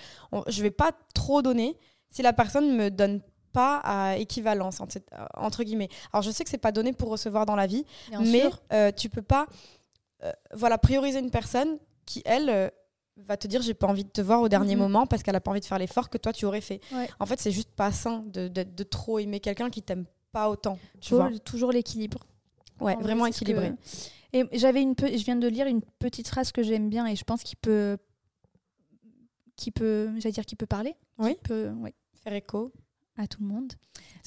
Je 0.48 0.60
je 0.60 0.64
vais 0.64 0.72
pas 0.72 0.92
trop 1.14 1.42
donner 1.42 1.78
si 2.10 2.22
la 2.22 2.34
personne 2.34 2.76
me 2.76 2.90
donne 2.90 3.22
pas 3.54 3.78
à 3.78 4.18
équivalence 4.18 4.82
entre 5.34 5.64
guillemets. 5.64 5.90
Alors 6.12 6.22
je 6.22 6.32
sais 6.32 6.44
que 6.44 6.50
c'est 6.50 6.58
pas 6.58 6.74
donné 6.74 6.92
pour 6.92 7.10
recevoir 7.10 7.46
dans 7.46 7.56
la 7.56 7.66
vie, 7.66 7.86
mais 8.20 8.50
euh, 8.74 8.92
tu 8.92 9.10
peux 9.10 9.22
pas 9.22 9.48
euh, 10.24 10.32
voilà 10.54 10.78
prioriser 10.78 11.20
une 11.20 11.32
personne 11.32 11.78
qui 12.06 12.22
elle 12.26 12.50
euh, 12.50 12.70
va 13.16 13.38
te 13.38 13.48
dire 13.48 13.62
j'ai 13.62 13.74
pas 13.74 13.88
envie 13.88 14.04
de 14.04 14.10
te 14.10 14.20
voir 14.20 14.42
au 14.42 14.50
dernier 14.50 14.76
mm-hmm. 14.76 14.80
moment 14.80 15.08
parce 15.08 15.24
qu'elle 15.24 15.36
a 15.36 15.40
pas 15.40 15.52
envie 15.52 15.62
de 15.62 15.66
faire 15.66 15.80
l'effort 15.80 16.10
que 16.10 16.18
toi 16.18 16.34
tu 16.34 16.46
aurais 16.46 16.62
fait. 16.62 16.82
En 17.20 17.26
fait, 17.26 17.40
c'est 17.40 17.52
juste 17.52 17.72
pas 17.72 17.92
sain 17.92 18.24
de, 18.28 18.48
de, 18.50 18.84
trop 18.84 19.20
aimer 19.20 19.40
quelqu'un 19.40 19.70
qui 19.70 19.82
t'aime 19.82 20.06
pas 20.32 20.50
autant. 20.50 20.78
Tu 21.00 21.16
vois 21.16 21.30
toujours 21.40 21.72
l'équilibre. 21.72 22.20
Ouais, 22.80 22.96
vraiment 22.96 23.26
équilibré. 23.26 23.74
Et 24.32 24.46
j'avais 24.54 24.82
une, 24.82 24.94
je 25.00 25.24
viens 25.24 25.36
de 25.36 25.48
lire 25.48 25.68
une 25.68 25.82
petite 26.00 26.28
phrase 26.28 26.52
que 26.52 26.62
j'aime 26.62 26.90
bien 26.90 27.08
et 27.08 27.16
je 27.16 27.24
pense 27.24 27.44
qu'il 27.44 27.58
peut, 27.58 27.98
qui 29.56 29.72
peut, 29.72 30.12
j'allais 30.18 30.34
dire, 30.34 30.46
qui 30.46 30.56
peut 30.56 30.68
parler. 30.68 30.96
Oui. 31.18 31.36
peut, 31.44 31.72
Faire 32.24 32.34
écho 32.34 32.72
à 33.18 33.28
tout 33.28 33.42
le 33.42 33.48
monde. 33.48 33.74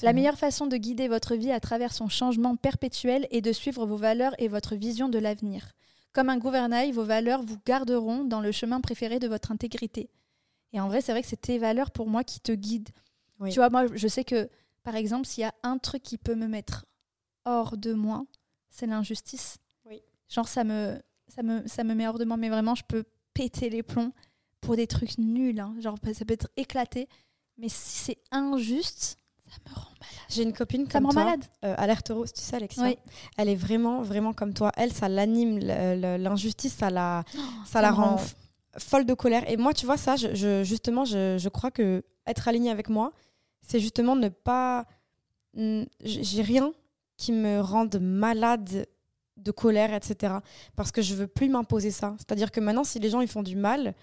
La 0.01 0.13
meilleure 0.13 0.37
façon 0.37 0.67
de 0.67 0.75
guider 0.75 1.07
votre 1.07 1.35
vie 1.35 1.51
à 1.51 1.59
travers 1.59 1.93
son 1.93 2.09
changement 2.09 2.55
perpétuel 2.55 3.27
est 3.31 3.41
de 3.41 3.53
suivre 3.53 3.85
vos 3.85 3.95
valeurs 3.95 4.33
et 4.37 4.47
votre 4.47 4.75
vision 4.75 5.07
de 5.09 5.17
l'avenir. 5.17 5.71
Comme 6.11 6.29
un 6.29 6.37
gouvernail, 6.37 6.91
vos 6.91 7.05
valeurs 7.05 7.41
vous 7.41 7.57
garderont 7.65 8.23
dans 8.23 8.41
le 8.41 8.51
chemin 8.51 8.81
préféré 8.81 9.19
de 9.19 9.27
votre 9.27 9.51
intégrité. 9.51 10.09
Et 10.73 10.79
en 10.79 10.87
vrai, 10.87 11.01
c'est 11.01 11.11
vrai 11.11 11.21
que 11.21 11.27
c'est 11.27 11.41
tes 11.41 11.57
valeurs 11.57 11.91
pour 11.91 12.07
moi 12.07 12.23
qui 12.23 12.39
te 12.39 12.51
guident. 12.51 12.89
Tu 13.49 13.55
vois, 13.55 13.69
moi, 13.69 13.85
je 13.93 14.07
sais 14.07 14.23
que, 14.23 14.49
par 14.83 14.95
exemple, 14.95 15.25
s'il 15.25 15.41
y 15.41 15.45
a 15.45 15.53
un 15.63 15.77
truc 15.77 16.03
qui 16.03 16.17
peut 16.17 16.35
me 16.35 16.47
mettre 16.47 16.85
hors 17.45 17.77
de 17.77 17.93
moi, 17.93 18.25
c'est 18.73 18.87
l'injustice. 18.87 19.57
Genre, 20.29 20.47
ça 20.47 20.63
me, 20.63 20.99
ça, 21.27 21.43
me, 21.43 21.65
ça 21.67 21.83
me 21.83 21.93
met 21.93 22.07
hors 22.07 22.17
de 22.17 22.25
moi, 22.25 22.37
mais 22.37 22.49
vraiment, 22.49 22.73
je 22.73 22.83
peux 22.87 23.03
péter 23.35 23.69
les 23.69 23.83
plombs 23.83 24.11
pour 24.61 24.75
des 24.75 24.87
trucs 24.87 25.19
nuls. 25.19 25.59
Hein. 25.59 25.75
Genre, 25.79 25.95
ça 26.13 26.25
peut 26.25 26.33
être 26.33 26.49
éclaté, 26.57 27.07
mais 27.57 27.69
si 27.69 27.99
c'est 27.99 28.17
injuste, 28.31 29.19
ça 29.47 29.57
me 29.69 29.75
rend 29.75 29.91
malade. 29.91 30.25
J'ai 30.29 30.41
une 30.41 30.53
copine 30.53 30.87
comme 30.87 30.91
ça 30.91 30.99
me 31.01 31.05
rend 31.05 31.13
malade. 31.13 31.45
Euh, 31.63 31.75
alerte 31.77 32.09
rose, 32.09 32.33
tu 32.33 32.41
sais, 32.41 32.55
Alexia. 32.55 32.83
Oui. 32.83 32.97
Elle 33.37 33.49
est 33.49 33.55
vraiment, 33.55 34.01
vraiment 34.01 34.33
comme 34.33 34.55
toi. 34.55 34.71
Elle, 34.75 34.91
ça 34.91 35.07
l'anime. 35.07 35.59
L'injustice, 35.59 36.73
ça 36.73 36.89
la, 36.89 37.23
oh, 37.37 37.39
ça, 37.65 37.83
la 37.83 37.91
rend 37.91 38.17
folle 38.79 39.05
de 39.05 39.13
colère. 39.13 39.47
Et 39.47 39.55
moi, 39.55 39.75
tu 39.75 39.85
vois, 39.85 39.97
ça, 39.97 40.15
je, 40.15 40.63
justement, 40.63 41.05
je, 41.05 41.37
je 41.37 41.49
crois 41.49 41.69
que 41.69 42.03
être 42.25 42.47
aligné 42.47 42.71
avec 42.71 42.89
moi, 42.89 43.13
c'est 43.61 43.79
justement 43.79 44.15
ne 44.15 44.29
pas. 44.29 44.87
J'ai 45.53 46.41
rien 46.41 46.73
qui 47.23 47.31
me 47.31 47.61
rende 47.61 47.99
malade 48.01 48.85
de 49.37 49.51
colère, 49.51 49.93
etc. 49.93 50.35
Parce 50.75 50.91
que 50.91 51.01
je 51.01 51.15
veux 51.15 51.27
plus 51.27 51.47
m'imposer 51.47 51.89
ça. 51.91 52.15
C'est-à-dire 52.17 52.51
que 52.51 52.59
maintenant, 52.59 52.83
si 52.83 52.99
les 52.99 53.09
gens 53.09 53.21
ils 53.21 53.29
font 53.29 53.43
du 53.43 53.55
mal, 53.55 53.93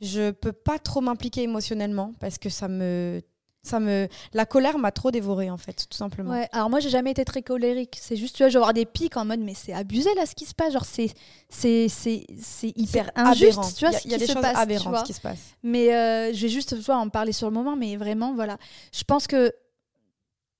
je 0.00 0.30
peux 0.30 0.52
pas 0.52 0.78
trop 0.78 1.00
m'impliquer 1.00 1.42
émotionnellement 1.42 2.12
parce 2.20 2.38
que 2.38 2.48
ça 2.48 2.68
me 2.68 3.20
ça 3.62 3.78
me 3.78 4.08
la 4.32 4.46
colère 4.46 4.78
m'a 4.78 4.90
trop 4.90 5.10
dévoré 5.10 5.50
en 5.50 5.58
fait 5.58 5.86
tout 5.90 5.96
simplement. 5.96 6.30
Ouais 6.30 6.48
alors 6.52 6.70
moi 6.70 6.80
j'ai 6.80 6.88
jamais 6.88 7.10
été 7.10 7.24
très 7.24 7.42
colérique. 7.42 7.98
C'est 8.00 8.16
juste 8.16 8.36
tu 8.36 8.42
vois 8.44 8.48
je 8.48 8.54
vais 8.54 8.58
avoir 8.58 8.72
des 8.72 8.86
pics 8.86 9.16
en 9.16 9.24
mode 9.26 9.40
mais 9.40 9.54
c'est 9.54 9.74
abusé 9.74 10.14
là 10.14 10.24
ce 10.24 10.34
qui 10.34 10.46
se 10.46 10.54
passe. 10.54 10.72
Genre 10.72 10.86
c'est 10.86 11.10
c'est 11.50 11.88
c'est 11.88 12.72
hyper 12.76 13.10
injuste 13.16 13.76
tu 13.76 13.84
vois 13.84 13.98
il 14.04 14.12
y 14.12 14.14
a, 14.14 14.18
des 14.18 14.28
choses 14.28 14.44
aberrantes 14.44 15.04
qui 15.04 15.12
se 15.12 15.20
passent 15.20 15.56
mais 15.62 15.92
euh, 15.92 16.32
je 16.32 16.40
vais 16.40 16.48
juste 16.48 16.76
tu 16.76 16.82
vois, 16.82 16.96
en 16.96 17.08
parler 17.10 17.32
sur 17.32 17.48
le 17.48 17.54
moment 17.54 17.76
mais 17.76 17.96
vraiment 17.96 18.32
voilà. 18.32 18.56
Je 18.94 19.02
pense 19.04 19.26
que 19.26 19.52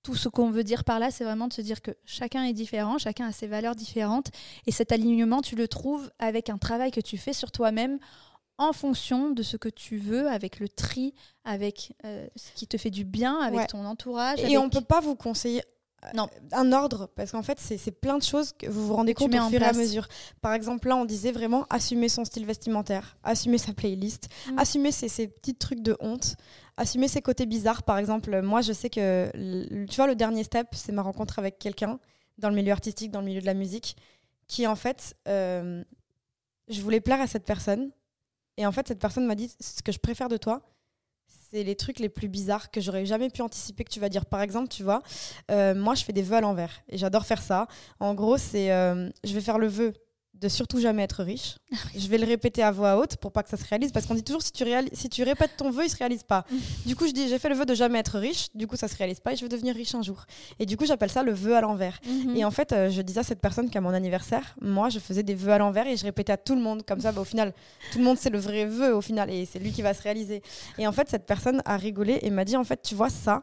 tout 0.03 0.15
ce 0.15 0.29
qu'on 0.29 0.51
veut 0.51 0.65
dire 0.65 0.85
par 0.85 0.99
là, 0.99 1.11
c'est 1.11 1.25
vraiment 1.25 1.49
de 1.49 1.53
se 1.53 1.61
dire 1.61 1.83
que 1.83 1.91
chacun 2.05 2.45
est 2.45 2.53
différent, 2.53 2.99
chacun 2.99 3.27
a 3.27 3.33
ses 3.33 3.47
valeurs 3.47 3.75
différentes, 3.75 4.31
et 4.67 4.73
cet 4.73 4.93
alignement, 4.93 5.43
tu 5.43 5.57
le 5.57 5.69
trouves 5.69 6.11
avec 6.19 6.49
un 6.49 6.59
travail 6.59 6.91
que 6.91 7.01
tu 7.01 7.19
fais 7.19 7.33
sur 7.33 7.51
toi-même 7.51 7.99
en 8.59 8.73
fonction 8.73 9.31
de 9.31 9.43
ce 9.43 9.57
que 9.57 9.71
tu 9.71 9.97
veux, 9.97 10.29
avec 10.29 10.61
le 10.61 10.69
tri, 10.69 11.15
avec 11.45 11.95
euh, 12.05 12.27
ce 12.37 12.53
qui 12.53 12.67
te 12.67 12.77
fait 12.77 12.91
du 12.91 13.05
bien, 13.05 13.39
avec 13.39 13.69
ton 13.69 13.85
entourage. 13.87 14.39
Et 14.41 14.59
on 14.59 14.65
ne 14.65 14.71
peut 14.71 14.83
pas 14.83 15.01
vous 15.01 15.17
conseiller 15.17 15.63
non. 16.15 16.29
un 16.53 16.73
ordre, 16.73 17.09
parce 17.15 17.33
qu'en 17.33 17.43
fait, 17.43 17.59
c'est 17.61 17.91
plein 17.91 18.19
de 18.19 18.23
choses 18.23 18.53
que 18.53 18.67
vous 18.67 18.87
vous 18.87 18.95
rendez 18.95 19.15
compte 19.15 19.35
au 19.35 19.49
fur 19.49 19.63
et 19.63 19.65
à 19.65 19.73
mesure. 19.73 20.09
Par 20.41 20.55
exemple, 20.55 20.89
là, 20.89 20.97
on 20.97 21.05
disait 21.05 21.33
vraiment 21.33 21.67
assumer 21.71 22.09
son 22.09 22.25
style 22.25 22.47
vestimentaire, 22.47 23.17
assumer 23.23 23.59
sa 23.59 23.73
playlist, 23.73 24.29
mm. 24.51 24.59
assumer 24.59 24.93
ses, 24.93 25.09
ses, 25.09 25.29
petits 25.29 25.55
trucs 25.55 25.83
de 25.83 25.97
honte, 26.01 26.37
assumer 26.77 27.09
ses 27.09 27.23
côtés 27.23 27.47
bizarres. 27.47 27.83
Par 27.83 27.99
exemple, 27.99 28.41
moi, 28.43 28.63
je 28.63 28.73
sais 28.73 28.91
que, 28.91 29.31
tu 29.87 29.97
vois, 29.97 30.07
le 30.07 30.15
dernier 30.15 30.45
step, 30.45 30.69
c'est 30.73 30.93
ma 30.93 31.03
rencontre 31.03 31.39
avec 31.39 31.59
quelqu'un 31.59 31.99
dans 32.39 32.49
le 32.49 32.55
milieu 32.55 32.73
artistique, 32.73 33.11
dans 33.11 33.21
le 33.21 33.27
milieu 33.27 33.41
de 33.41 33.47
la 33.47 33.55
musique, 33.55 33.97
qui, 34.47 34.67
en 34.67 34.77
fait, 34.77 35.15
euh, 35.29 35.85
je 36.69 36.81
voulais 36.81 37.01
plaire 37.01 37.21
à 37.21 37.27
cette 37.27 37.45
personne. 37.45 37.91
Et 38.57 38.67
en 38.67 38.73
fait, 38.73 38.89
cette 38.89 38.99
personne 38.99 39.27
m'a 39.27 39.35
dit 39.35 39.51
ce 39.61 39.83
que 39.83 39.93
je 39.93 39.99
préfère 39.99 40.29
de 40.29 40.37
toi, 40.37 40.63
c'est 41.51 41.63
les 41.65 41.75
trucs 41.75 41.99
les 41.99 42.09
plus 42.09 42.29
bizarres 42.29 42.71
que 42.71 42.81
j'aurais 42.81 43.07
jamais 43.07 43.29
pu 43.31 43.43
anticiper 43.43 43.85
que 43.85 43.91
tu 43.91 44.01
vas 44.01 44.09
dire. 44.09 44.27
Par 44.27 44.41
exemple, 44.41 44.69
tu 44.69 44.83
vois, 44.83 45.03
euh, 45.51 45.75
moi, 45.75 45.95
je 45.95 46.05
fais 46.05 46.13
des 46.13 46.23
vœux 46.23 46.37
à 46.37 46.41
l'envers 46.41 46.83
et 46.89 46.99
j'adore 46.99 47.27
faire 47.27 47.43
ça. 47.43 47.67
En 47.99 48.15
gros, 48.15 48.39
c'est 48.39 48.73
euh, 48.73 49.11
je 49.25 49.35
vais 49.35 49.41
faire 49.41 49.59
le 49.59 49.67
vœu 49.67 49.93
de 50.40 50.48
surtout 50.48 50.81
jamais 50.81 51.03
être 51.03 51.22
riche. 51.22 51.57
je 51.96 52.09
vais 52.09 52.18
le 52.18 52.26
répéter 52.26 52.62
à 52.62 52.70
voix 52.70 52.96
haute 52.96 53.16
pour 53.16 53.31
pas 53.31 53.42
que 53.42 53.50
ça 53.50 53.57
se 53.57 53.64
réalise 53.68 53.92
parce 53.92 54.07
qu'on 54.07 54.14
dit 54.14 54.22
toujours 54.22 54.42
si 54.42 54.53
tu, 54.53 54.64
si 54.92 55.09
tu 55.09 55.22
répètes 55.22 55.57
ton 55.57 55.70
vœu, 55.70 55.85
il 55.85 55.90
se 55.90 55.96
réalise 55.96 56.22
pas. 56.22 56.44
du 56.87 56.96
coup, 56.96 57.07
je 57.07 57.12
dis 57.12 57.29
j'ai 57.29 57.38
fait 57.38 57.48
le 57.48 57.55
vœu 57.55 57.66
de 57.66 57.74
jamais 57.74 57.98
être 57.98 58.18
riche, 58.18 58.48
du 58.55 58.66
coup 58.66 58.76
ça 58.76 58.88
se 58.88 58.96
réalise 58.96 59.20
pas 59.20 59.33
et 59.33 59.37
je 59.37 59.42
veux 59.42 59.48
devenir 59.48 59.74
riche 59.74 59.94
un 59.94 60.03
jour. 60.03 60.24
Et 60.59 60.66
du 60.66 60.76
coup, 60.76 60.87
j'appelle 60.87 61.11
ça 61.11 61.22
le 61.22 61.33
vœu 61.33 61.55
à 61.57 61.61
l'envers. 61.61 62.00
Mhm. 62.07 62.37
Et 62.37 62.44
en 62.44 62.50
fait, 62.50 62.72
euh, 62.72 62.90
je 62.90 63.03
disais 63.03 63.20
à 63.20 63.24
cette 63.24 63.40
personne 63.40 63.68
qu'à 63.68 63.81
mon 63.81 63.90
anniversaire, 63.90 64.57
moi 64.61 64.88
je 64.88 64.98
faisais 64.98 65.22
des 65.22 65.35
vœux 65.35 65.53
à 65.53 65.59
l'envers 65.59 65.87
et 65.87 65.96
je 65.96 66.05
répétais 66.05 66.33
à 66.33 66.38
tout 66.38 66.55
le 66.55 66.62
monde 66.62 66.85
comme 66.87 67.00
ça 67.00 67.12
bah, 67.12 67.20
au 67.20 67.24
final 67.24 67.53
tout 67.92 67.98
le 67.98 68.05
monde 68.05 68.18
c'est 68.18 68.31
le 68.31 68.38
vrai 68.38 68.64
vœu 68.64 68.94
au 68.94 69.00
final 69.00 69.31
et 69.31 69.44
c'est 69.46 69.59
lui 69.59 69.72
qui 69.72 69.83
va 69.83 69.92
se 69.94 70.03
réaliser. 70.03 70.42
Et 70.79 70.87
en 70.87 70.92
fait, 70.92 71.09
cette 71.09 71.26
personne 71.26 71.62
a 71.66 71.76
rigolé 71.76 72.18
et 72.22 72.31
m'a 72.31 72.44
dit 72.44 72.57
en 72.57 72.64
fait, 72.64 72.81
tu 72.83 72.94
vois 72.94 73.11
ça 73.11 73.42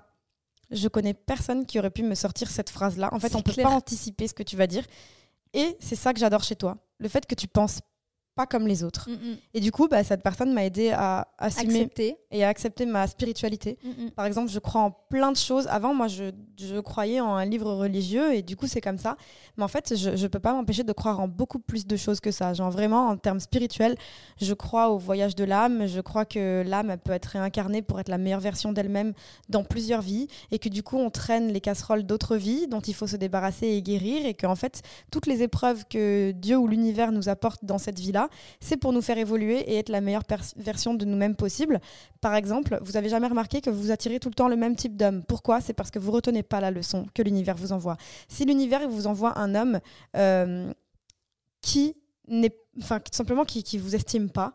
je 0.70 0.88
connais 0.88 1.14
personne 1.14 1.66
qui 1.66 1.80
aurait 1.80 1.92
pu 1.92 2.04
me 2.04 2.16
sortir 2.16 2.50
cette 2.50 2.70
phrase 2.70 2.98
là. 2.98 3.10
En 3.14 3.20
fait, 3.20 3.36
on 3.36 3.42
peut 3.42 3.54
pas 3.54 3.70
anticiper 3.70 4.28
ce 4.28 4.34
que 4.34 4.44
tu 4.44 4.58
vas 4.58 4.68
dire. 4.68 4.84
Et 5.54 5.78
c'est 5.80 5.96
ça 5.96 6.14
que 6.14 6.20
j'adore 6.20 6.44
chez 6.44 6.56
toi 6.56 6.78
le 7.00 7.10
fait 7.10 7.26
que 7.26 7.36
tu 7.36 7.48
penses 7.48 7.82
pas 8.38 8.46
comme 8.46 8.68
les 8.68 8.84
autres. 8.84 9.10
Mm, 9.10 9.14
mm. 9.14 9.38
Et 9.56 9.60
du 9.60 9.72
coup, 9.72 9.88
bah, 9.88 10.04
cette 10.04 10.22
personne 10.22 10.54
m'a 10.54 10.64
aidé 10.64 10.92
à 10.92 11.28
assumer 11.40 11.82
accepter. 11.82 12.18
et 12.32 12.44
à 12.46 12.50
accepter 12.50 12.86
ma 12.86 13.08
spiritualité. 13.08 13.78
Mm, 13.84 14.10
Par 14.12 14.26
exemple, 14.26 14.50
je 14.52 14.60
crois 14.60 14.82
en 14.82 14.92
plein 14.92 15.32
de 15.32 15.38
choses. 15.38 15.68
Avant, 15.68 15.94
moi, 15.94 16.08
je, 16.08 16.26
je 16.58 16.80
croyais 16.80 17.20
en 17.20 17.36
un 17.36 17.46
livre 17.46 17.74
religieux 17.74 18.34
et 18.36 18.44
du 18.44 18.56
coup, 18.56 18.68
c'est 18.68 18.80
comme 18.80 19.00
ça. 19.00 19.18
Mais 19.58 19.64
en 19.64 19.68
fait, 19.68 19.96
je 19.98 20.12
ne 20.12 20.28
peux 20.28 20.40
pas 20.40 20.54
m'empêcher 20.54 20.84
de 20.84 20.94
croire 20.94 21.20
en 21.20 21.28
beaucoup 21.28 21.60
plus 21.60 21.88
de 21.88 21.98
choses 21.98 22.20
que 22.20 22.30
ça. 22.32 22.54
Genre 22.54 22.70
vraiment, 22.70 23.08
en 23.08 23.18
termes 23.18 23.40
spirituels, 23.40 23.98
je 24.40 24.54
crois 24.54 24.90
au 24.90 25.00
voyage 25.00 25.36
de 25.36 25.44
l'âme. 25.44 25.88
Je 25.88 26.00
crois 26.00 26.26
que 26.26 26.64
l'âme 26.66 26.96
peut 27.04 27.14
être 27.14 27.26
réincarnée 27.26 27.82
pour 27.82 28.00
être 28.00 28.10
la 28.10 28.20
meilleure 28.20 28.40
version 28.40 28.72
d'elle-même 28.72 29.14
dans 29.50 29.64
plusieurs 29.64 30.02
vies 30.02 30.28
et 30.52 30.60
que 30.60 30.70
du 30.70 30.84
coup, 30.84 30.98
on 30.98 31.10
traîne 31.10 31.52
les 31.52 31.62
casseroles 31.62 32.04
d'autres 32.04 32.38
vies 32.38 32.68
dont 32.68 32.82
il 32.82 32.94
faut 32.94 33.08
se 33.08 33.16
débarrasser 33.16 33.68
et 33.68 33.82
guérir 33.82 34.26
et 34.28 34.36
que 34.36 34.46
en 34.46 34.56
fait, 34.56 34.84
toutes 35.10 35.26
les 35.26 35.42
épreuves 35.42 35.86
que 35.90 36.32
Dieu 36.32 36.56
ou 36.58 36.68
l'univers 36.68 37.12
nous 37.12 37.30
apporte 37.30 37.66
dans 37.66 37.80
cette 37.80 38.00
vie-là, 38.00 38.27
c'est 38.60 38.78
pour 38.78 38.94
nous 38.94 39.02
faire 39.02 39.18
évoluer 39.18 39.60
et 39.60 39.78
être 39.78 39.90
la 39.90 40.02
meilleure 40.02 40.24
version 40.56 40.94
de 40.94 41.06
nous-mêmes 41.06 41.36
possible. 41.36 41.80
Par 42.22 42.36
exemple, 42.36 42.80
vous 42.82 42.98
avez 42.98 43.10
jamais 43.10 43.28
remarqué 43.28 43.62
que 43.62 43.70
vous 43.70 43.92
attirez 43.92 44.20
tout 44.20 44.30
le 44.30 44.36
temps 44.36 44.48
le 44.48 44.56
même 44.56 44.76
type 44.76 44.96
d'homme. 44.96 45.24
Pourquoi? 45.24 45.62
C'est 45.62 45.74
parce 45.74 45.92
que 45.92 46.00
vous 46.00 46.12
retenez 46.12 46.44
pas 46.44 46.62
la 46.62 46.72
leçon 46.72 47.06
que 47.14 47.22
l'univers 47.22 47.56
vous 47.56 47.72
envoie. 47.72 47.98
Si 48.28 48.46
l'univers 48.46 48.88
vous 48.88 49.08
envoie 49.08 49.38
un 49.38 49.56
homme 49.56 49.80
euh, 50.16 50.72
qui 51.62 51.96
enfin, 52.82 53.00
tout 53.00 53.14
simplement 53.14 53.46
qui, 53.46 53.64
qui 53.64 53.78
vous 53.78 53.96
estime 53.96 54.30
pas, 54.30 54.54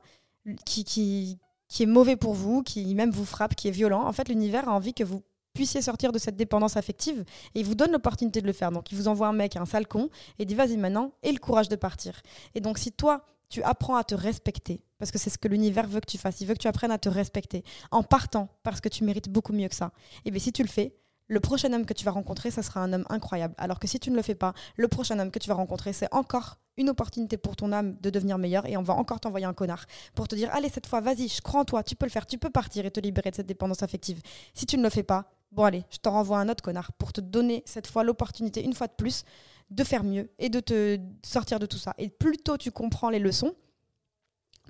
qui, 0.65 0.85
qui, 0.85 1.39
qui 1.69 1.83
est 1.83 1.87
mauvais 1.87 2.17
pour 2.17 2.35
vous, 2.35 2.63
qui 2.63 2.95
même 2.95 3.11
vous 3.11 3.25
frappe, 3.25 3.55
qui 3.55 3.69
est 3.69 3.73
violent. 3.73 4.07
En 4.07 4.13
fait, 4.13 4.29
l'univers 4.29 4.69
a 4.69 4.73
envie 4.73 4.95
que 4.95 5.05
vous 5.05 5.23
puissiez 5.55 5.83
sortir 5.83 6.13
de 6.13 6.19
cette 6.19 6.37
dépendance 6.37 6.77
affective 6.77 7.25
et 7.55 7.61
il 7.61 7.67
vous 7.67 7.75
donne 7.75 7.93
l'opportunité 7.93 8.41
de 8.41 8.47
le 8.47 8.53
faire. 8.53 8.73
Donc 8.73 8.91
il 8.91 8.97
vous 8.97 9.09
envoie 9.09 9.29
un 9.29 9.33
mec, 9.33 9.57
un 9.57 9.67
sale 9.67 9.87
con, 9.87 10.09
et 10.39 10.45
dit 10.45 10.55
vas-y 10.55 10.77
maintenant, 10.77 11.13
et 11.23 11.31
le 11.31 11.39
courage 11.39 11.69
de 11.69 11.77
partir. 11.77 12.23
Et 12.55 12.61
donc 12.61 12.79
si 12.79 12.91
toi, 12.93 13.27
tu 13.53 13.63
apprends 13.63 13.97
à 13.97 14.03
te 14.03 14.15
respecter, 14.15 14.83
parce 14.99 15.11
que 15.11 15.19
c'est 15.19 15.29
ce 15.29 15.37
que 15.37 15.47
l'univers 15.47 15.87
veut 15.87 16.01
que 16.01 16.11
tu 16.11 16.17
fasses, 16.17 16.41
il 16.41 16.47
veut 16.47 16.55
que 16.55 16.59
tu 16.59 16.69
apprennes 16.69 16.91
à 16.91 16.97
te 16.97 17.11
respecter 17.11 17.65
en 17.91 18.03
partant, 18.03 18.49
parce 18.63 18.81
que 18.81 18.89
tu 18.89 19.05
mérites 19.05 19.29
beaucoup 19.29 19.53
mieux 19.53 19.69
que 19.69 19.75
ça. 19.75 19.93
Et 20.25 20.31
bien 20.31 20.41
si 20.41 20.53
tu 20.53 20.63
le 20.63 20.69
fais, 20.69 20.97
le 21.29 21.39
prochain 21.39 21.71
homme 21.75 21.85
que 21.85 21.93
tu 21.93 22.03
vas 22.03 22.13
rencontrer, 22.13 22.51
ça 22.51 22.63
sera 22.63 22.81
un 22.81 22.95
homme 22.95 23.05
incroyable. 23.11 23.55
Alors 23.59 23.79
que 23.79 23.87
si 23.87 24.01
tu 24.01 24.11
ne 24.11 24.17
le 24.17 24.23
fais 24.23 24.35
pas, 24.35 24.55
le 24.77 24.89
prochain 24.89 25.19
homme 25.19 25.31
que 25.31 25.39
tu 25.39 25.51
vas 25.51 25.55
rencontrer, 25.55 25.93
c'est 25.93 26.13
encore 26.15 26.57
une 26.79 26.89
opportunité 26.89 27.37
pour 27.37 27.57
ton 27.57 27.73
âme 27.73 27.95
de 28.01 28.09
devenir 28.09 28.39
meilleure 28.39 28.65
et 28.67 28.79
on 28.79 28.83
va 28.83 28.95
encore 28.95 29.21
t'envoyer 29.21 29.45
un 29.45 29.53
connard 29.53 29.85
pour 30.15 30.29
te 30.29 30.35
dire 30.35 30.49
allez 30.55 30.71
cette 30.71 30.87
fois 30.87 31.03
vas-y 31.03 31.29
je 31.29 31.43
crois 31.43 31.61
en 31.61 31.65
toi 31.67 31.83
tu 31.83 31.95
peux 31.95 32.07
le 32.07 32.11
faire 32.11 32.25
tu 32.25 32.39
peux 32.39 32.49
partir 32.49 32.87
et 32.87 32.91
te 32.91 32.99
libérer 32.99 33.31
de 33.31 33.37
cette 33.37 33.47
dépendance 33.47 33.83
affective 33.83 34.23
si 34.55 34.65
tu 34.65 34.79
ne 34.79 34.83
le 34.83 34.89
fais 34.89 35.03
pas 35.03 35.31
bon 35.51 35.65
allez 35.65 35.85
je 35.91 35.99
t'en 35.99 36.13
renvoie 36.13 36.39
un 36.39 36.49
autre 36.49 36.63
connard 36.65 36.91
pour 36.93 37.13
te 37.13 37.21
donner 37.21 37.63
cette 37.67 37.87
fois 37.87 38.05
l'opportunité 38.05 38.65
une 38.65 38.73
fois 38.73 38.87
de 38.87 38.95
plus 38.97 39.25
de 39.73 39.85
faire 39.85 40.05
mieux 40.05 40.31
et 40.39 40.49
de 40.49 40.61
te 40.61 40.99
sortir 41.25 41.59
de 41.59 41.67
tout 41.67 41.79
ça 41.79 41.95
et 41.99 42.09
plus 42.09 42.39
tôt 42.39 42.57
tu 42.57 42.71
comprends 42.71 43.11
les 43.11 43.19
leçons 43.19 43.55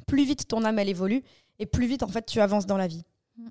plus 0.07 0.25
vite 0.25 0.49
ton 0.49 0.65
âme 0.65 0.79
elle 0.79 0.89
évolue 0.89 1.23
et 1.59 1.67
plus 1.67 1.87
vite 1.87 2.03
en 2.03 2.09
fait 2.09 2.25
tu 2.27 2.41
avances 2.41 2.67
dans 2.67 2.77
la 2.77 2.87
vie 2.87 3.05
mm. 3.37 3.49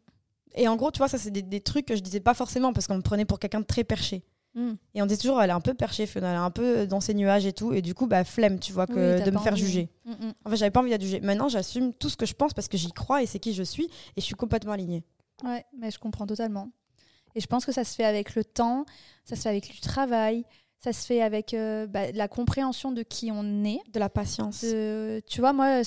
et 0.55 0.67
en 0.67 0.75
gros 0.75 0.91
tu 0.91 0.99
vois 0.99 1.07
ça 1.07 1.17
c'est 1.17 1.31
des, 1.31 1.61
trucs 1.61 1.85
que 1.85 1.95
je 1.95 2.01
disais 2.01 2.19
pas 2.19 2.33
forcément 2.33 2.73
parce 2.73 2.87
qu'on 2.87 2.97
me 2.97 3.01
prenait 3.01 3.25
pour 3.25 3.39
quelqu'un 3.39 3.59
de 3.59 3.65
très 3.65 3.83
perché 3.83 4.23
mm. 4.55 4.73
Et 4.93 5.01
on 5.01 5.05
dit 5.05 5.17
toujours, 5.17 5.41
elle 5.41 5.49
est 5.49 5.53
un 5.53 5.61
peu 5.61 5.73
perchée, 5.73 6.09
elle 6.13 6.23
est 6.23 6.27
un 6.27 6.51
peu 6.51 6.85
dans 6.85 6.99
ses 6.99 7.13
nuages 7.13 7.45
et 7.45 7.53
tout. 7.53 7.71
Et 7.71 7.81
du 7.81 7.93
coup, 7.93 8.05
bah, 8.05 8.25
flemme, 8.25 8.59
tu 8.59 8.73
vois, 8.73 8.85
que 8.85 9.23
de 9.23 9.31
me 9.31 9.39
faire 9.39 9.55
juger. 9.55 9.89
Mm, 10.03 10.31
en 10.43 10.49
fait, 10.49 10.57
j'avais 10.57 10.71
pas 10.71 10.81
envie 10.81 10.97
de 10.97 11.01
juger. 11.01 11.21
Maintenant, 11.21 11.47
j'assume 11.47 11.93
tout 11.93 12.09
ce 12.09 12.17
que 12.17 12.25
je 12.25 12.33
pense 12.33 12.53
parce 12.53 12.67
que 12.67 12.77
j'y 12.77 12.91
crois 12.91 13.23
et 13.23 13.25
c'est 13.25 13.39
qui 13.39 13.53
je 13.53 13.63
suis. 13.63 13.85
Et 13.85 14.19
je 14.19 14.25
suis 14.25 14.35
complètement 14.35 14.73
alignée. 14.73 15.05
Ouais, 15.45 15.65
mais 15.77 15.89
je 15.89 15.99
comprends 15.99 16.27
totalement. 16.27 16.69
Et 17.35 17.39
je 17.39 17.47
pense 17.47 17.65
que 17.65 17.71
ça 17.71 17.83
se 17.83 17.95
fait 17.95 18.03
avec 18.03 18.35
le 18.35 18.43
temps, 18.43 18.85
ça 19.25 19.35
se 19.35 19.41
fait 19.41 19.49
avec 19.49 19.71
du 19.71 19.79
travail, 19.79 20.43
ça 20.83 20.93
se 20.93 21.05
fait 21.05 21.21
avec 21.21 21.53
euh, 21.53 21.85
bah, 21.87 22.11
la 22.11 22.27
compréhension 22.27 22.91
de 22.91 23.03
qui 23.03 23.31
on 23.31 23.63
est. 23.63 23.79
De 23.93 23.99
la 23.99 24.09
patience. 24.09 24.65
tu 25.27 25.39
vois, 25.39 25.53
moi, 25.53 25.81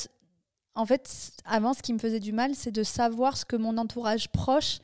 en 0.75 0.87
fait, 0.87 1.33
avant, 1.45 1.75
ce 1.75 1.83
qui 1.83 1.93
me 1.93 1.99
faisait 1.99 2.21
du 2.21 2.33
mal, 2.33 2.55
c'est 2.55 2.71
de 2.71 2.83
savoir 2.83 3.37
ce 3.37 3.45
que 3.45 3.57
mon 3.57 3.77
entourage 3.77 4.29
proche 4.31 4.79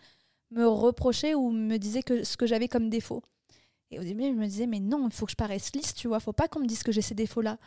me 0.50 0.66
reprochait 0.66 1.34
ou 1.34 1.50
me 1.50 1.76
disait 1.76 2.02
que 2.02 2.24
ce 2.24 2.36
que 2.36 2.46
j'avais 2.46 2.68
comme 2.68 2.90
défaut. 2.90 3.22
Et 3.92 3.98
au 3.98 4.02
début, 4.02 4.24
je 4.24 4.30
me 4.30 4.46
disais, 4.46 4.66
mais 4.66 4.80
non, 4.80 5.06
il 5.08 5.12
faut 5.12 5.26
que 5.26 5.32
je 5.32 5.36
paraisse 5.36 5.72
lisse, 5.74 5.94
tu 5.94 6.08
vois, 6.08 6.20
faut 6.20 6.32
pas 6.32 6.48
qu'on 6.48 6.60
me 6.60 6.66
dise 6.66 6.82
que 6.82 6.92
j'ai 6.92 7.02
ces 7.02 7.14
défauts-là. 7.14 7.58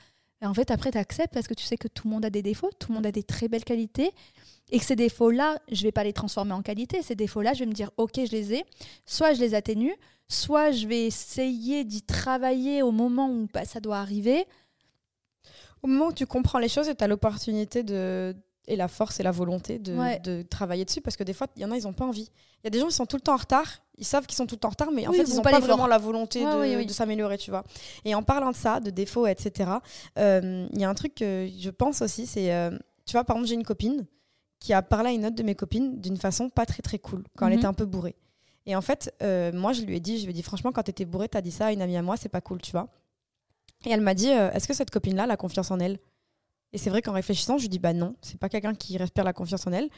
En 0.44 0.54
fait, 0.54 0.72
après, 0.72 0.92
tu 0.92 0.98
acceptes 0.98 1.34
parce 1.34 1.48
que 1.48 1.54
tu 1.54 1.64
sais 1.64 1.78
que 1.78 1.88
tout 1.88 2.08
le 2.08 2.14
monde 2.14 2.26
a 2.26 2.30
des 2.30 2.42
défauts, 2.42 2.70
tout 2.78 2.92
le 2.92 2.96
monde 2.96 3.06
a 3.06 3.12
des 3.12 3.24
très 3.24 3.48
belles 3.48 3.64
qualités. 3.64 4.12
Et 4.72 4.80
que 4.80 4.86
ces 4.86 4.96
défauts-là, 4.96 5.58
je 5.72 5.84
vais 5.84 5.92
pas 5.92 6.04
les 6.04 6.14
transformer 6.14 6.54
en 6.54 6.62
qualité. 6.62 7.02
Ces 7.02 7.16
défauts-là, 7.16 7.54
je 7.54 7.60
vais 7.60 7.66
me 7.66 7.74
dire, 7.74 7.92
OK, 7.98 8.14
je 8.16 8.32
les 8.32 8.54
ai. 8.54 8.66
Soit 9.06 9.34
je 9.34 9.40
les 9.40 9.56
atténue, 9.56 9.94
soit 10.28 10.72
je 10.72 10.88
vais 10.88 11.06
essayer 11.06 11.84
d'y 11.84 12.02
travailler 12.02 12.82
au 12.82 12.92
moment 12.92 13.30
où 13.30 13.48
bah, 13.54 13.66
ça 13.66 13.80
doit 13.80 13.98
arriver. 13.98 14.46
Au 15.82 15.88
moment 15.88 16.08
où 16.08 16.14
tu 16.14 16.26
comprends 16.26 16.60
les 16.60 16.70
choses 16.70 16.90
et 16.90 16.96
tu 16.96 17.04
as 17.04 17.08
l'opportunité 17.08 17.84
de, 17.84 18.36
et 18.68 18.76
la 18.76 18.88
force 18.88 19.20
et 19.20 19.24
la 19.24 19.32
volonté 19.32 19.80
de, 19.80 20.42
travailler 20.44 20.86
dessus 20.86 21.02
parce 21.02 21.18
que 21.18 21.24
des 21.24 21.34
fois 21.34 21.48
il 21.56 21.62
y 21.62 21.66
en 21.66 21.72
a 21.72 21.78
ils 21.78 21.88
ont 21.88 21.94
pas 21.94 22.06
envie. 22.06 22.30
Il 22.64 22.66
y 22.66 22.68
a 22.68 22.70
des 22.70 22.80
gens 22.80 22.88
qui 22.88 22.96
sont 22.96 23.06
tout 23.06 23.18
le 23.18 23.22
temps 23.22 23.34
en 23.34 23.38
retard. 23.38 23.82
Ils 23.98 24.06
savent 24.06 24.26
qu'ils 24.26 24.38
sont 24.38 24.46
tout 24.46 24.56
le 24.56 24.60
temps 24.60 24.70
en 24.70 24.72
retard 24.72 24.92
mais 24.92 25.08
en 25.08 25.12
fait 25.12 25.24
ils 25.24 25.36
n'ont 25.36 25.42
pas, 25.42 25.60
vraiment 25.60 25.88
la 25.88 25.98
volonté 25.98 26.44
de, 26.44 26.92
s'améliorer 26.92 27.38
tu 27.38 27.52
vois. 27.52 27.64
Et 28.06 28.16
en 28.16 28.24
parlant 28.24 28.52
de 28.52 28.56
ça 28.56 28.80
de 28.80 28.90
défauts 28.90 29.28
etc 29.28 29.72
euh, 30.18 30.68
il 30.72 30.80
y 30.80 30.84
a 30.84 30.90
un 30.90 30.94
truc 30.94 31.16
que 31.16 31.50
je 31.60 31.70
pense 31.70 32.02
aussi 32.02 32.26
c'est 32.26 32.54
euh, 32.54 32.72
tu 33.06 33.14
vois 33.14 33.24
par 33.24 33.36
exemple 33.36 33.50
j'ai 33.50 33.56
une 33.56 33.64
copine 33.64 34.06
qui 34.60 34.74
a 34.74 34.82
parlé 34.82 35.10
à 35.10 35.14
une 35.14 35.26
autre 35.26 35.36
de 35.36 35.44
mes 35.44 35.56
copines 35.56 36.00
d'une 36.00 36.18
façon 36.18 36.50
pas 36.50 36.66
très 36.66 36.82
très 36.82 37.00
cool 37.00 37.24
quand 37.38 37.48
elle 37.48 37.54
mhm. 37.54 37.60
était 37.60 37.68
un 37.68 37.74
peu 37.74 37.86
bourrée. 37.86 38.16
Et 38.66 38.76
en 38.76 38.82
fait 38.82 39.14
euh, 39.22 39.52
moi 39.52 39.74
je 39.74 39.82
lui 39.82 39.98
ai 39.98 40.00
dit 40.00 40.20
je 40.20 40.24
lui 40.24 40.32
ai 40.32 40.34
dit 40.34 40.44
franchement 40.44 40.72
quand 40.72 40.84
tu 40.84 40.92
étais 40.92 41.06
bourrée 41.06 41.28
tu 41.28 41.38
as 41.38 41.42
dit 41.42 41.52
ça 41.52 41.68
à 41.68 41.72
une 41.74 41.82
amie 41.82 41.98
à 41.98 42.02
moi 42.02 42.16
c'est 42.18 42.30
pas 42.30 42.42
cool 42.42 42.62
tu 42.62 42.72
vois. 42.72 42.88
Et 43.86 43.90
elle 43.90 44.02
m'a 44.02 44.14
dit 44.14 44.30
est-ce 44.30 44.68
que 44.68 44.74
cette 44.74 44.92
copine 44.92 45.16
là 45.18 45.28
a 45.30 45.36
confiance 45.36 45.70
en 45.70 45.80
elle? 45.80 46.00
Et 46.74 46.78
c'est 46.78 46.90
vrai 46.90 47.02
qu'en 47.02 47.14
réfléchissant, 47.14 47.58
je 47.58 47.64
lui 47.64 47.70
dis 47.70 47.80
bah 47.80 47.94
non, 47.94 48.16
c'est 48.22 48.40
pas 48.40 48.50
quelqu'un 48.50 48.74
qui 48.74 48.98
respire 48.98 49.24
la 49.24 49.34
confiance 49.34 49.66
en 49.68 49.72
elle. 49.72 49.90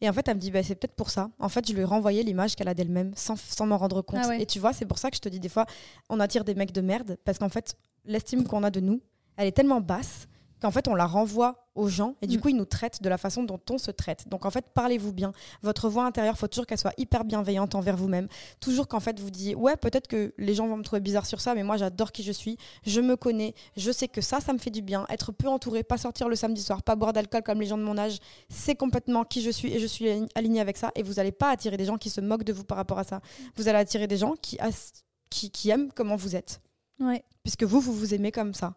Et 0.00 0.08
en 0.08 0.12
fait, 0.12 0.26
elle 0.26 0.36
me 0.36 0.40
dit 0.40 0.50
bah 0.50 0.62
c'est 0.62 0.74
peut-être 0.74 0.94
pour 0.94 1.10
ça. 1.10 1.30
En 1.38 1.48
fait, 1.48 1.66
je 1.68 1.72
lui 1.74 1.80
ai 1.80 1.84
renvoyé 1.84 2.22
l'image 2.22 2.56
qu'elle 2.56 2.68
a 2.68 2.74
d'elle-même 2.74 3.12
sans, 3.14 3.36
sans 3.36 3.66
m'en 3.66 3.76
rendre 3.76 4.02
compte. 4.02 4.20
Ah 4.24 4.36
Et 4.36 4.46
tu 4.46 4.58
vois, 4.58 4.72
c'est 4.72 4.86
pour 4.86 4.98
ça 4.98 5.10
que 5.10 5.16
je 5.16 5.20
te 5.20 5.28
dis 5.28 5.38
des 5.40 5.48
fois, 5.48 5.66
on 6.08 6.18
attire 6.20 6.44
des 6.44 6.54
mecs 6.54 6.72
de 6.72 6.80
merde 6.80 7.18
parce 7.24 7.38
qu'en 7.38 7.48
fait, 7.48 7.76
l'estime 8.04 8.44
qu'on 8.44 8.62
a 8.64 8.70
de 8.70 8.80
nous, 8.80 9.00
elle 9.36 9.46
est 9.46 9.52
tellement 9.52 9.80
basse 9.80 10.26
qu'en 10.62 10.70
fait, 10.70 10.88
on 10.88 10.94
la 10.94 11.06
renvoie 11.06 11.68
aux 11.74 11.88
gens 11.88 12.14
et 12.22 12.26
du 12.26 12.38
mm. 12.38 12.40
coup, 12.40 12.48
ils 12.48 12.56
nous 12.56 12.64
traitent 12.64 13.02
de 13.02 13.08
la 13.08 13.18
façon 13.18 13.42
dont 13.42 13.60
on 13.70 13.78
se 13.78 13.90
traite. 13.90 14.28
Donc, 14.28 14.46
en 14.46 14.50
fait, 14.50 14.66
parlez-vous 14.72 15.12
bien. 15.12 15.32
Votre 15.62 15.88
voix 15.88 16.04
intérieure, 16.04 16.38
faut 16.38 16.48
toujours 16.48 16.66
qu'elle 16.66 16.78
soit 16.78 16.94
hyper 16.96 17.24
bienveillante 17.24 17.74
envers 17.74 17.96
vous-même. 17.96 18.28
Toujours 18.60 18.88
qu'en 18.88 19.00
fait, 19.00 19.18
vous 19.20 19.30
dites, 19.30 19.56
ouais, 19.56 19.76
peut-être 19.76 20.06
que 20.06 20.32
les 20.38 20.54
gens 20.54 20.66
vont 20.66 20.76
me 20.76 20.82
trouver 20.82 21.00
bizarre 21.00 21.26
sur 21.26 21.40
ça, 21.40 21.54
mais 21.54 21.62
moi, 21.62 21.76
j'adore 21.76 22.12
qui 22.12 22.22
je 22.22 22.32
suis. 22.32 22.56
Je 22.84 23.00
me 23.00 23.16
connais. 23.16 23.54
Je 23.76 23.90
sais 23.90 24.08
que 24.08 24.20
ça, 24.20 24.40
ça 24.40 24.52
me 24.52 24.58
fait 24.58 24.70
du 24.70 24.82
bien. 24.82 25.06
Être 25.08 25.32
peu 25.32 25.48
entouré, 25.48 25.82
pas 25.82 25.98
sortir 25.98 26.28
le 26.28 26.36
samedi 26.36 26.62
soir, 26.62 26.82
pas 26.82 26.96
boire 26.96 27.12
d'alcool 27.12 27.42
comme 27.42 27.60
les 27.60 27.66
gens 27.66 27.78
de 27.78 27.84
mon 27.84 27.98
âge, 27.98 28.18
c'est 28.48 28.76
complètement 28.76 29.24
qui 29.24 29.42
je 29.42 29.50
suis 29.50 29.72
et 29.72 29.78
je 29.78 29.86
suis 29.86 30.08
alignée 30.34 30.60
avec 30.60 30.76
ça. 30.76 30.92
Et 30.94 31.02
vous 31.02 31.14
n'allez 31.14 31.32
pas 31.32 31.50
attirer 31.50 31.76
des 31.76 31.84
gens 31.84 31.98
qui 31.98 32.10
se 32.10 32.20
moquent 32.20 32.44
de 32.44 32.52
vous 32.52 32.64
par 32.64 32.76
rapport 32.76 32.98
à 32.98 33.04
ça. 33.04 33.20
Vous 33.56 33.68
allez 33.68 33.78
attirer 33.78 34.06
des 34.06 34.16
gens 34.16 34.34
qui, 34.40 34.58
qui, 35.30 35.50
qui 35.50 35.70
aiment 35.70 35.90
comment 35.92 36.16
vous 36.16 36.36
êtes. 36.36 36.60
Ouais. 37.00 37.24
Puisque 37.42 37.64
vous, 37.64 37.80
vous 37.80 37.92
vous 37.92 38.14
aimez 38.14 38.30
comme 38.30 38.54
ça 38.54 38.74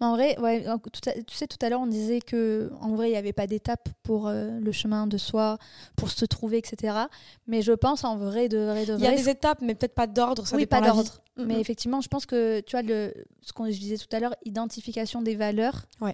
en 0.00 0.12
vrai, 0.12 0.38
ouais, 0.38 0.64
tu 0.92 1.34
sais, 1.34 1.46
tout 1.46 1.56
à 1.62 1.70
l'heure, 1.70 1.80
on 1.80 1.86
disait 1.86 2.20
que 2.20 2.70
en 2.80 2.94
vrai, 2.94 3.08
il 3.08 3.12
n'y 3.12 3.16
avait 3.16 3.32
pas 3.32 3.46
d'étape 3.46 3.88
pour 4.02 4.28
euh, 4.28 4.58
le 4.60 4.72
chemin 4.72 5.06
de 5.06 5.16
soi, 5.16 5.58
pour 5.96 6.10
se 6.10 6.26
trouver, 6.26 6.58
etc. 6.58 6.98
Mais 7.46 7.62
je 7.62 7.72
pense 7.72 8.04
en 8.04 8.16
vrai, 8.16 8.48
de 8.48 8.58
vrai, 8.58 8.84
de 8.84 8.92
vrai. 8.92 9.00
Il 9.00 9.04
y 9.04 9.06
a 9.06 9.16
des 9.16 9.30
étapes, 9.30 9.62
mais 9.62 9.74
peut-être 9.74 9.94
pas 9.94 10.06
d'ordre. 10.06 10.44
oui, 10.52 10.66
pas 10.66 10.82
d'ordre. 10.82 11.22
Mais 11.38 11.60
effectivement, 11.60 12.00
je 12.00 12.08
pense 12.08 12.26
que 12.26 12.60
tu 12.60 12.72
vois, 12.72 12.82
le, 12.82 13.12
ce 13.40 13.52
qu'on 13.52 13.66
disait 13.66 13.96
tout 13.96 14.14
à 14.14 14.20
l'heure, 14.20 14.34
identification 14.44 15.22
des 15.22 15.34
valeurs. 15.34 15.86
Ouais. 16.00 16.12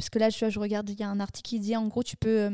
Parce 0.00 0.08
que 0.08 0.18
là, 0.18 0.30
je 0.30 0.58
regarde, 0.58 0.88
il 0.88 0.98
y 0.98 1.02
a 1.02 1.10
un 1.10 1.20
article 1.20 1.46
qui 1.46 1.60
dit 1.60 1.76
en 1.76 1.86
gros, 1.86 2.02
tu 2.02 2.16
peux, 2.16 2.28
euh, 2.28 2.50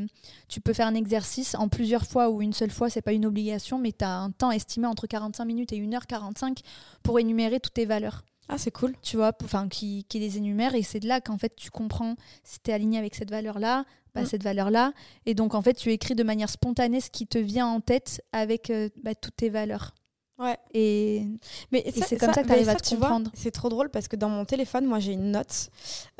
tu 0.49 0.59
peux 0.59 0.73
faire 0.73 0.87
un 0.87 0.95
exercice 0.95 1.55
en 1.55 1.69
plusieurs 1.69 2.05
fois 2.05 2.29
ou 2.29 2.41
une 2.41 2.51
seule 2.51 2.71
fois, 2.71 2.89
c'est 2.89 3.01
pas 3.01 3.13
une 3.13 3.25
obligation, 3.25 3.79
mais 3.79 3.93
tu 3.93 4.03
as 4.03 4.17
un 4.17 4.31
temps 4.31 4.51
estimé 4.51 4.85
entre 4.85 5.07
45 5.07 5.45
minutes 5.45 5.71
et 5.71 5.77
1h45 5.77 6.59
pour 7.03 7.19
énumérer 7.19 7.61
toutes 7.61 7.75
tes 7.75 7.85
valeurs. 7.85 8.25
Ah, 8.49 8.57
c'est 8.57 8.71
cool. 8.71 8.95
Tu 9.01 9.17
vois, 9.17 9.33
enfin, 9.43 9.67
qui, 9.67 10.05
qui 10.05 10.19
les 10.19 10.37
énumère. 10.37 10.75
Et 10.75 10.83
c'est 10.83 10.99
de 10.99 11.07
là 11.07 11.21
qu'en 11.21 11.37
fait, 11.37 11.55
tu 11.55 11.69
comprends 11.69 12.15
si 12.43 12.59
tu 12.59 12.71
es 12.71 12.73
aligné 12.73 12.97
avec 12.97 13.15
cette 13.15 13.29
valeur-là, 13.29 13.85
pas 14.13 14.21
mm. 14.21 14.25
cette 14.25 14.43
valeur-là. 14.43 14.93
Et 15.25 15.33
donc, 15.33 15.53
en 15.53 15.61
fait, 15.61 15.73
tu 15.73 15.91
écris 15.91 16.15
de 16.15 16.23
manière 16.23 16.49
spontanée 16.49 17.01
ce 17.01 17.09
qui 17.09 17.27
te 17.27 17.37
vient 17.37 17.67
en 17.67 17.81
tête 17.81 18.21
avec 18.31 18.69
euh, 18.69 18.89
bah, 19.03 19.15
toutes 19.15 19.35
tes 19.35 19.49
valeurs. 19.49 19.93
Ouais. 20.39 20.57
Et, 20.73 21.25
mais 21.71 21.83
c'est 21.91 22.17
comme 22.17 22.31
ça, 22.33 22.43
que 22.43 22.47
tu 22.47 22.53
arrives 22.53 22.69
à 22.69 22.75
te 22.75 22.89
comprendre. 22.89 23.31
C'est 23.33 23.51
trop 23.51 23.69
drôle 23.69 23.89
parce 23.89 24.07
que 24.07 24.15
dans 24.15 24.29
mon 24.29 24.45
téléphone, 24.45 24.85
moi, 24.85 24.99
j'ai 24.99 25.13
une 25.13 25.31
note 25.31 25.69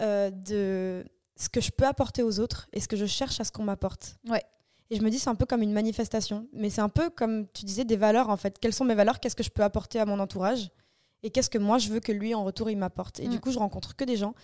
euh, 0.01 0.31
de 0.31 1.05
ce 1.35 1.49
que 1.49 1.61
je 1.61 1.71
peux 1.71 1.85
apporter 1.85 2.23
aux 2.23 2.39
autres 2.39 2.67
et 2.73 2.81
ce 2.81 2.87
que 2.87 2.95
je 2.95 3.05
cherche 3.05 3.39
à 3.39 3.43
ce 3.43 3.51
qu'on 3.51 3.63
m'apporte. 3.63 4.17
Ouais. 4.27 4.43
Et 4.89 4.95
je 4.95 5.01
me 5.01 5.09
dis, 5.09 5.19
c'est 5.19 5.29
un 5.29 5.35
peu 5.35 5.45
comme 5.45 5.61
une 5.61 5.73
manifestation. 5.73 6.47
Mais 6.51 6.69
c'est 6.69 6.81
un 6.81 6.89
peu 6.89 7.09
comme 7.09 7.47
tu 7.53 7.63
disais, 7.63 7.85
des 7.85 7.97
valeurs 7.97 8.29
en 8.29 8.37
fait. 8.37 8.57
Quelles 8.59 8.73
sont 8.73 8.85
mes 8.85 8.95
valeurs? 8.95 9.19
Qu'est-ce 9.19 9.35
que 9.35 9.43
je 9.43 9.49
peux 9.49 9.63
apporter 9.63 9.99
à 9.99 10.05
mon 10.05 10.19
entourage? 10.19 10.71
Et 11.23 11.29
qu'est-ce 11.29 11.49
que 11.49 11.57
moi 11.57 11.77
je 11.77 11.89
veux 11.89 11.99
que 11.99 12.11
lui 12.11 12.33
en 12.33 12.43
retour 12.43 12.69
il 12.69 12.77
m'apporte. 12.77 13.19
Et 13.19 13.27
du 13.27 13.37
mm. 13.37 13.39
coup, 13.39 13.51
je 13.51 13.59
rencontre 13.59 13.95
que 13.95 14.03
des 14.03 14.17
gens 14.17 14.35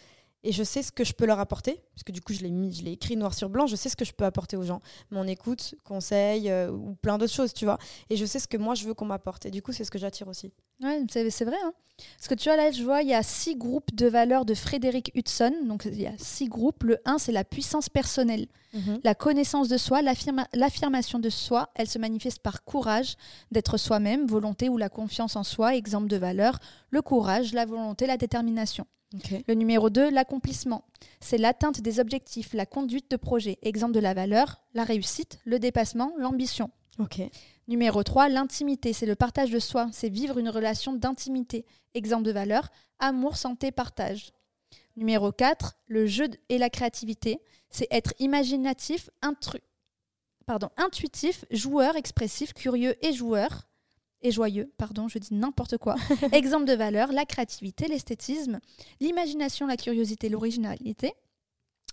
et 0.44 0.52
je 0.52 0.64
sais 0.64 0.84
ce 0.84 0.92
que 0.92 1.04
je 1.04 1.14
peux 1.14 1.26
leur 1.26 1.40
apporter, 1.40 1.82
parce 1.94 2.04
que 2.04 2.12
du 2.12 2.22
coup, 2.22 2.34
je 2.34 2.42
l'ai 2.42 2.52
mis, 2.52 2.74
je 2.74 2.84
l'ai 2.84 2.92
écrit 2.92 3.16
noir 3.16 3.34
sur 3.34 3.50
blanc, 3.50 3.66
je 3.66 3.76
sais 3.76 3.90
ce 3.90 3.96
que 3.96 4.06
je 4.06 4.14
peux 4.14 4.26
apporter 4.26 4.58
aux 4.58 4.64
gens. 4.64 4.82
Mon 5.10 5.26
écoute, 5.26 5.76
conseil, 5.84 6.50
euh, 6.50 6.70
ou 6.72 6.96
plein 6.96 7.18
d'autres 7.18 7.34
choses, 7.34 7.54
tu 7.54 7.66
vois. 7.66 7.78
Et 8.10 8.18
je 8.18 8.26
sais 8.26 8.40
ce 8.40 8.48
que 8.48 8.58
moi, 8.58 8.76
je 8.76 8.86
veux 8.86 8.94
qu'on 8.94 9.06
m'apporte. 9.06 9.46
Et 9.46 9.52
du 9.52 9.62
coup, 9.62 9.72
c'est 9.72 9.86
ce 9.86 9.92
que 9.92 10.00
j'attire 10.00 10.28
aussi. 10.28 10.52
Ouais, 10.82 11.02
c'est 11.10 11.46
vrai. 11.46 11.58
Hein. 11.64 11.74
Parce 12.18 12.28
que 12.28 12.34
tu 12.34 12.50
vois, 12.50 12.58
là, 12.58 12.72
je 12.72 12.84
vois, 12.84 13.02
il 13.04 13.10
y 13.10 13.14
a 13.14 13.24
six 13.24 13.56
groupes 13.56 13.94
de 13.96 14.08
valeurs 14.08 14.46
de 14.46 14.54
Frédéric 14.54 15.12
Hudson. 15.16 15.54
Donc, 15.66 15.86
il 15.86 16.02
y 16.02 16.08
a 16.08 16.14
six 16.18 16.50
groupes. 16.50 16.84
Le 16.84 17.00
1, 17.06 17.20
c'est 17.20 17.32
la 17.32 17.44
puissance 17.44 17.88
personnelle. 17.88 18.48
Mhm. 18.74 19.00
La 19.04 19.16
connaissance 19.16 19.70
de 19.70 19.78
soi, 19.78 20.02
l'affirmation 20.02 21.20
de 21.20 21.30
soi, 21.30 21.70
elle 21.76 21.88
se 21.88 22.00
manifeste 22.00 22.40
par 22.40 22.64
courage 22.64 23.16
d'être 23.52 23.78
soi-même, 23.78 24.26
volonté 24.26 24.68
ou 24.70 24.78
la 24.78 24.90
confiance 24.90 25.36
en 25.36 25.44
soi, 25.44 25.76
exemple 25.76 26.08
de 26.08 26.18
valeur, 26.18 26.60
le 26.90 27.02
courage, 27.02 27.54
la 27.54 27.66
volonté, 27.66 28.08
la 28.08 28.18
détermination. 28.18 28.86
Le 29.48 29.54
numéro 29.54 29.90
2, 29.90 30.10
l'accomplissement. 30.10 30.86
C'est 31.20 31.38
l'atteinte 31.38 31.82
des 31.82 32.00
objectifs, 32.00 32.54
la 32.54 32.66
conduite 32.66 33.12
de 33.12 33.16
projet. 33.16 33.60
Exemple 33.62 33.94
de 33.94 34.00
la 34.00 34.14
valeur, 34.14 34.62
la 34.74 34.84
réussite, 34.84 35.40
le 35.46 35.60
dépassement, 35.60 36.14
l'ambition. 36.18 36.72
Numéro 37.68 38.04
3, 38.04 38.30
l'intimité. 38.30 38.92
C'est 38.94 39.06
le 39.06 39.16
partage 39.16 39.52
de 39.52 39.60
soi. 39.60 39.88
C'est 39.92 40.10
vivre 40.10 40.38
une 40.38 40.50
relation 40.50 40.94
d'intimité. 40.94 41.66
Exemple 41.94 42.24
de 42.24 42.32
valeur, 42.32 42.70
amour, 43.00 43.38
santé, 43.38 43.72
partage. 43.72 44.34
Numéro 44.96 45.32
4, 45.32 45.76
le 45.88 46.06
jeu 46.06 46.30
et 46.50 46.58
la 46.58 46.70
créativité. 46.70 47.40
C'est 47.70 47.88
être 47.92 48.14
imaginatif, 48.20 49.10
pardon, 50.46 50.70
intuitif, 50.78 51.46
joueur, 51.52 51.96
expressif, 51.96 52.54
curieux 52.54 52.96
et 53.06 53.14
joueur. 53.14 53.68
Et 54.24 54.32
joyeux, 54.32 54.72
pardon, 54.78 55.08
je 55.08 55.20
dis 55.20 55.34
n'importe 55.34 55.78
quoi. 55.78 55.96
Exemple 56.32 56.66
de 56.66 56.74
valeur, 56.74 57.12
la 57.12 57.26
créativité, 57.26 57.88
l'esthétisme, 57.88 58.60
l'imagination, 59.00 59.68
la 59.68 59.78
curiosité, 59.78 60.30
l'originalité. 60.30 61.14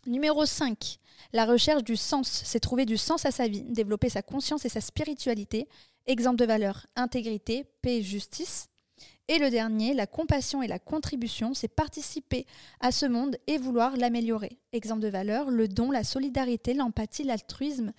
Numéro 0.06 0.46
5, 0.46 0.98
la 1.32 1.44
recherche 1.44 1.84
du 1.84 1.96
sens, 1.96 2.42
c'est 2.44 2.60
trouver 2.60 2.86
du 2.86 2.96
sens 2.96 3.26
à 3.26 3.30
sa 3.30 3.48
vie, 3.48 3.62
développer 3.62 4.08
sa 4.08 4.22
conscience 4.22 4.64
et 4.64 4.70
sa 4.70 4.80
spiritualité. 4.80 5.68
Exemple 6.06 6.36
de 6.36 6.46
valeur, 6.46 6.86
intégrité, 6.96 7.66
paix 7.82 8.00
justice. 8.00 8.68
Et 9.28 9.38
le 9.38 9.50
dernier, 9.50 9.94
la 9.94 10.06
compassion 10.06 10.62
et 10.62 10.66
la 10.66 10.78
contribution, 10.78 11.54
c'est 11.54 11.68
participer 11.68 12.46
à 12.80 12.90
ce 12.90 13.06
monde 13.06 13.36
et 13.46 13.58
vouloir 13.58 13.96
l'améliorer. 13.96 14.58
Exemple 14.72 15.02
de 15.02 15.08
valeur, 15.08 15.50
le 15.50 15.68
don, 15.68 15.90
la 15.90 16.02
solidarité, 16.02 16.74
l'empathie, 16.74 17.24
l'altruisme 17.24 17.92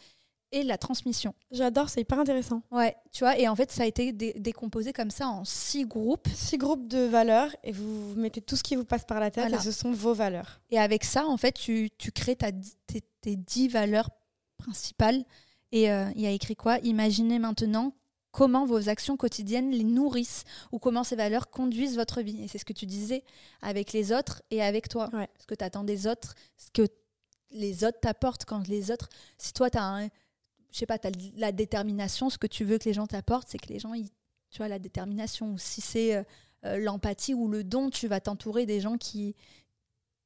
et 0.52 0.64
la 0.64 0.78
transmission. 0.78 1.34
J'adore, 1.52 1.90
c'est 1.90 2.02
hyper 2.02 2.20
intéressant. 2.20 2.62
Ouais, 2.72 2.96
tu 3.12 3.24
vois, 3.24 3.38
et 3.38 3.48
en 3.48 3.56
fait, 3.56 3.72
ça 3.72 3.84
a 3.84 3.86
été 3.86 4.12
décomposé 4.12 4.94
comme 4.94 5.12
ça 5.12 5.28
en 5.28 5.46
six 5.46 5.86
groupes. 5.86 6.28
Six 6.34 6.58
groupes 6.58 6.88
de 6.88 7.00
valeurs, 7.00 7.56
et 7.64 7.72
vous, 7.72 8.14
mettez 8.16 8.42
tout 8.42 8.56
ce 8.56 8.64
qui 8.64 8.76
vous 8.76 8.86
passe 8.86 9.06
par 9.06 9.20
la 9.20 9.32
tête, 9.32 9.52
et 9.52 9.60
ce 9.60 9.72
sont 9.72 9.92
vos 9.92 10.14
valeurs. 10.14 10.62
Et 10.70 10.80
avec 10.80 11.04
ça, 11.04 11.26
en 11.26 11.38
fait, 11.38 11.54
tu, 11.54 11.90
tu 11.98 12.12
crées 12.12 12.36
ta, 12.36 12.52
tes, 12.88 13.02
tes, 13.22 13.36
dix 13.36 13.68
valeurs 13.68 14.10
principales. 14.58 15.24
Et 15.72 15.92
euh, 15.92 16.10
il 16.16 16.22
y 16.22 16.28
a 16.28 16.32
écrit 16.32 16.56
quoi? 16.56 16.80
Imaginez 16.80 17.40
maintenant 17.40 17.94
comment 18.32 18.66
vos 18.66 18.90
actions 18.90 19.18
quotidiennes 19.18 19.72
les 19.72 19.84
nourrissent 19.84 20.44
ou 20.72 20.80
comment 20.80 21.04
ces 21.04 21.16
valeurs 21.16 21.50
conduisent 21.50 21.96
votre 21.96 22.22
vie. 22.22 22.44
Et 22.44 22.48
c'est 22.48 22.58
ce 22.58 22.66
que 22.66 22.74
tu 22.74 22.86
disais 22.86 23.24
avec 23.62 23.94
les 23.94 24.12
autres 24.12 24.42
et 24.52 24.62
avec 24.62 24.90
toi. 24.90 25.10
Ce 25.40 25.46
que 25.46 25.56
tu 25.56 25.64
attends 25.64 25.84
des 25.84 26.08
autres, 26.08 26.36
ce 26.58 26.70
que 26.72 26.88
les 27.52 27.84
autres 27.84 28.00
t'apportent 28.00 28.46
quand 28.46 28.68
les 28.68 28.92
autres... 28.92 29.10
Si 29.38 29.54
toi, 29.54 29.70
tu 29.70 29.78
as 29.78 29.84
un 29.84 30.08
je 30.72 30.78
sais 30.80 30.86
pas, 30.86 30.98
tu 30.98 31.08
as 31.08 31.12
la 31.36 31.52
détermination, 31.52 32.30
ce 32.30 32.38
que 32.38 32.48
tu 32.48 32.64
veux 32.64 32.78
que 32.78 32.86
les 32.86 32.94
gens 32.94 33.08
t'apportent, 33.08 33.48
c'est 33.50 33.58
que 33.58 33.68
les 33.68 33.80
gens, 33.80 33.94
ils, 33.94 34.10
tu 34.50 34.58
vois, 34.58 34.68
la 34.68 34.80
détermination. 34.80 35.52
Ou 35.54 35.58
si 35.58 35.82
c'est 35.82 36.16
euh, 36.16 36.24
euh, 36.66 36.78
l'empathie 36.78 37.34
ou 37.34 37.48
le 37.48 37.64
don, 37.64 37.90
tu 37.90 38.08
vas 38.08 38.20
t'entourer 38.20 38.66
des 38.66 38.80
gens 38.80 38.98
qui, 38.98 39.36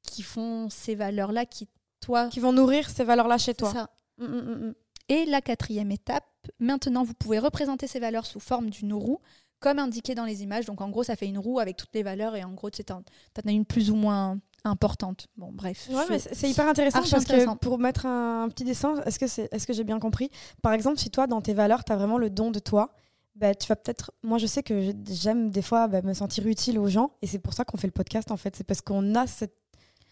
qui 0.02 0.22
font 0.22 0.68
ces 0.70 0.94
valeurs-là, 0.94 1.46
qui, 1.46 1.68
toi. 2.00 2.28
Qui 2.28 2.40
vont 2.40 2.52
nourrir 2.52 2.88
ces 2.88 3.04
valeurs-là 3.04 3.38
chez 3.38 3.54
toi. 3.54 3.72
Ça. 3.72 3.90
Mm, 4.18 4.24
mm, 4.24 4.66
mm, 4.68 4.74
Et 5.08 5.24
la 5.26 5.40
quatrième 5.40 5.90
étape, 5.90 6.26
maintenant, 6.60 7.02
vous 7.02 7.14
pouvez 7.14 7.38
représenter 7.38 7.86
ces 7.86 8.00
valeurs 8.00 8.26
sous 8.26 8.40
forme 8.40 8.70
d'une 8.70 8.94
roue, 8.94 9.20
comme 9.58 9.78
indiqué 9.78 10.14
dans 10.14 10.24
les 10.24 10.42
images. 10.42 10.66
Donc, 10.66 10.80
en 10.80 10.90
gros, 10.90 11.02
ça 11.02 11.16
fait 11.16 11.26
une 11.26 11.38
roue 11.38 11.58
avec 11.58 11.76
toutes 11.76 11.94
les 11.94 12.02
valeurs, 12.02 12.36
et 12.36 12.44
en 12.44 12.52
gros, 12.52 12.70
tu 12.70 12.82
en 12.90 13.02
as 13.44 13.50
une 13.50 13.64
plus 13.64 13.90
ou 13.90 13.96
moins 13.96 14.38
importante. 14.64 15.28
Bon, 15.36 15.50
bref. 15.52 15.88
c'est 16.32 16.50
hyper 16.50 16.68
intéressant 16.68 17.02
parce 17.08 17.24
que 17.24 17.56
pour 17.58 17.78
mettre 17.78 18.06
un, 18.06 18.48
petit 18.48 18.64
dessin, 18.64 19.00
est-ce 19.04 19.18
que, 19.18 19.26
c'est, 19.26 19.48
est-ce 19.52 19.66
que 19.66 19.72
j'ai 19.72 19.84
bien 19.84 19.98
compris? 19.98 20.30
Par 20.62 20.72
exemple, 20.72 20.98
si 20.98 21.10
toi, 21.10 21.26
dans 21.26 21.40
tes 21.40 21.54
valeurs, 21.54 21.84
tu 21.84 21.92
as 21.92 21.96
vraiment 21.96 22.18
le 22.18 22.30
don 22.30 22.50
de 22.50 22.58
toi, 22.58 22.92
bah, 23.36 23.54
tu 23.54 23.66
vas 23.68 23.76
peut-être. 23.76 24.12
Moi, 24.22 24.38
je 24.38 24.46
sais 24.46 24.62
que 24.62 24.92
j'aime 25.08 25.50
des 25.50 25.62
fois 25.62 25.88
bah, 25.88 26.02
me 26.02 26.14
sentir 26.14 26.46
utile 26.46 26.78
aux 26.78 26.88
gens 26.88 27.12
et 27.22 27.26
c'est 27.26 27.38
pour 27.38 27.52
ça 27.52 27.64
qu'on 27.64 27.76
fait 27.76 27.86
le 27.86 27.92
podcast 27.92 28.30
en 28.30 28.36
fait. 28.36 28.56
C'est 28.56 28.64
parce 28.64 28.80
qu'on 28.80 29.14
a 29.14 29.26
cette 29.26 29.54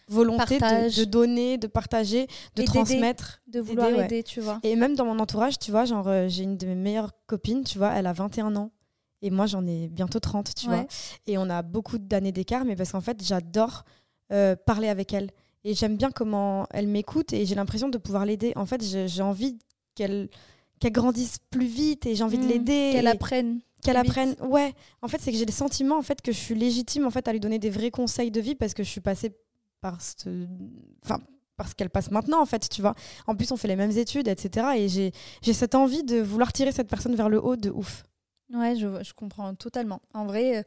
volonté 0.07 0.59
de, 0.59 1.03
donner, 1.05 1.57
de 1.57 1.67
partager, 1.67 2.27
de 2.55 2.63
transmettre. 2.63 3.41
De 3.47 3.59
vouloir 3.59 3.89
aider, 3.89 4.23
tu 4.23 4.41
vois. 4.41 4.59
Et 4.63 4.75
même 4.75 4.95
dans 4.95 5.05
mon 5.05 5.19
entourage, 5.19 5.57
tu 5.59 5.71
vois, 5.71 5.85
genre, 5.85 6.07
euh, 6.07 6.27
j'ai 6.27 6.43
une 6.43 6.57
de 6.57 6.67
mes 6.67 6.75
meilleures 6.75 7.11
copines, 7.25 7.63
tu 7.63 7.77
vois, 7.77 7.93
elle 7.93 8.07
a 8.07 8.13
21 8.13 8.55
ans. 8.55 8.71
Et 9.21 9.31
moi, 9.31 9.47
j'en 9.47 9.65
ai 9.65 9.87
bientôt 9.87 10.19
30, 10.19 10.53
tu 10.53 10.67
vois. 10.67 10.85
Et 11.25 11.37
on 11.39 11.49
a 11.49 11.63
beaucoup 11.63 11.97
d'années 11.97 12.31
d'écart, 12.31 12.63
mais 12.63 12.75
parce 12.75 12.91
qu'en 12.91 13.01
fait, 13.01 13.23
j'adore 13.23 13.83
euh, 14.31 14.55
parler 14.55 14.87
avec 14.87 15.13
elle. 15.13 15.29
Et 15.63 15.73
j'aime 15.73 15.97
bien 15.97 16.11
comment 16.11 16.67
elle 16.71 16.87
m'écoute 16.87 17.33
et 17.33 17.45
j'ai 17.45 17.55
l'impression 17.55 17.89
de 17.89 17.97
pouvoir 17.97 18.25
l'aider. 18.25 18.53
En 18.55 18.65
fait, 18.65 18.83
j'ai 18.83 19.21
envie 19.23 19.57
qu'elle 19.95 20.29
qu'elle 20.79 20.91
grandisse 20.91 21.37
plus 21.49 21.67
vite 21.67 22.05
et 22.05 22.15
j'ai 22.15 22.23
envie 22.23 22.37
de 22.37 22.43
mmh, 22.43 22.49
l'aider. 22.49 22.89
Qu'elle 22.93 23.07
apprenne. 23.07 23.59
Qu'elle 23.81 23.97
apprenne. 23.97 24.35
Ouais. 24.41 24.73
En 25.01 25.07
fait, 25.07 25.19
c'est 25.21 25.31
que 25.31 25.37
j'ai 25.37 25.45
le 25.45 25.51
sentiment 25.51 25.97
en 25.97 26.01
fait 26.01 26.21
que 26.21 26.31
je 26.31 26.37
suis 26.37 26.55
légitime 26.55 27.05
en 27.05 27.11
fait 27.11 27.27
à 27.27 27.31
lui 27.31 27.39
donner 27.39 27.59
des 27.59 27.69
vrais 27.69 27.91
conseils 27.91 28.29
de 28.29 28.41
vie 28.41 28.55
parce 28.55 28.73
que 28.73 28.83
je 28.83 28.89
suis 28.89 29.01
passée 29.01 29.31
par 29.81 30.01
ce, 30.01 30.47
enfin 31.03 31.19
parce 31.57 31.73
qu'elle 31.73 31.89
passe 31.89 32.11
maintenant 32.11 32.41
en 32.41 32.45
fait, 32.45 32.67
tu 32.69 32.81
vois. 32.81 32.93
En 33.27 33.35
plus, 33.35 33.51
on 33.51 33.57
fait 33.57 33.67
les 33.67 33.75
mêmes 33.75 33.97
études, 33.97 34.27
etc. 34.27 34.67
Et 34.75 34.87
j'ai 34.89 35.53
cette 35.53 35.75
envie 35.75 36.03
de 36.03 36.19
vouloir 36.19 36.51
tirer 36.53 36.71
cette 36.71 36.89
personne 36.89 37.15
vers 37.15 37.29
le 37.29 37.43
haut 37.43 37.55
de 37.55 37.69
ouf. 37.69 38.03
Ouais, 38.53 38.75
je, 38.75 39.03
je 39.03 39.13
comprends 39.13 39.55
totalement. 39.55 40.01
En 40.13 40.25
vrai, 40.25 40.57
euh, 40.57 40.63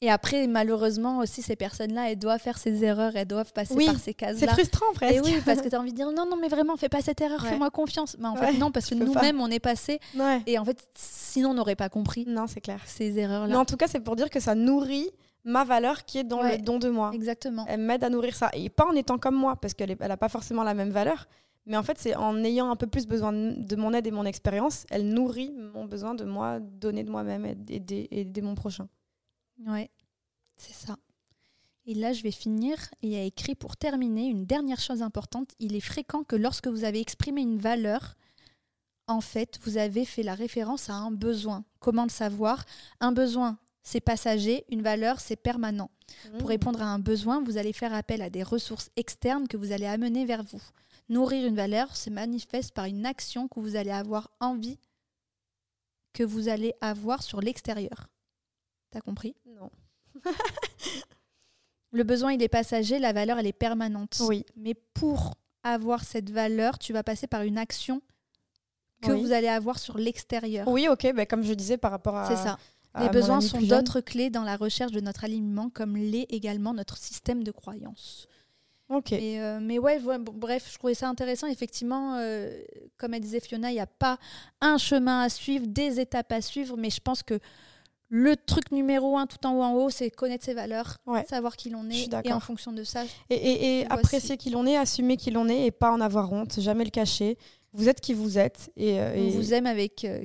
et 0.00 0.10
après, 0.10 0.46
malheureusement 0.46 1.18
aussi, 1.18 1.42
ces 1.42 1.56
personnes-là, 1.56 2.12
elles 2.12 2.18
doivent 2.18 2.40
faire 2.40 2.56
ces 2.56 2.84
erreurs, 2.84 3.16
elles 3.16 3.26
doivent 3.26 3.52
passer 3.52 3.74
par 3.84 3.98
ces 3.98 4.14
cases-là. 4.14 4.46
C'est 4.46 4.52
frustrant, 4.52 4.92
presque. 4.94 5.14
Et 5.14 5.20
oui, 5.20 5.34
parce 5.44 5.60
que 5.60 5.68
tu 5.68 5.74
as 5.74 5.80
envie 5.80 5.90
de 5.90 5.96
dire 5.96 6.10
non, 6.12 6.24
non, 6.24 6.36
mais 6.40 6.46
vraiment, 6.48 6.76
fais 6.76 6.88
pas 6.88 7.00
cette 7.00 7.20
erreur, 7.20 7.44
fais-moi 7.44 7.70
confiance. 7.70 8.16
Mais 8.18 8.28
en 8.28 8.36
fait, 8.36 8.52
non, 8.54 8.70
parce 8.70 8.86
que 8.86 8.94
nous-mêmes, 8.94 9.40
on 9.40 9.48
est 9.48 9.60
passé. 9.60 9.98
Et 10.46 10.58
en 10.58 10.64
fait, 10.64 10.86
sinon, 10.94 11.50
on 11.50 11.54
n'aurait 11.54 11.76
pas 11.76 11.88
compris. 11.88 12.24
Non, 12.26 12.46
c'est 12.46 12.60
clair. 12.60 12.80
Ces 12.86 13.18
erreurs-là. 13.18 13.48
Mais 13.48 13.56
en 13.56 13.64
tout 13.64 13.76
cas, 13.76 13.88
c'est 13.88 14.00
pour 14.00 14.16
dire 14.16 14.30
que 14.30 14.40
ça 14.40 14.54
nourrit 14.54 15.10
ma 15.44 15.64
valeur 15.64 16.04
qui 16.04 16.18
est 16.18 16.24
dans 16.24 16.42
le 16.42 16.58
don 16.58 16.78
de 16.78 16.88
moi. 16.88 17.10
Exactement. 17.14 17.64
Elle 17.68 17.80
m'aide 17.80 18.04
à 18.04 18.10
nourrir 18.10 18.36
ça. 18.36 18.50
Et 18.52 18.68
pas 18.68 18.86
en 18.86 18.92
étant 18.92 19.18
comme 19.18 19.36
moi, 19.36 19.56
parce 19.56 19.74
qu'elle 19.74 19.96
n'a 19.98 20.16
pas 20.16 20.28
forcément 20.28 20.62
la 20.62 20.74
même 20.74 20.90
valeur. 20.90 21.26
Mais 21.66 21.76
en 21.76 21.82
fait, 21.82 21.98
c'est 21.98 22.14
en 22.14 22.42
ayant 22.44 22.70
un 22.70 22.76
peu 22.76 22.86
plus 22.86 23.06
besoin 23.06 23.32
de 23.32 23.76
mon 23.76 23.92
aide 23.92 24.06
et 24.06 24.10
mon 24.10 24.24
expérience, 24.24 24.86
elle 24.90 25.06
nourrit 25.06 25.52
mon 25.74 25.84
besoin 25.84 26.14
de 26.14 26.24
moi, 26.24 26.60
donner 26.60 27.04
de 27.04 27.10
moi-même 27.10 27.44
et 27.44 27.56
aider 28.10 28.40
mon 28.40 28.54
prochain. 28.54 28.88
Ouais. 29.66 29.90
C'est 30.56 30.74
ça. 30.74 30.96
Et 31.86 31.94
là, 31.94 32.12
je 32.12 32.22
vais 32.22 32.30
finir. 32.30 32.76
Il 33.02 33.10
y 33.10 33.16
a 33.16 33.22
écrit 33.22 33.54
pour 33.54 33.76
terminer 33.76 34.26
une 34.26 34.44
dernière 34.44 34.80
chose 34.80 35.02
importante. 35.02 35.52
Il 35.58 35.74
est 35.74 35.80
fréquent 35.80 36.22
que 36.22 36.36
lorsque 36.36 36.68
vous 36.68 36.84
avez 36.84 37.00
exprimé 37.00 37.40
une 37.40 37.58
valeur, 37.58 38.14
en 39.06 39.20
fait, 39.20 39.58
vous 39.62 39.78
avez 39.78 40.04
fait 40.04 40.22
la 40.22 40.34
référence 40.34 40.90
à 40.90 40.94
un 40.94 41.10
besoin. 41.10 41.64
Comment 41.80 42.04
le 42.04 42.10
savoir? 42.10 42.64
Un 43.00 43.12
besoin, 43.12 43.58
c'est 43.82 44.00
passager. 44.00 44.64
Une 44.68 44.82
valeur, 44.82 45.18
c'est 45.20 45.36
permanent. 45.36 45.90
Pour 46.38 46.48
mmh. 46.48 46.52
répondre 46.52 46.82
à 46.82 46.86
un 46.86 46.98
besoin, 46.98 47.40
vous 47.40 47.56
allez 47.56 47.72
faire 47.72 47.94
appel 47.94 48.20
à 48.20 48.30
des 48.30 48.42
ressources 48.42 48.90
externes 48.96 49.48
que 49.48 49.56
vous 49.56 49.72
allez 49.72 49.86
amener 49.86 50.26
vers 50.26 50.42
vous. 50.42 50.62
Nourrir 51.08 51.46
une 51.46 51.56
valeur 51.56 51.96
se 51.96 52.10
manifeste 52.10 52.74
par 52.74 52.84
une 52.84 53.06
action 53.06 53.48
que 53.48 53.60
vous 53.60 53.76
allez 53.76 53.90
avoir 53.90 54.30
envie 54.40 54.78
que 56.18 56.24
vous 56.24 56.48
allez 56.48 56.74
avoir 56.80 57.22
sur 57.22 57.40
l'extérieur. 57.40 58.08
T'as 58.90 59.00
compris? 59.00 59.34
Non. 59.46 59.70
le 61.92 62.02
besoin, 62.04 62.32
il 62.32 62.42
est 62.42 62.48
passager, 62.48 62.98
la 62.98 63.12
valeur, 63.12 63.38
elle 63.38 63.46
est 63.46 63.52
permanente. 63.52 64.20
Oui. 64.26 64.44
Mais 64.56 64.74
pour 64.94 65.34
avoir 65.62 66.04
cette 66.04 66.30
valeur, 66.30 66.78
tu 66.78 66.92
vas 66.92 67.02
passer 67.02 67.26
par 67.26 67.42
une 67.42 67.58
action 67.58 68.02
que 69.02 69.12
vous 69.12 69.32
allez 69.32 69.48
avoir 69.48 69.78
sur 69.78 69.96
l'extérieur. 69.96 70.66
Oui, 70.68 70.88
ok, 70.88 71.12
bah, 71.14 71.26
comme 71.26 71.42
je 71.42 71.54
disais 71.54 71.76
par 71.76 71.90
rapport 71.90 72.16
à. 72.16 72.28
C'est 72.28 72.42
ça. 72.42 72.58
Les 73.00 73.08
besoins 73.10 73.40
sont 73.40 73.60
d'autres 73.60 74.00
clés 74.00 74.30
dans 74.30 74.42
la 74.42 74.56
recherche 74.56 74.92
de 74.92 75.00
notre 75.00 75.24
alignement, 75.24 75.70
comme 75.70 75.96
l'est 75.96 76.26
également 76.30 76.74
notre 76.74 76.96
système 76.96 77.44
de 77.44 77.52
croyance. 77.52 78.26
Ok. 78.88 79.12
Euh, 79.12 79.58
mais 79.60 79.78
ouais, 79.78 80.00
bref, 80.00 80.70
je 80.72 80.78
trouvais 80.78 80.94
ça 80.94 81.08
intéressant. 81.08 81.46
Effectivement, 81.46 82.16
euh, 82.16 82.58
comme 82.96 83.12
elle 83.14 83.20
disait 83.20 83.40
Fiona, 83.40 83.70
il 83.70 83.74
n'y 83.74 83.80
a 83.80 83.86
pas 83.86 84.18
un 84.60 84.78
chemin 84.78 85.20
à 85.20 85.28
suivre, 85.28 85.66
des 85.66 86.00
étapes 86.00 86.32
à 86.32 86.40
suivre, 86.40 86.76
mais 86.76 86.90
je 86.90 87.00
pense 87.00 87.22
que 87.22 87.38
le 88.10 88.36
truc 88.36 88.72
numéro 88.72 89.18
un 89.18 89.26
tout 89.26 89.44
en 89.46 89.54
haut 89.54 89.62
en 89.62 89.74
haut, 89.74 89.90
c'est 89.90 90.10
connaître 90.10 90.44
ses 90.44 90.54
valeurs, 90.54 90.96
savoir 91.28 91.56
qui 91.56 91.70
l'on 91.70 91.88
est 91.90 92.08
et 92.24 92.32
en 92.32 92.40
fonction 92.40 92.72
de 92.72 92.84
ça. 92.84 93.04
Et, 93.30 93.84
apprécier 93.90 94.36
qui 94.36 94.50
l'on 94.50 94.66
est, 94.66 94.76
assumer 94.76 95.16
qui 95.16 95.30
l'on 95.30 95.48
est 95.48 95.66
et 95.66 95.70
pas 95.70 95.90
en 95.90 96.00
avoir 96.00 96.32
honte, 96.32 96.60
jamais 96.60 96.84
le 96.84 96.90
cacher. 96.90 97.36
Vous 97.72 97.88
êtes 97.88 98.00
qui 98.00 98.14
vous 98.14 98.38
êtes. 98.38 98.72
Et, 98.76 98.98
euh, 98.98 99.14
On 99.16 99.30
vous 99.30 99.52
aime 99.52 99.66
avec. 99.66 100.04
Euh, 100.04 100.24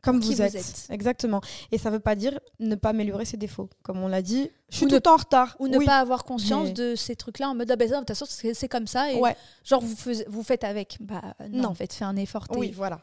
comme 0.00 0.20
vous 0.20 0.40
êtes. 0.40 0.86
Exactement. 0.90 1.40
Et 1.72 1.78
ça 1.78 1.90
ne 1.90 1.96
veut 1.96 2.00
pas 2.00 2.14
dire 2.14 2.38
ne 2.60 2.76
pas 2.76 2.90
améliorer 2.90 3.24
ses 3.24 3.36
défauts. 3.36 3.68
Comme 3.82 3.98
on 3.98 4.06
l'a 4.06 4.22
dit, 4.22 4.48
je 4.70 4.76
suis 4.76 4.86
tout 4.86 5.08
en 5.08 5.16
retard. 5.16 5.56
Ou 5.58 5.66
ne 5.66 5.84
pas 5.84 5.98
avoir 5.98 6.24
conscience 6.24 6.72
de 6.72 6.94
ces 6.94 7.16
trucs-là 7.16 7.48
en 7.48 7.56
mode, 7.56 7.70
ah 7.70 7.76
ben, 7.76 7.90
de 7.90 7.96
toute 7.96 8.08
façon, 8.08 8.26
c'est 8.28 8.68
comme 8.68 8.86
ça. 8.86 9.12
Et 9.12 9.20
genre, 9.64 9.80
vous, 9.80 9.96
vous 10.28 10.42
faites 10.44 10.62
avec. 10.62 10.98
Bah 11.00 11.34
non, 11.50 11.70
en 11.70 11.74
fait, 11.74 11.92
fais 11.92 12.04
un 12.04 12.16
effort. 12.16 12.46
Oui, 12.56 12.70
voilà. 12.70 13.00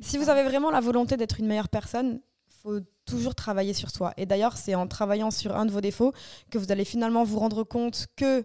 Si 0.00 0.16
vous 0.16 0.30
avez 0.30 0.42
vraiment 0.42 0.70
la 0.70 0.80
volonté 0.80 1.16
d'être 1.16 1.38
une 1.38 1.46
meilleure 1.46 1.68
personne, 1.68 2.20
faut 2.62 2.80
toujours 3.04 3.34
travailler 3.34 3.74
sur 3.74 3.90
soi. 3.90 4.12
Et 4.16 4.26
d'ailleurs, 4.26 4.56
c'est 4.56 4.74
en 4.74 4.86
travaillant 4.86 5.30
sur 5.30 5.56
un 5.56 5.66
de 5.66 5.72
vos 5.72 5.80
défauts 5.80 6.12
que 6.50 6.58
vous 6.58 6.70
allez 6.70 6.84
finalement 6.84 7.24
vous 7.24 7.38
rendre 7.38 7.64
compte 7.64 8.06
que 8.16 8.44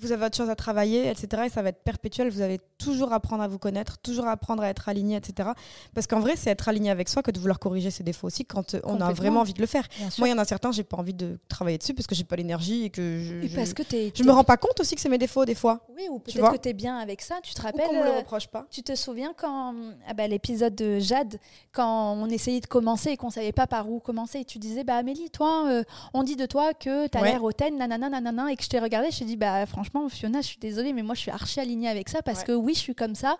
vous 0.00 0.12
avez 0.12 0.26
autre 0.26 0.36
chose 0.36 0.50
à 0.50 0.56
travailler, 0.56 1.08
etc. 1.08 1.44
Et 1.46 1.48
ça 1.48 1.62
va 1.62 1.70
être 1.70 1.82
perpétuel. 1.82 2.30
Vous 2.30 2.40
allez 2.40 2.58
toujours 2.78 3.12
apprendre 3.12 3.42
à 3.42 3.48
vous 3.48 3.58
connaître, 3.58 3.98
toujours 3.98 4.26
apprendre 4.26 4.62
à 4.62 4.68
être 4.68 4.88
aligné, 4.88 5.16
etc. 5.16 5.50
Parce 5.94 6.06
qu'en 6.06 6.20
vrai, 6.20 6.34
c'est 6.36 6.50
être 6.50 6.68
aligné 6.68 6.90
avec 6.90 7.08
soi 7.08 7.22
que 7.22 7.30
de 7.30 7.38
vouloir 7.38 7.58
corriger 7.58 7.90
ses 7.90 8.04
défauts 8.04 8.26
aussi 8.26 8.44
quand 8.44 8.74
euh, 8.74 8.80
on 8.84 9.00
a 9.00 9.12
vraiment 9.12 9.40
envie 9.40 9.54
de 9.54 9.60
le 9.60 9.66
faire. 9.66 9.86
Moi, 10.18 10.28
il 10.28 10.30
y 10.30 10.34
en 10.34 10.38
a 10.38 10.44
certains, 10.44 10.72
j'ai 10.72 10.84
pas 10.84 10.96
envie 10.96 11.14
de 11.14 11.38
travailler 11.48 11.78
dessus 11.78 11.94
parce 11.94 12.06
que 12.06 12.14
j'ai 12.14 12.24
pas 12.24 12.36
l'énergie 12.36 12.84
et 12.84 12.90
que 12.90 13.20
je. 13.20 13.46
Et 13.46 13.48
parce 13.48 13.74
que 13.74 13.82
je 14.14 14.22
me 14.22 14.32
rends 14.32 14.44
pas 14.44 14.56
compte 14.56 14.80
aussi 14.80 14.94
que 14.94 15.00
c'est 15.00 15.08
mes 15.08 15.18
défauts 15.18 15.44
des 15.44 15.54
fois. 15.54 15.86
Oui, 15.96 16.08
ou 16.10 16.18
peut-être 16.18 16.52
que 16.52 16.56
tu 16.58 16.68
es 16.68 16.72
bien 16.72 16.98
avec 16.98 17.20
ça. 17.22 17.36
Tu 17.42 17.54
te 17.54 17.62
rappelles. 17.62 17.90
me 17.90 18.04
le 18.04 18.10
euh, 18.10 18.18
reproche 18.18 18.48
pas. 18.48 18.66
Tu 18.70 18.82
te 18.82 18.94
souviens 18.94 19.32
quand. 19.36 19.74
Ah 20.08 20.14
bah, 20.14 20.26
l'épisode 20.26 20.74
de 20.74 20.98
Jade, 20.98 21.38
quand 21.72 22.14
on 22.14 22.26
essayait 22.26 22.60
de 22.60 22.66
commencer 22.66 23.10
et 23.10 23.16
qu'on 23.16 23.30
savait 23.30 23.52
pas 23.52 23.66
par 23.66 23.90
où 23.90 24.00
commencer, 24.00 24.40
et 24.40 24.44
tu 24.44 24.58
disais, 24.58 24.84
bah 24.84 24.96
Amélie, 24.96 25.30
toi, 25.30 25.66
euh, 25.68 25.82
on 26.14 26.22
dit 26.22 26.36
de 26.36 26.46
toi 26.46 26.74
que 26.74 27.06
tu 27.08 27.18
as 27.18 27.22
l'air 27.22 27.42
hautaine, 27.42 27.76
nanana, 27.76 28.08
nanana, 28.08 28.52
et 28.52 28.56
que 28.56 28.62
je 28.62 28.68
t'ai 28.68 28.78
regardé, 28.78 29.10
je 29.10 29.18
t'ai 29.20 29.24
dit, 29.24 29.36
bah 29.36 29.66
franchement, 29.66 29.87
franchement, 29.88 30.08
Fiona, 30.08 30.40
je 30.40 30.46
suis 30.46 30.58
désolée, 30.58 30.92
mais 30.92 31.02
moi, 31.02 31.14
je 31.14 31.20
suis 31.20 31.30
archi 31.30 31.60
alignée 31.60 31.88
avec 31.88 32.08
ça 32.08 32.22
parce 32.22 32.44
que 32.44 32.52
oui, 32.52 32.74
je 32.74 32.80
suis 32.80 32.94
comme 32.94 33.14
ça, 33.14 33.36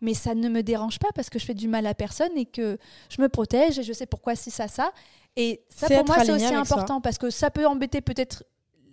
mais 0.00 0.14
ça 0.14 0.34
ne 0.34 0.48
me 0.48 0.62
dérange 0.62 0.98
pas 0.98 1.08
parce 1.14 1.30
que 1.30 1.38
je 1.38 1.44
fais 1.44 1.54
du 1.54 1.68
mal 1.68 1.86
à 1.86 1.94
personne 1.94 2.36
et 2.36 2.46
que 2.46 2.78
je 3.08 3.20
me 3.20 3.28
protège 3.28 3.78
et 3.78 3.82
je 3.82 3.92
sais 3.92 4.06
pourquoi 4.06 4.36
si 4.36 4.50
ça, 4.50 4.68
ça. 4.68 4.92
Et 5.36 5.62
ça, 5.68 5.88
pour 5.88 6.06
moi, 6.06 6.24
c'est 6.24 6.32
aussi 6.32 6.54
important 6.54 7.00
parce 7.00 7.18
que 7.18 7.30
ça 7.30 7.50
peut 7.50 7.66
embêter 7.66 8.00
peut-être 8.00 8.44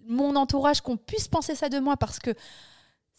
mon 0.07 0.35
entourage 0.35 0.81
qu'on 0.81 0.97
puisse 0.97 1.27
penser 1.27 1.55
ça 1.55 1.69
de 1.69 1.79
moi 1.79 1.95
parce 1.95 2.19
que 2.19 2.31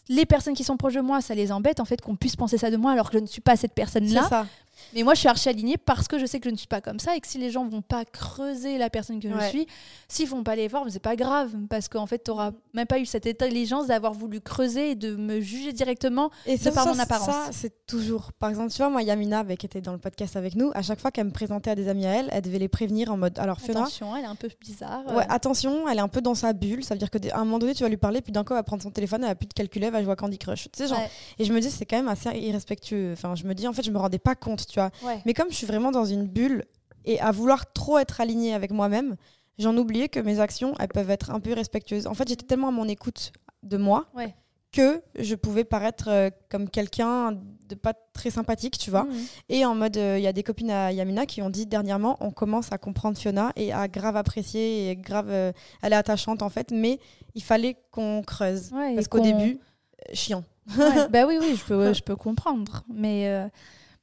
les 0.08 0.26
personnes 0.26 0.54
qui 0.54 0.64
sont 0.64 0.76
proches 0.76 0.94
de 0.94 1.00
moi, 1.00 1.22
ça 1.22 1.34
les 1.34 1.50
embête 1.50 1.80
en 1.80 1.86
fait 1.86 2.00
qu'on 2.02 2.16
puisse 2.16 2.36
penser 2.36 2.58
ça 2.58 2.70
de 2.70 2.76
moi 2.76 2.92
alors 2.92 3.10
que 3.10 3.16
je 3.16 3.22
ne 3.22 3.26
suis 3.26 3.40
pas 3.40 3.56
cette 3.56 3.72
personne-là. 3.72 4.46
Mais 4.94 5.02
moi, 5.02 5.14
je 5.14 5.20
suis 5.20 5.28
archi 5.28 5.48
alignée 5.48 5.76
parce 5.76 6.08
que 6.08 6.18
je 6.18 6.26
sais 6.26 6.40
que 6.40 6.48
je 6.48 6.52
ne 6.52 6.56
suis 6.56 6.66
pas 6.66 6.80
comme 6.80 6.98
ça 6.98 7.16
et 7.16 7.20
que 7.20 7.26
si 7.26 7.38
les 7.38 7.50
gens 7.50 7.66
vont 7.66 7.82
pas 7.82 8.04
creuser 8.04 8.78
la 8.78 8.90
personne 8.90 9.20
que 9.20 9.28
je 9.28 9.48
suis, 9.48 9.66
s'ils 10.08 10.26
font 10.26 10.42
pas 10.42 10.56
l'effort, 10.56 10.86
c'est 10.88 10.98
pas 10.98 11.16
grave 11.16 11.52
parce 11.68 11.88
qu'en 11.88 12.06
fait, 12.06 12.22
tu 12.24 12.30
n'auras 12.30 12.52
même 12.72 12.86
pas 12.86 12.98
eu 12.98 13.06
cette 13.06 13.26
intelligence 13.26 13.86
d'avoir 13.86 14.12
voulu 14.12 14.40
creuser 14.40 14.92
et 14.92 14.94
de 14.94 15.16
me 15.16 15.40
juger 15.40 15.72
directement 15.72 16.30
et 16.46 16.58
de 16.58 16.70
par 16.70 16.86
mon 16.86 16.98
apparence. 16.98 17.26
Ça, 17.26 17.48
c'est 17.52 17.86
toujours. 17.86 18.32
Par 18.32 18.50
exemple, 18.50 18.70
tu 18.72 18.78
vois, 18.78 18.90
moi, 18.90 19.02
Yamina, 19.02 19.44
qui 19.56 19.66
était 19.66 19.80
dans 19.80 19.92
le 19.92 19.98
podcast 19.98 20.36
avec 20.36 20.54
nous, 20.54 20.70
à 20.74 20.82
chaque 20.82 21.00
fois 21.00 21.10
qu'elle 21.10 21.26
me 21.26 21.32
présentait 21.32 21.70
à 21.70 21.74
des 21.74 21.88
amis 21.88 22.06
à 22.06 22.10
elle, 22.10 22.28
elle 22.32 22.42
devait 22.42 22.58
les 22.58 22.68
prévenir 22.68 23.12
en 23.12 23.16
mode 23.16 23.38
alors 23.38 23.60
Fiona. 23.60 23.80
Attention, 23.80 24.16
elle 24.16 24.24
est 24.24 24.28
un 24.28 24.34
peu 24.34 24.48
bizarre. 24.60 25.04
Ouais, 25.14 25.26
attention, 25.28 25.88
elle 25.88 25.98
est 25.98 26.02
un 26.02 26.08
peu 26.08 26.20
dans 26.20 26.34
sa 26.34 26.52
bulle. 26.52 26.84
Ça 26.84 26.94
veut 26.94 26.98
dire 26.98 27.10
qu'à 27.10 27.18
un 27.34 27.44
moment 27.44 27.58
donné, 27.58 27.74
tu 27.74 27.82
vas 27.82 27.88
lui 27.88 27.96
parler, 27.96 28.20
puis 28.20 28.32
d'un 28.32 28.44
coup, 28.44 28.52
elle 28.52 28.58
va 28.58 28.62
prendre 28.62 28.82
son 28.82 28.90
téléphone, 28.90 29.22
elle 29.22 29.30
va 29.30 29.34
plus 29.34 29.46
de 29.46 29.54
calculer, 29.54 29.86
elle 29.86 29.92
va 29.92 30.02
jouer 30.02 30.12
à 30.12 30.16
Candy 30.16 30.38
Crush. 30.38 30.64
Tu 30.64 30.70
sais, 30.74 30.88
genre. 30.88 31.00
Et 31.38 31.44
je 31.44 31.52
me 31.52 31.60
dis, 31.60 31.70
c'est 31.70 31.86
quand 31.86 31.96
même 31.96 32.08
assez 32.08 32.30
irrespectueux. 32.30 33.12
Enfin, 33.12 33.34
je 33.34 33.44
me 33.44 33.54
dis, 33.54 33.66
en 33.68 33.72
fait, 33.72 33.82
je 33.82 33.90
me 33.90 33.98
rendais 33.98 34.18
pas 34.18 34.34
compte, 34.34 34.63
tu 34.66 34.80
vois. 34.80 34.90
Mais 35.26 35.34
comme 35.34 35.50
je 35.50 35.54
suis 35.56 35.66
vraiment 35.66 35.90
dans 35.90 36.04
une 36.04 36.26
bulle 36.26 36.64
et 37.04 37.20
à 37.20 37.30
vouloir 37.30 37.72
trop 37.72 37.98
être 37.98 38.20
alignée 38.20 38.54
avec 38.54 38.70
moi-même, 38.70 39.16
j'en 39.58 39.76
oubliais 39.76 40.08
que 40.08 40.20
mes 40.20 40.40
actions, 40.40 40.74
elles 40.78 40.88
peuvent 40.88 41.10
être 41.10 41.30
un 41.30 41.40
peu 41.40 41.52
respectueuses. 41.52 42.06
En 42.06 42.14
fait, 42.14 42.28
j'étais 42.28 42.46
tellement 42.46 42.68
à 42.68 42.72
mon 42.72 42.88
écoute 42.88 43.32
de 43.62 43.76
moi 43.76 44.06
que 44.74 45.00
je 45.16 45.36
pouvais 45.36 45.62
paraître 45.62 46.08
euh, 46.08 46.30
comme 46.50 46.68
quelqu'un 46.68 47.38
de 47.68 47.74
pas 47.76 47.94
très 48.12 48.30
sympathique, 48.30 48.76
tu 48.76 48.90
vois. 48.90 49.04
Mmh. 49.04 49.14
Et 49.48 49.64
en 49.64 49.74
mode, 49.76 49.96
euh, 49.96 50.18
il 50.18 50.24
y 50.24 50.26
a 50.26 50.32
des 50.32 50.42
copines 50.42 50.70
à 50.70 50.90
Yamina 50.90 51.26
qui 51.26 51.42
ont 51.42 51.50
dit 51.50 51.64
dernièrement, 51.64 52.16
on 52.20 52.32
commence 52.32 52.72
à 52.72 52.78
comprendre 52.78 53.16
Fiona 53.16 53.52
et 53.54 53.72
à 53.72 53.86
grave 53.86 54.16
apprécier 54.16 54.90
et 54.90 54.96
grave, 54.96 55.30
euh, 55.30 55.52
elle 55.80 55.92
est 55.92 55.96
attachante 55.96 56.42
en 56.42 56.50
fait, 56.50 56.72
mais 56.72 56.98
il 57.36 57.42
fallait 57.42 57.76
qu'on 57.92 58.22
creuse. 58.22 58.70
parce 58.70 59.06
qu'au 59.06 59.20
début, 59.20 59.60
chiant. 60.12 60.42
bah 61.10 61.24
oui, 61.26 61.38
oui, 61.40 61.54
je 61.56 61.64
peux, 61.64 61.92
je 61.92 62.02
peux 62.02 62.16
comprendre. 62.16 62.82
Mais 62.92 63.48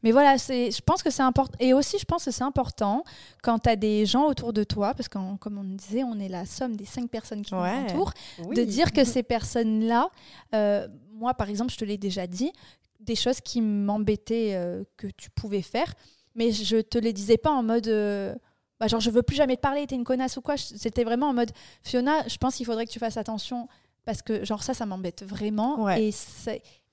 mais 0.03 0.11
voilà, 0.11 0.37
je 0.37 0.81
pense 0.81 1.03
que 1.03 1.09
c'est 1.11 1.21
important. 1.21 1.55
Et 1.59 1.73
aussi, 1.73 1.97
je 1.99 2.05
pense 2.05 2.25
que 2.25 2.31
c'est 2.31 2.43
important 2.43 3.03
quand 3.43 3.59
tu 3.59 3.69
as 3.69 3.75
des 3.75 4.05
gens 4.05 4.25
autour 4.25 4.53
de 4.53 4.63
toi, 4.63 4.93
parce 4.93 5.07
que 5.07 5.17
comme 5.37 5.57
on 5.57 5.63
disait, 5.63 6.03
on 6.03 6.19
est 6.19 6.29
la 6.29 6.45
somme 6.45 6.75
des 6.75 6.85
cinq 6.85 7.09
personnes 7.09 7.43
qui 7.43 7.53
nous 7.53 7.61
entourent, 7.61 8.13
de 8.39 8.63
dire 8.63 8.91
que 8.91 9.03
ces 9.05 9.23
personnes-là, 9.23 10.09
euh, 10.55 10.87
moi 11.13 11.33
par 11.33 11.49
exemple, 11.49 11.71
je 11.71 11.77
te 11.77 11.85
l'ai 11.85 11.97
déjà 11.97 12.27
dit, 12.27 12.51
des 12.99 13.15
choses 13.15 13.41
qui 13.41 13.61
m'embêtaient 13.61 14.53
euh, 14.53 14.83
que 14.97 15.07
tu 15.07 15.29
pouvais 15.29 15.61
faire, 15.61 15.93
mais 16.35 16.51
je 16.51 16.77
te 16.77 16.97
les 16.97 17.13
disais 17.13 17.37
pas 17.37 17.51
en 17.51 17.63
mode. 17.63 17.87
Euh, 17.87 18.35
bah, 18.79 18.87
genre, 18.87 18.99
je 18.99 19.11
veux 19.11 19.21
plus 19.21 19.35
jamais 19.35 19.57
te 19.57 19.61
parler, 19.61 19.85
t'es 19.85 19.95
une 19.95 20.03
connasse 20.03 20.37
ou 20.37 20.41
quoi. 20.41 20.57
C'était 20.57 21.03
vraiment 21.03 21.29
en 21.29 21.33
mode 21.33 21.51
Fiona, 21.83 22.27
je 22.27 22.37
pense 22.37 22.55
qu'il 22.55 22.65
faudrait 22.65 22.87
que 22.87 22.91
tu 22.91 22.97
fasses 22.97 23.17
attention 23.17 23.67
parce 24.05 24.23
que 24.23 24.43
genre 24.43 24.63
ça 24.63 24.73
ça 24.73 24.85
m'embête 24.87 25.23
vraiment 25.23 25.87
et, 25.89 26.11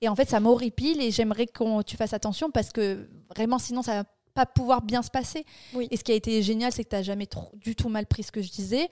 et 0.01 0.09
en 0.09 0.15
fait 0.15 0.29
ça 0.29 0.39
m'horripile 0.39 1.01
et 1.01 1.11
j'aimerais 1.11 1.45
que 1.45 1.81
tu 1.83 1.97
fasses 1.97 2.13
attention 2.13 2.51
parce 2.51 2.71
que 2.71 3.09
vraiment 3.29 3.59
sinon 3.59 3.81
ça 3.81 4.03
va 4.03 4.09
pas 4.33 4.45
pouvoir 4.45 4.81
bien 4.81 5.01
se 5.01 5.09
passer. 5.09 5.45
Et 5.91 5.97
ce 5.97 6.03
qui 6.03 6.11
a 6.11 6.15
été 6.15 6.41
génial 6.41 6.71
c'est 6.71 6.83
que 6.83 6.89
tu 6.89 6.95
n'as 6.95 7.03
jamais 7.03 7.27
trop, 7.27 7.51
du 7.55 7.75
tout 7.75 7.89
mal 7.89 8.05
pris 8.05 8.23
ce 8.23 8.31
que 8.31 8.41
je 8.41 8.51
disais. 8.51 8.89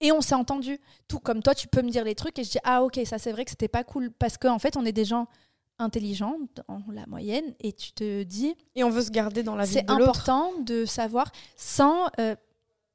Et 0.00 0.12
on 0.12 0.20
s'est 0.20 0.34
entendu. 0.34 0.80
Tout 1.08 1.18
comme 1.18 1.42
toi 1.42 1.54
tu 1.54 1.68
peux 1.68 1.82
me 1.82 1.90
dire 1.90 2.04
les 2.04 2.14
trucs 2.14 2.38
et 2.38 2.44
je 2.44 2.50
dis 2.50 2.58
ah 2.64 2.82
ok 2.82 3.00
ça 3.04 3.18
c'est 3.18 3.32
vrai 3.32 3.44
que 3.44 3.50
c'était 3.50 3.68
pas 3.68 3.84
cool. 3.84 4.10
Parce 4.10 4.38
qu'en 4.38 4.54
en 4.54 4.58
fait 4.58 4.76
on 4.76 4.84
est 4.84 4.92
des 4.92 5.04
gens 5.04 5.26
intelligents 5.78 6.38
dans 6.68 6.82
la 6.92 7.04
moyenne 7.06 7.54
et 7.60 7.72
tu 7.72 7.92
te 7.92 8.22
dis 8.22 8.54
et 8.76 8.84
on 8.84 8.90
veut 8.90 9.02
se 9.02 9.10
garder 9.10 9.42
dans 9.42 9.56
la 9.56 9.64
vie 9.64 9.74
de 9.74 9.80
l'autre. 9.80 10.14
c'est 10.24 10.30
important 10.30 10.52
de 10.60 10.84
savoir 10.84 11.32
sans 11.56 12.06
euh, 12.20 12.36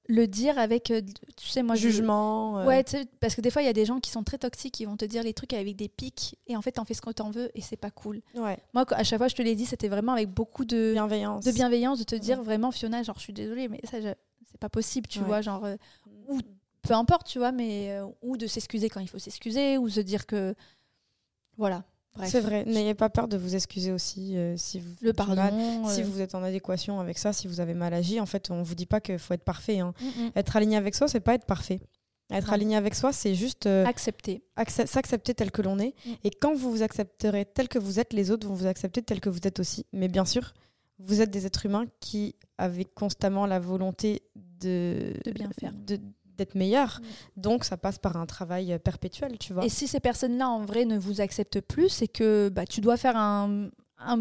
le 0.09 0.27
dire 0.27 0.57
avec, 0.57 0.89
euh, 0.89 1.01
tu 1.37 1.47
sais, 1.47 1.61
moi. 1.61 1.75
Jugement. 1.75 2.59
Euh. 2.59 2.65
Ouais, 2.65 2.83
parce 3.19 3.35
que 3.35 3.41
des 3.41 3.51
fois, 3.51 3.61
il 3.61 3.65
y 3.65 3.69
a 3.69 3.73
des 3.73 3.85
gens 3.85 3.99
qui 3.99 4.09
sont 4.09 4.23
très 4.23 4.39
toxiques, 4.39 4.73
qui 4.73 4.85
vont 4.85 4.97
te 4.97 5.05
dire 5.05 5.23
les 5.23 5.33
trucs 5.33 5.53
avec 5.53 5.75
des 5.75 5.87
pics, 5.87 6.37
et 6.47 6.57
en 6.57 6.61
fait, 6.61 6.73
t'en 6.73 6.83
fais 6.83 6.95
ce 6.95 7.01
que 7.01 7.11
t'en 7.11 7.29
veux, 7.29 7.51
et 7.53 7.61
c'est 7.61 7.77
pas 7.77 7.91
cool. 7.91 8.21
Ouais. 8.35 8.57
Moi, 8.73 8.85
à 8.89 9.03
chaque 9.03 9.19
fois, 9.19 9.27
je 9.27 9.35
te 9.35 9.41
l'ai 9.43 9.55
dit, 9.55 9.67
c'était 9.67 9.87
vraiment 9.87 10.13
avec 10.13 10.29
beaucoup 10.29 10.65
de 10.65 10.91
bienveillance. 10.93 11.45
De 11.45 11.51
bienveillance, 11.51 11.99
de 11.99 12.03
te 12.03 12.15
dire 12.15 12.41
vraiment, 12.41 12.71
Fiona, 12.71 13.03
genre, 13.03 13.17
je 13.17 13.23
suis 13.23 13.33
désolée, 13.33 13.67
mais 13.67 13.79
ça, 13.83 13.99
c'est 14.01 14.59
pas 14.59 14.69
possible, 14.69 15.07
tu 15.07 15.19
vois, 15.19 15.41
genre. 15.41 15.63
Euh, 15.63 15.77
ou 16.27 16.39
peu 16.81 16.93
importe, 16.95 17.27
tu 17.27 17.37
vois, 17.37 17.51
mais. 17.51 17.95
ou 18.23 18.35
de 18.35 18.47
s'excuser 18.47 18.89
quand 18.89 18.99
il 18.99 19.07
faut 19.07 19.19
s'excuser, 19.19 19.77
ou 19.77 19.89
se 19.89 19.99
dire 19.99 20.25
que. 20.25 20.55
Voilà. 21.57 21.83
C'est 22.25 22.41
vrai, 22.41 22.65
n'ayez 22.65 22.95
pas 22.95 23.09
peur 23.09 23.27
de 23.27 23.37
vous 23.37 23.55
excuser 23.55 23.91
aussi 23.91 24.35
euh, 24.35 24.55
si 24.57 24.79
vous 24.79 24.93
le 25.01 25.13
pardon, 25.13 25.87
si 25.87 26.03
vous 26.03 26.21
êtes 26.21 26.35
en 26.35 26.43
adéquation 26.43 26.99
avec 26.99 27.17
ça, 27.17 27.33
si 27.33 27.47
vous 27.47 27.59
avez 27.59 27.73
mal 27.73 27.93
agi. 27.93 28.19
En 28.19 28.25
fait, 28.25 28.51
on 28.51 28.61
vous 28.61 28.75
dit 28.75 28.85
pas 28.85 28.99
qu'il 28.99 29.19
faut 29.19 29.33
être 29.33 29.43
parfait. 29.43 29.79
Hein. 29.79 29.93
Mm, 30.01 30.05
mm. 30.05 30.31
Être 30.35 30.55
aligné 30.57 30.77
avec 30.77 30.95
soi, 30.95 31.07
c'est 31.07 31.19
pas 31.19 31.35
être 31.35 31.45
parfait. 31.45 31.79
Être 32.31 32.53
aligné 32.53 32.75
avec 32.75 32.93
soi, 32.93 33.11
c'est 33.11 33.33
juste 33.33 33.65
euh, 33.65 33.85
accepter, 33.85 34.43
s'accepter 34.67 35.33
tel 35.33 35.49
que 35.51 35.63
l'on 35.63 35.79
est. 35.79 35.95
Mm. 36.05 36.11
Et 36.25 36.29
quand 36.29 36.53
vous 36.53 36.71
vous 36.71 36.83
accepterez 36.83 37.45
tel 37.45 37.67
que 37.67 37.79
vous 37.79 37.99
êtes, 37.99 38.13
les 38.13 38.31
autres 38.31 38.47
vont 38.47 38.53
vous 38.53 38.67
accepter 38.67 39.01
tel 39.01 39.19
que 39.19 39.29
vous 39.29 39.39
êtes 39.45 39.59
aussi. 39.59 39.85
Mais 39.93 40.07
bien 40.07 40.25
sûr, 40.25 40.53
vous 40.99 41.21
êtes 41.21 41.31
des 41.31 41.45
êtres 41.45 41.65
humains 41.65 41.85
qui 42.01 42.35
avaient 42.57 42.85
constamment 42.85 43.45
la 43.45 43.59
volonté 43.59 44.21
de, 44.35 45.13
de 45.25 45.31
bien 45.31 45.49
faire, 45.57 45.73
de, 45.73 45.99
d'être 46.39 46.55
meilleur. 46.55 46.99
Mm. 46.99 47.41
Donc, 47.41 47.63
ça 47.63 47.77
passe 47.77 47.99
par 47.99 48.17
un 48.17 48.25
travail 48.25 48.73
euh, 48.73 48.79
perpétuel, 48.79 49.37
tu 49.37 49.53
vois. 49.53 49.65
Et 49.65 49.69
si 49.69 49.87
ces 49.87 49.99
personnes-là, 49.99 50.49
en 50.49 50.65
vrai, 50.65 50.85
ne 50.85 50.97
vous 50.97 51.21
acceptent 51.21 51.61
plus, 51.61 51.89
c'est 51.89 52.07
que 52.07 52.49
bah, 52.49 52.65
tu 52.65 52.81
dois 52.81 52.97
faire 52.97 53.15
un, 53.15 53.69
un, 53.99 54.19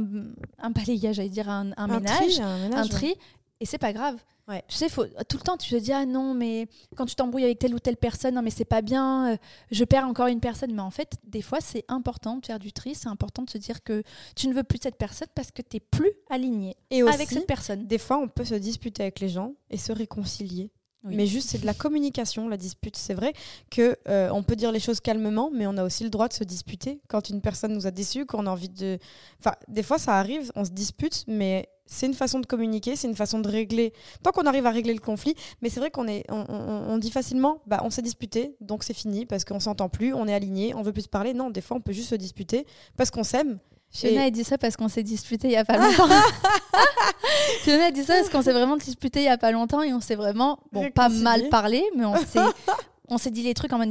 un 0.58 0.70
balayage, 0.70 1.16
j'allais 1.16 1.28
dire 1.28 1.48
un, 1.48 1.70
un, 1.76 1.86
ménage, 1.86 2.40
un, 2.40 2.86
tri, 2.86 3.14
et 3.60 3.66
c'est 3.66 3.78
pas 3.78 3.92
grave. 3.92 4.16
Ouais. 4.48 4.64
Tu 4.66 4.76
sais, 4.76 4.88
faut, 4.88 5.04
tout 5.04 5.36
le 5.36 5.42
temps, 5.42 5.58
tu 5.58 5.70
te 5.70 5.76
dis, 5.76 5.92
ah 5.92 6.06
non, 6.06 6.32
mais 6.32 6.68
quand 6.96 7.04
tu 7.04 7.14
t'embrouilles 7.14 7.44
avec 7.44 7.58
telle 7.58 7.74
ou 7.74 7.78
telle 7.78 7.98
personne, 7.98 8.34
non, 8.34 8.40
mais 8.40 8.50
c'est 8.50 8.64
pas 8.64 8.80
bien, 8.80 9.32
euh, 9.32 9.36
je 9.70 9.84
perds 9.84 10.06
encore 10.06 10.28
une 10.28 10.40
personne. 10.40 10.72
Mais 10.72 10.80
en 10.80 10.90
fait, 10.90 11.16
des 11.24 11.42
fois, 11.42 11.60
c'est 11.60 11.84
important 11.88 12.38
de 12.38 12.46
faire 12.46 12.58
du 12.58 12.72
tri, 12.72 12.94
c'est 12.94 13.08
important 13.08 13.42
de 13.42 13.50
se 13.50 13.58
dire 13.58 13.82
que 13.82 14.02
tu 14.34 14.48
ne 14.48 14.54
veux 14.54 14.62
plus 14.62 14.78
cette 14.82 14.96
personne 14.96 15.28
parce 15.34 15.50
que 15.50 15.60
tu 15.60 15.76
n'es 15.76 15.80
plus 15.80 16.12
aligné 16.30 16.76
et 16.90 17.02
avec 17.02 17.28
cette 17.28 17.46
personne. 17.46 17.86
Des 17.86 17.98
fois, 17.98 18.16
on 18.16 18.28
peut 18.28 18.46
se 18.46 18.54
disputer 18.54 19.02
avec 19.02 19.20
les 19.20 19.28
gens 19.28 19.52
et 19.68 19.76
se 19.76 19.92
réconcilier. 19.92 20.70
Mais 21.04 21.26
juste, 21.26 21.50
c'est 21.50 21.60
de 21.60 21.66
la 21.66 21.74
communication, 21.74 22.48
la 22.48 22.56
dispute. 22.56 22.96
C'est 22.96 23.14
vrai 23.14 23.32
que 23.70 23.96
euh, 24.08 24.30
on 24.32 24.42
peut 24.42 24.56
dire 24.56 24.72
les 24.72 24.80
choses 24.80 25.00
calmement, 25.00 25.50
mais 25.52 25.66
on 25.66 25.76
a 25.76 25.84
aussi 25.84 26.04
le 26.04 26.10
droit 26.10 26.28
de 26.28 26.32
se 26.32 26.44
disputer 26.44 27.00
quand 27.08 27.30
une 27.30 27.40
personne 27.40 27.72
nous 27.72 27.86
a 27.86 27.90
déçus, 27.90 28.26
qu'on 28.26 28.46
a 28.46 28.50
envie 28.50 28.68
de. 28.68 28.98
Enfin, 29.38 29.54
des 29.68 29.82
fois, 29.82 29.98
ça 29.98 30.18
arrive, 30.18 30.50
on 30.56 30.64
se 30.64 30.70
dispute, 30.70 31.24
mais 31.26 31.68
c'est 31.86 32.06
une 32.06 32.14
façon 32.14 32.40
de 32.40 32.46
communiquer, 32.46 32.96
c'est 32.96 33.08
une 33.08 33.16
façon 33.16 33.38
de 33.38 33.48
régler. 33.48 33.92
Tant 34.22 34.32
qu'on 34.32 34.46
arrive 34.46 34.66
à 34.66 34.70
régler 34.70 34.92
le 34.92 35.00
conflit, 35.00 35.34
mais 35.62 35.70
c'est 35.70 35.80
vrai 35.80 35.90
qu'on 35.90 36.06
est, 36.06 36.24
on, 36.30 36.98
dit 36.98 37.10
facilement, 37.10 37.62
bah, 37.66 37.80
on 37.84 37.90
s'est 37.90 38.02
disputé, 38.02 38.56
donc 38.60 38.84
c'est 38.84 38.94
fini 38.94 39.24
parce 39.24 39.44
qu'on 39.44 39.60
s'entend 39.60 39.88
plus, 39.88 40.12
on 40.12 40.26
est 40.28 40.34
aligné, 40.34 40.74
on 40.74 40.82
veut 40.82 40.92
plus 40.92 41.02
se 41.02 41.08
parler. 41.08 41.32
Non, 41.32 41.50
des 41.50 41.62
fois, 41.62 41.76
on 41.76 41.80
peut 41.80 41.92
juste 41.92 42.10
se 42.10 42.16
disputer 42.16 42.66
parce 42.96 43.10
qu'on 43.10 43.24
s'aime 43.24 43.58
Fiona 43.90 44.24
a 44.24 44.30
dit 44.30 44.44
ça 44.44 44.58
parce 44.58 44.76
qu'on 44.76 44.88
s'est 44.88 45.02
disputé 45.02 45.48
il 45.48 45.52
y 45.52 45.56
a 45.56 45.64
pas 45.64 45.78
longtemps. 45.78 46.08
Fiona 47.62 47.86
a 47.86 47.90
dit 47.90 48.04
ça 48.04 48.14
parce 48.14 48.28
qu'on 48.28 48.42
s'est 48.42 48.52
vraiment 48.52 48.76
disputé 48.76 49.20
il 49.20 49.26
y 49.26 49.28
a 49.28 49.38
pas 49.38 49.50
longtemps 49.50 49.82
et 49.82 49.92
on 49.92 50.00
s'est 50.00 50.14
vraiment 50.14 50.58
bon 50.72 50.90
pas 50.90 51.08
mal 51.08 51.48
parlé 51.48 51.84
mais 51.96 52.04
on 52.04 52.16
s'est 52.16 52.40
on 53.08 53.18
s'est 53.18 53.30
dit 53.30 53.42
les 53.42 53.54
trucs 53.54 53.72
en 53.72 53.78
mode 53.78 53.88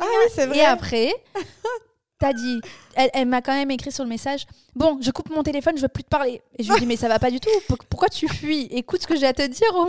ah 0.00 0.06
oui, 0.06 0.46
vrai. 0.46 0.58
et 0.58 0.64
après 0.64 1.12
t'as 2.18 2.32
dit 2.32 2.60
elle, 2.94 3.26
m'a 3.26 3.40
quand 3.40 3.54
même 3.54 3.70
écrit 3.70 3.90
sur 3.90 4.04
le 4.04 4.10
message 4.10 4.46
bon 4.74 4.98
je 5.00 5.10
coupe 5.10 5.30
mon 5.30 5.42
téléphone 5.42 5.76
je 5.76 5.82
veux 5.82 5.88
plus 5.88 6.04
te 6.04 6.08
parler. 6.08 6.42
Et 6.58 6.62
je 6.62 6.72
lui 6.72 6.80
dis 6.80 6.86
mais 6.86 6.96
ça 6.96 7.08
va 7.08 7.18
pas 7.18 7.30
du 7.30 7.40
tout 7.40 7.50
pourquoi 7.88 8.08
tu 8.08 8.28
fuis? 8.28 8.68
Écoute 8.70 9.02
ce 9.02 9.06
que 9.06 9.16
j'ai 9.16 9.26
à 9.26 9.32
te 9.32 9.46
dire 9.46 9.68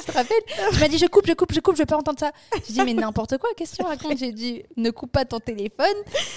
tu 0.00 0.04
te 0.06 0.12
rappelles? 0.12 0.42
Tu 0.72 0.80
m'as 0.80 0.88
dit 0.88 0.98
je 0.98 1.06
coupe 1.06 1.26
je 1.26 1.34
coupe 1.34 1.52
je 1.52 1.60
coupe 1.60 1.76
je 1.76 1.82
veux 1.82 1.86
pas 1.86 1.96
entendre 1.96 2.18
ça. 2.18 2.32
J'ai 2.66 2.72
dit 2.72 2.82
mais 2.82 2.94
n'importe 2.94 3.38
quoi 3.38 3.50
question 3.56 3.86
raconte 3.86 4.18
j'ai 4.18 4.32
dit 4.32 4.64
ne 4.76 4.90
coupe 4.90 5.12
pas 5.12 5.24
ton 5.24 5.38
téléphone. 5.38 5.86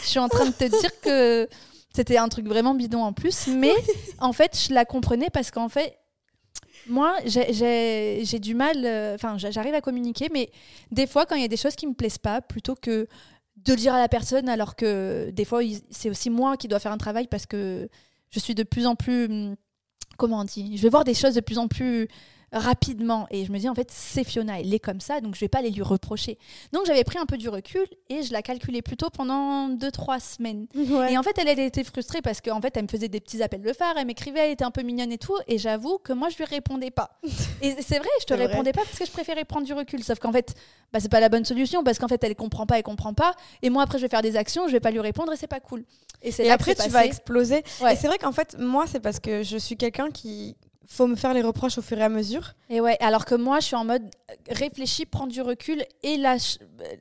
Je 0.04 0.08
suis 0.08 0.20
en 0.20 0.30
train 0.30 0.46
de 0.46 0.52
te 0.52 0.66
dire 0.66 0.92
que 1.02 1.50
c'était 1.94 2.18
un 2.18 2.30
truc 2.30 2.48
vraiment 2.48 2.74
bidon 2.74 3.02
en 3.04 3.14
plus 3.14 3.48
mais 3.48 3.74
en 4.20 4.34
fait 4.34 4.58
je 4.68 4.74
la 4.74 4.86
comprenais 4.86 5.30
parce 5.32 5.52
qu'en 5.52 5.70
fait 5.70 5.98
moi, 6.88 7.16
j'ai 7.26 8.40
du 8.40 8.56
mal, 8.56 8.76
euh, 8.86 9.14
enfin, 9.14 9.38
j'arrive 9.38 9.76
à 9.76 9.82
communiquer, 9.82 10.30
mais 10.34 10.50
des 10.92 11.06
fois, 11.06 11.28
quand 11.28 11.36
il 11.36 11.42
y 11.44 11.46
a 11.46 11.48
des 11.48 11.58
choses 11.58 11.76
qui 11.76 11.86
me 11.86 11.94
plaisent 11.94 12.18
pas, 12.18 12.42
plutôt 12.42 12.74
que 12.74 13.08
de 13.58 13.74
le 13.74 13.78
dire 13.78 13.94
à 13.94 14.00
la 14.00 14.08
personne 14.08 14.50
alors 14.50 14.76
que 14.76 15.30
des 15.32 15.46
fois 15.46 15.62
c'est 15.90 16.10
aussi 16.10 16.30
moi 16.30 16.58
qui 16.58 16.68
dois 16.68 16.80
faire 16.80 16.92
un 16.92 16.98
travail 16.98 17.28
parce 17.28 17.46
que 17.46 17.90
je 18.30 18.40
suis 18.40 18.56
de 18.56 18.64
plus 18.64 18.88
en 18.88 18.96
plus 18.96 19.26
hum, 19.26 19.56
comment 20.18 20.40
on 20.40 20.44
dit 20.44 20.78
je 20.78 20.82
vais 20.82 20.90
voir 20.90 21.04
des 21.04 21.14
choses 21.14 21.36
de 21.36 21.42
plus 21.42 21.58
en 21.58 21.68
plus 21.68 22.08
rapidement. 22.52 23.28
Et 23.32 23.46
je 23.46 23.52
me 23.52 23.60
dis, 23.60 23.70
en 23.70 23.76
fait, 23.76 23.90
c'est 23.92 24.24
Fiona, 24.24 24.60
elle 24.60 24.74
est 24.74 24.80
comme 24.80 25.00
ça, 25.00 25.22
donc 25.22 25.36
je 25.36 25.40
vais 25.40 25.48
pas 25.48 25.60
aller 25.60 25.72
lui 25.72 25.82
reprocher. 25.82 26.38
Donc 26.74 26.86
j'avais 26.86 27.04
pris 27.04 27.18
un 27.18 27.26
peu 27.26 27.38
du 27.38 27.50
recul 27.50 27.86
et 28.10 28.24
je 28.24 28.34
la 28.34 28.42
calculais 28.42 28.82
plutôt 28.82 29.10
pendant 29.10 29.70
2-3 29.70 30.20
semaines. 30.20 30.68
Et 31.10 31.18
en 31.18 31.24
fait, 31.24 31.38
elle, 31.38 31.48
elle 31.48 31.60
était 31.60 31.84
frustrée 31.84 32.22
parce 32.22 32.42
qu'en 32.42 32.62
fait, 32.62 32.76
elle 32.76 32.84
me 32.84 32.88
faisait 32.88 33.08
des 33.08 33.20
petits 33.20 33.42
appels 33.42 33.62
de 33.62 33.74
phare, 33.74 33.96
elle 33.98 34.06
m'écrivait, 34.06 34.46
elle 34.46 34.52
était 34.52 34.66
un 34.66 34.72
peu 34.72 34.82
mignonne 34.82 35.12
et 35.12 35.18
tout. 35.18 35.38
Et 35.48 35.58
j'avoue 35.58 35.98
que 35.98 36.14
moi, 36.14 36.30
je 36.30 36.38
lui 36.38 36.46
répondais 36.46 36.92
pas. 36.92 37.20
et 37.62 37.76
c'est 37.82 38.00
vrai, 38.00 38.10
je 38.20 38.26
te 38.26 38.34
répondais 38.34 38.74
pas 38.74 38.82
parce 38.84 39.00
que 39.00 39.06
je 39.06 39.12
préférais 39.12 39.46
prendre 39.46 39.66
du 39.66 39.74
recul. 39.74 40.04
Sauf 40.04 40.20
qu'en 40.20 40.32
fait, 40.32 40.54
bah, 40.92 41.00
c'est 41.00 41.10
pas 41.10 41.20
la 41.20 41.30
bonne 41.30 41.46
solution 41.46 41.84
parce 41.84 42.00
qu'en 42.00 42.08
fait, 42.08 42.24
elle 42.24 42.36
comprend 42.36 42.66
pas, 42.66 42.78
elle 42.78 42.84
comprend 42.84 43.14
pas. 43.14 43.34
Et 43.62 43.70
moi, 43.70 43.84
après, 43.84 43.98
je 43.98 44.04
vais 44.04 44.10
faire 44.10 44.22
des 44.22 44.36
actions, 44.36 44.68
je 44.68 44.74
vais 44.74 44.80
pas 44.80 44.92
lui 44.92 45.00
répondre 45.00 45.32
et 45.32 45.38
c'est 45.38 45.48
pas 45.48 45.60
cool. 45.60 45.84
Et, 46.22 46.32
et 46.40 46.52
après, 46.52 46.76
tu 46.76 46.90
vas 46.90 47.06
exploser. 47.06 47.64
Et 47.90 47.96
c'est 47.96 48.08
vrai 48.08 48.18
qu'en 48.18 48.32
fait, 48.32 48.58
moi, 48.60 48.86
c'est 48.88 49.00
parce 49.00 49.20
que 49.20 49.42
je 49.44 49.58
suis 49.58 49.78
quelqu'un 49.78 50.12
qui 50.12 50.56
faut 50.88 51.08
me 51.08 51.16
faire 51.16 51.34
les 51.34 51.42
reproches 51.42 51.78
au 51.78 51.82
fur 51.82 51.98
et 51.98 52.04
à 52.04 52.10
mesure. 52.10 52.54
Et 52.70 52.82
ouais, 52.82 52.98
alors 53.00 53.26
que 53.26 53.36
moi, 53.36 53.60
je 53.60 53.68
suis 53.68 53.76
en 53.76 53.86
mode 53.86 54.04
réfléchis, 54.50 55.06
prends 55.06 55.28
du 55.28 55.42
recul 55.42 55.84
et 56.04 56.18
la, 56.18 56.38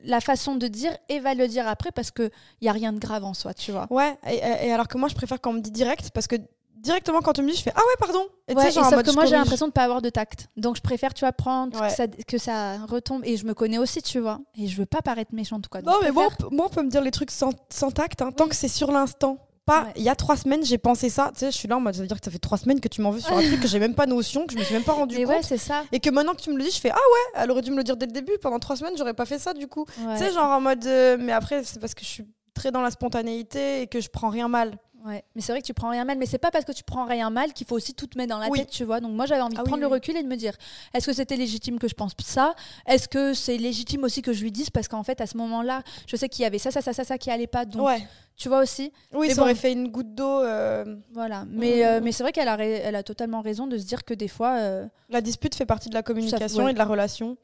la 0.03 0.21
façon 0.21 0.55
de 0.55 0.67
dire 0.67 0.95
et 1.09 1.19
va 1.19 1.33
le 1.33 1.47
dire 1.47 1.67
après 1.67 1.91
parce 1.91 2.11
qu'il 2.11 2.31
n'y 2.61 2.69
a 2.69 2.71
rien 2.71 2.93
de 2.93 2.99
grave 2.99 3.23
en 3.23 3.33
soi, 3.33 3.53
tu 3.53 3.71
vois. 3.71 3.87
Ouais, 3.89 4.17
et, 4.29 4.71
alors 4.71 4.87
que 4.87 4.97
moi, 4.97 5.09
je 5.09 5.15
préfère 5.15 5.41
qu'on 5.41 5.53
me 5.53 5.59
dit 5.59 5.71
direct 5.71 6.11
parce 6.11 6.27
que 6.27 6.35
directement 6.75 7.21
quand 7.21 7.37
on 7.37 7.43
me 7.43 7.49
dit, 7.49 7.57
je 7.57 7.63
fais 7.63 7.73
ah 7.75 7.79
ouais, 7.79 7.95
pardon. 7.99 8.25
Et, 8.47 8.55
ouais, 8.55 8.71
genre, 8.71 8.89
sauf 8.89 9.03
que 9.03 9.13
moi, 9.13 9.25
j'ai 9.25 9.35
l'impression 9.35 9.67
de 9.67 9.71
pas 9.71 9.83
avoir 9.83 10.01
de 10.01 10.09
tact. 10.09 10.47
Donc, 10.57 10.77
je 10.77 10.81
préfère, 10.81 11.13
tu 11.13 11.21
vois, 11.21 11.31
prendre 11.31 11.79
que, 11.79 11.89
ça, 11.89 12.07
que, 12.07 12.37
ça, 12.37 12.77
retombe. 12.85 13.21
Et 13.25 13.37
je 13.37 13.45
me 13.45 13.53
connais 13.53 13.77
aussi, 13.77 14.01
tu 14.01 14.19
vois. 14.19 14.39
Et 14.57 14.67
je 14.67 14.77
veux 14.77 14.85
pas 14.85 15.01
paraître 15.01 15.33
méchante, 15.33 15.67
quoi. 15.67 15.81
non, 15.81 15.93
mais 16.01 16.11
moi, 16.11 16.29
on 16.51 16.69
peut 16.69 16.83
me 16.83 16.89
dire 16.89 17.01
les 17.01 17.11
trucs 17.11 17.31
sans, 17.31 17.51
sans 17.69 17.91
tact, 17.91 18.21
hein, 18.21 18.31
tant 18.31 18.47
que 18.47 18.55
c'est 18.55 18.67
sur 18.67 18.91
l'instant 18.91 19.37
pas 19.65 19.87
il 19.95 20.03
y 20.03 20.09
a 20.09 20.15
trois 20.15 20.37
semaines 20.37 20.63
j'ai 20.65 20.77
pensé 20.77 21.09
ça. 21.09 21.31
Tu 21.33 21.39
sais 21.39 21.51
je 21.51 21.57
suis 21.57 21.67
là 21.67 21.77
en 21.77 21.79
mode 21.79 21.95
ça 21.95 22.01
veut 22.01 22.07
dire 22.07 22.19
que 22.19 22.25
ça 22.25 22.31
fait 22.31 22.39
trois 22.39 22.57
semaines 22.57 22.79
que 22.79 22.87
tu 22.87 23.01
m'en 23.01 23.11
veux 23.11 23.19
sur 23.19 23.33
un 23.37 23.41
truc 23.41 23.59
que 23.59 23.67
j'ai 23.67 23.79
même 23.79 23.95
pas 23.95 24.05
notion 24.05 24.45
que 24.45 24.53
je 24.53 24.57
me 24.57 24.63
suis 24.63 24.73
même 24.73 24.83
pas 24.83 24.93
rendu 24.93 25.15
compte 25.17 25.27
ouais, 25.27 25.43
c'est 25.43 25.57
ça. 25.57 25.83
et 25.91 25.99
que 25.99 26.09
maintenant 26.09 26.33
que 26.33 26.41
tu 26.41 26.51
me 26.51 26.57
le 26.57 26.63
dis 26.63 26.71
je 26.71 26.79
fais 26.79 26.91
ah 26.91 26.95
ouais 26.95 27.41
elle 27.41 27.51
aurait 27.51 27.61
dû 27.61 27.71
me 27.71 27.77
le 27.77 27.83
dire 27.83 27.97
dès 27.97 28.05
le 28.05 28.11
début. 28.11 28.33
Pendant 28.41 28.59
trois 28.59 28.75
semaines 28.75 28.93
j'aurais 28.97 29.13
pas 29.13 29.25
fait 29.25 29.39
ça 29.39 29.53
du 29.53 29.67
coup. 29.67 29.85
Tu 29.95 30.17
sais 30.17 30.31
genre 30.31 30.51
en 30.51 30.61
mode 30.61 30.85
euh, 30.85 31.17
mais 31.19 31.31
après 31.31 31.63
c'est 31.63 31.79
parce 31.79 31.93
que 31.93 32.03
je 32.03 32.09
suis 32.09 32.25
très 32.53 32.71
dans 32.71 32.81
la 32.81 32.91
spontanéité 32.91 33.81
et 33.81 33.87
que 33.87 34.01
je 34.01 34.09
prends 34.09 34.29
rien 34.29 34.47
mal. 34.47 34.77
Ouais, 35.05 35.23
mais 35.35 35.41
c'est 35.41 35.51
vrai 35.51 35.61
que 35.61 35.65
tu 35.65 35.73
prends 35.73 35.89
rien 35.89 36.05
mal, 36.05 36.17
mais 36.19 36.27
c'est 36.27 36.37
pas 36.37 36.51
parce 36.51 36.63
que 36.63 36.71
tu 36.71 36.83
prends 36.83 37.05
rien 37.05 37.31
mal 37.31 37.53
qu'il 37.53 37.65
faut 37.65 37.75
aussi 37.75 37.95
tout 37.95 38.05
te 38.05 38.17
mettre 38.19 38.29
dans 38.29 38.37
la 38.37 38.49
tête, 38.49 38.69
tu 38.69 38.83
vois. 38.83 38.99
Donc 38.99 39.13
moi 39.13 39.25
j'avais 39.25 39.41
envie 39.41 39.55
de 39.55 39.59
ah 39.59 39.63
prendre 39.63 39.81
le 39.81 39.87
recul 39.87 40.15
et 40.15 40.21
de 40.21 40.27
me 40.27 40.35
dire 40.35 40.53
est-ce 40.93 41.07
que 41.07 41.13
c'était 41.13 41.37
légitime 41.37 41.79
que 41.79 41.87
je 41.87 41.95
pense 41.95 42.11
ça? 42.23 42.53
Est-ce 42.85 43.07
que 43.07 43.33
c'est 43.33 43.57
légitime 43.57 44.03
aussi 44.03 44.21
que 44.21 44.31
je 44.31 44.43
lui 44.43 44.51
dise? 44.51 44.69
Parce 44.69 44.87
qu'en 44.87 45.03
fait 45.03 45.19
à 45.19 45.25
ce 45.25 45.37
moment-là, 45.37 45.81
je 46.05 46.15
sais 46.15 46.29
qu'il 46.29 46.43
y 46.43 46.45
avait 46.45 46.59
ça, 46.59 46.69
ça, 46.69 46.81
ça, 46.81 46.93
ça, 46.93 47.03
ça 47.03 47.17
qui 47.17 47.31
allait 47.31 47.47
pas. 47.47 47.65
Donc 47.65 47.87
ouais. 47.87 48.07
Tu 48.35 48.49
vois 48.49 48.61
aussi. 48.61 48.91
Oui, 49.13 49.29
ça 49.31 49.41
aurait 49.41 49.55
fait 49.55 49.71
une 49.71 49.89
goutte 49.89 50.15
d'eau. 50.15 50.41
Euh, 50.41 50.83
voilà, 51.13 51.45
mais, 51.47 51.85
euh, 51.85 51.99
mais 52.03 52.11
c'est 52.11 52.23
vrai 52.23 52.31
qu'elle 52.31 52.47
a, 52.47 52.57
elle 52.57 52.95
a 52.95 53.03
totalement 53.03 53.41
raison 53.41 53.67
de 53.67 53.77
se 53.77 53.85
dire 53.85 54.03
que 54.03 54.13
des 54.13 54.27
fois. 54.27 54.57
Euh, 54.57 54.87
la 55.09 55.21
dispute 55.21 55.53
fait 55.55 55.65
partie 55.65 55.89
de 55.89 55.93
la 55.93 56.03
communication 56.03 56.67
et 56.67 56.73
de 56.73 56.77
la 56.77 56.85
relation 56.85 57.37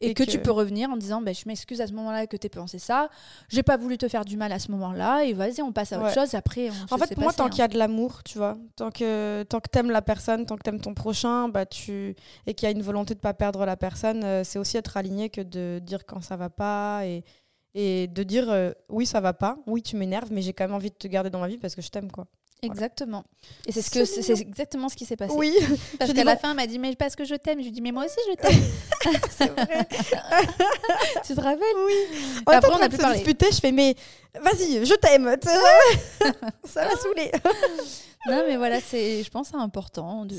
et, 0.00 0.14
que, 0.14 0.22
tu 0.22 0.38
peux 0.38 0.50
revenir 0.50 0.88
en 0.88 0.96
disant 0.96 1.20
bah, 1.20 1.34
je 1.34 1.42
m'excuse 1.46 1.82
à 1.82 1.86
ce 1.86 1.92
moment-là 1.92 2.26
que 2.26 2.36
tu 2.38 2.46
aies 2.46 2.50
pensé 2.50 2.78
ça 2.78 3.10
j'ai 3.50 3.62
pas 3.62 3.76
voulu 3.76 3.98
te 3.98 4.08
faire 4.08 4.24
du 4.24 4.38
mal 4.38 4.50
à 4.52 4.58
ce 4.58 4.70
moment-là 4.70 5.24
et 5.24 5.34
vas-y 5.34 5.60
on 5.60 5.72
passe 5.72 5.92
à 5.92 5.98
autre 5.98 6.14
chose 6.14 6.34
après 6.34 6.70
en 6.90 6.96
fait 6.96 7.14
pour 7.14 7.22
moi 7.22 7.34
tant 7.34 7.50
qu'il 7.50 7.58
y 7.58 7.60
a 7.60 7.66
hein. 7.66 7.68
de 7.68 7.76
l'amour 7.76 8.22
tu 8.24 8.38
vois 8.38 8.56
tant 8.76 8.90
que 8.90 9.42
tant 9.42 9.60
que 9.60 9.68
t'aimes 9.68 9.90
la 9.90 10.00
personne 10.00 10.46
tant 10.46 10.56
que 10.56 10.62
t'aimes 10.62 10.80
ton 10.80 10.94
prochain 10.94 11.48
bah 11.50 11.66
tu 11.66 12.16
et 12.46 12.54
qu'il 12.54 12.66
y 12.66 12.72
a 12.72 12.74
une 12.74 12.80
volonté 12.80 13.14
de 13.14 13.20
pas 13.20 13.34
perdre 13.34 13.66
la 13.66 13.76
personne 13.76 14.42
c'est 14.44 14.58
aussi 14.58 14.78
être 14.78 14.96
aligné 14.96 15.28
que 15.28 15.42
de 15.42 15.78
dire 15.82 16.06
quand 16.06 16.22
ça 16.22 16.36
va 16.36 16.48
pas 16.48 17.04
et 17.04 17.22
et 17.74 18.08
de 18.08 18.22
dire 18.22 18.50
euh, 18.50 18.72
oui 18.88 19.06
ça 19.06 19.20
va 19.20 19.32
pas 19.32 19.58
oui 19.66 19.82
tu 19.82 19.96
m'énerves 19.96 20.32
mais 20.32 20.42
j'ai 20.42 20.52
quand 20.52 20.64
même 20.64 20.74
envie 20.74 20.90
de 20.90 20.96
te 20.96 21.08
garder 21.08 21.30
dans 21.30 21.40
ma 21.40 21.48
vie 21.48 21.58
parce 21.58 21.74
que 21.74 21.82
je 21.82 21.88
t'aime 21.90 22.10
quoi 22.10 22.26
Exactement. 22.62 23.24
Et 23.66 23.72
c'est 23.72 23.82
ce 23.82 23.90
que 23.90 24.04
c'est 24.04 24.38
exactement 24.40 24.88
ce 24.88 24.96
qui 24.96 25.04
s'est 25.04 25.16
passé. 25.16 25.34
Oui. 25.36 25.54
Parce 25.98 26.12
qu'à 26.12 26.24
la 26.24 26.36
fin, 26.36 26.50
elle 26.50 26.56
m'a 26.56 26.66
dit 26.66 26.78
mais 26.78 26.94
parce 26.94 27.16
que 27.16 27.24
je 27.24 27.34
t'aime. 27.34 27.60
Je 27.60 27.64
lui 27.64 27.72
dis 27.72 27.80
mais 27.80 27.92
moi 27.92 28.04
aussi 28.04 28.16
je 28.28 28.34
t'aime. 28.34 29.20
c'est 29.30 29.48
vrai. 29.48 29.88
tu 31.26 31.34
te 31.34 31.40
rappelles? 31.40 31.62
Oui. 31.86 31.94
Après 32.46 32.70
on 32.70 32.82
a 32.82 32.88
pu 32.88 32.96
se 32.96 33.12
disputer. 33.14 33.46
Je 33.50 33.60
fais 33.60 33.72
mais 33.72 33.94
vas-y, 34.40 34.84
je 34.84 34.94
t'aime. 34.94 35.36
Ça 36.64 36.84
va 36.84 36.96
saouler. 36.96 37.30
non 38.28 38.44
mais 38.46 38.56
voilà, 38.56 38.80
c'est 38.80 39.22
je 39.22 39.30
pense 39.30 39.48
c'est 39.48 39.56
important 39.56 40.24
de 40.26 40.34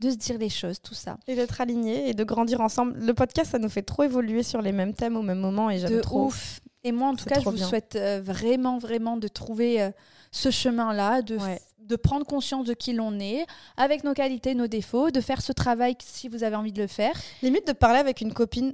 de 0.00 0.10
se 0.10 0.16
dire 0.16 0.38
les 0.38 0.50
choses, 0.50 0.80
tout 0.80 0.94
ça. 0.94 1.18
Et 1.28 1.36
d'être 1.36 1.60
aligné 1.60 2.08
et 2.08 2.14
de 2.14 2.24
grandir 2.24 2.60
ensemble. 2.60 2.98
Le 2.98 3.14
podcast 3.14 3.52
ça 3.52 3.58
nous 3.58 3.68
fait 3.68 3.82
trop 3.82 4.02
évoluer 4.02 4.42
sur 4.42 4.62
les 4.62 4.72
mêmes 4.72 4.94
thèmes 4.94 5.16
au 5.16 5.22
même 5.22 5.40
moment 5.40 5.70
et 5.70 5.78
j'aime 5.78 6.00
trop. 6.00 6.26
Ouf. 6.26 6.60
Et 6.86 6.92
moi 6.92 7.08
en 7.08 7.16
tout 7.16 7.24
cas, 7.24 7.40
je 7.40 7.48
vous 7.48 7.56
souhaite 7.56 7.96
euh, 7.96 8.20
vraiment 8.22 8.78
vraiment 8.78 9.16
de 9.16 9.26
trouver 9.26 9.82
euh, 9.82 9.90
ce 10.36 10.50
chemin-là, 10.50 11.22
de, 11.22 11.38
de 11.78 11.96
prendre 11.96 12.26
conscience 12.26 12.66
de 12.66 12.74
qui 12.74 12.92
l'on 12.92 13.18
est, 13.20 13.46
avec 13.76 14.04
nos 14.04 14.12
qualités, 14.12 14.54
nos 14.54 14.66
défauts, 14.66 15.10
de 15.10 15.20
faire 15.20 15.40
ce 15.40 15.52
travail 15.52 15.96
si 16.02 16.28
vous 16.28 16.44
avez 16.44 16.56
envie 16.56 16.72
de 16.72 16.82
le 16.82 16.88
faire. 16.88 17.14
Limite 17.42 17.66
de 17.66 17.72
parler 17.72 17.98
avec 17.98 18.20
une 18.20 18.32
copine, 18.32 18.72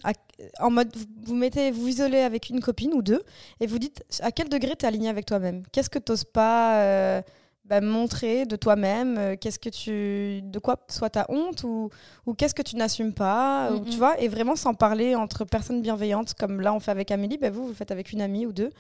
en 0.59 0.71
mode 0.71 0.93
vous 1.25 1.35
mettez, 1.35 1.71
vous 1.71 1.87
isolez 1.87 2.19
avec 2.21 2.51
une 2.51 2.61
copine 2.61 2.93
ou 2.95 3.03
deux, 3.03 3.23
et 3.61 3.67
vous 3.67 3.79
dites 3.79 4.03
à 4.21 4.33
quel 4.33 4.49
degré 4.49 4.75
tu 4.77 4.85
es 4.85 4.89
aligné 4.89 5.09
avec 5.09 5.25
toi-même? 5.27 5.63
Qu'est-ce 5.73 5.91
que 5.91 6.01
tu 6.01 6.11
n'oses 6.11 6.25
pas 6.25 6.79
euh, 6.81 7.23
bah, 7.65 7.81
montrer 7.81 8.45
de 8.45 8.57
toi-même? 8.57 9.17
Euh, 9.19 9.37
Qu'est-ce 9.41 9.61
que 9.61 9.69
tu, 9.69 10.43
de 10.43 10.59
quoi 10.59 10.77
soit 10.89 11.11
ta 11.11 11.27
honte 11.29 11.63
ou, 11.63 11.91
ou 12.27 12.35
qu'est-ce 12.35 12.55
que 12.55 12.63
tu 12.63 12.75
n'assumes 12.77 13.15
pas? 13.15 13.71
Tu 13.91 13.99
vois, 13.99 14.19
et 14.21 14.27
vraiment 14.27 14.57
s'en 14.57 14.75
parler 14.75 15.15
entre 15.15 15.45
personnes 15.45 15.81
bienveillantes, 15.81 16.35
comme 16.35 16.61
là 16.61 16.75
on 16.75 16.81
fait 16.81 16.91
avec 16.91 17.11
Amélie, 17.13 17.39
bah, 17.39 17.51
vous 17.51 17.67
vous 17.69 17.75
faites 17.75 17.93
avec 17.93 18.11
une 18.13 18.21
amie 18.21 18.47
ou 18.47 18.53
deux. 18.53 18.71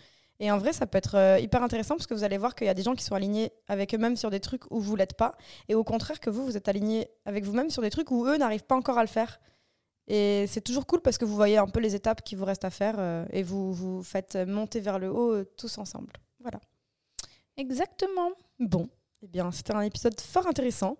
Et 0.40 0.50
en 0.50 0.58
vrai, 0.58 0.72
ça 0.72 0.86
peut 0.86 0.98
être 0.98 1.16
euh, 1.16 1.38
hyper 1.38 1.62
intéressant 1.62 1.94
parce 1.96 2.06
que 2.06 2.14
vous 2.14 2.24
allez 2.24 2.38
voir 2.38 2.54
qu'il 2.54 2.66
y 2.66 2.70
a 2.70 2.74
des 2.74 2.82
gens 2.82 2.94
qui 2.94 3.04
sont 3.04 3.14
alignés 3.14 3.52
avec 3.68 3.94
eux-mêmes 3.94 4.16
sur 4.16 4.30
des 4.30 4.40
trucs 4.40 4.68
où 4.70 4.80
vous 4.80 4.96
l'êtes 4.96 5.14
pas. 5.14 5.36
Et 5.68 5.74
au 5.74 5.84
contraire, 5.84 6.20
que 6.20 6.30
vous, 6.30 6.44
vous 6.44 6.56
êtes 6.56 6.68
alignés 6.68 7.08
avec 7.24 7.44
vous-même 7.44 7.70
sur 7.70 7.82
des 7.82 7.90
trucs 7.90 8.10
où 8.10 8.26
eux 8.26 8.36
n'arrivent 8.36 8.64
pas 8.64 8.74
encore 8.74 8.98
à 8.98 9.02
le 9.02 9.08
faire. 9.08 9.40
Et 10.08 10.46
c'est 10.48 10.60
toujours 10.60 10.86
cool 10.86 11.00
parce 11.00 11.16
que 11.16 11.24
vous 11.24 11.36
voyez 11.36 11.58
un 11.58 11.68
peu 11.68 11.78
les 11.78 11.94
étapes 11.94 12.22
qui 12.22 12.34
vous 12.34 12.44
restent 12.44 12.64
à 12.64 12.70
faire 12.70 12.96
euh, 12.98 13.24
et 13.30 13.44
vous 13.44 13.72
vous 13.72 14.02
faites 14.02 14.34
monter 14.34 14.80
vers 14.80 14.98
le 14.98 15.12
haut 15.12 15.32
euh, 15.32 15.44
tous 15.56 15.78
ensemble. 15.78 16.12
Voilà. 16.40 16.60
Exactement. 17.56 18.30
Bon, 18.58 18.88
eh 19.22 19.28
bien, 19.28 19.52
c'était 19.52 19.74
un 19.74 19.82
épisode 19.82 20.20
fort 20.20 20.48
intéressant. 20.48 20.96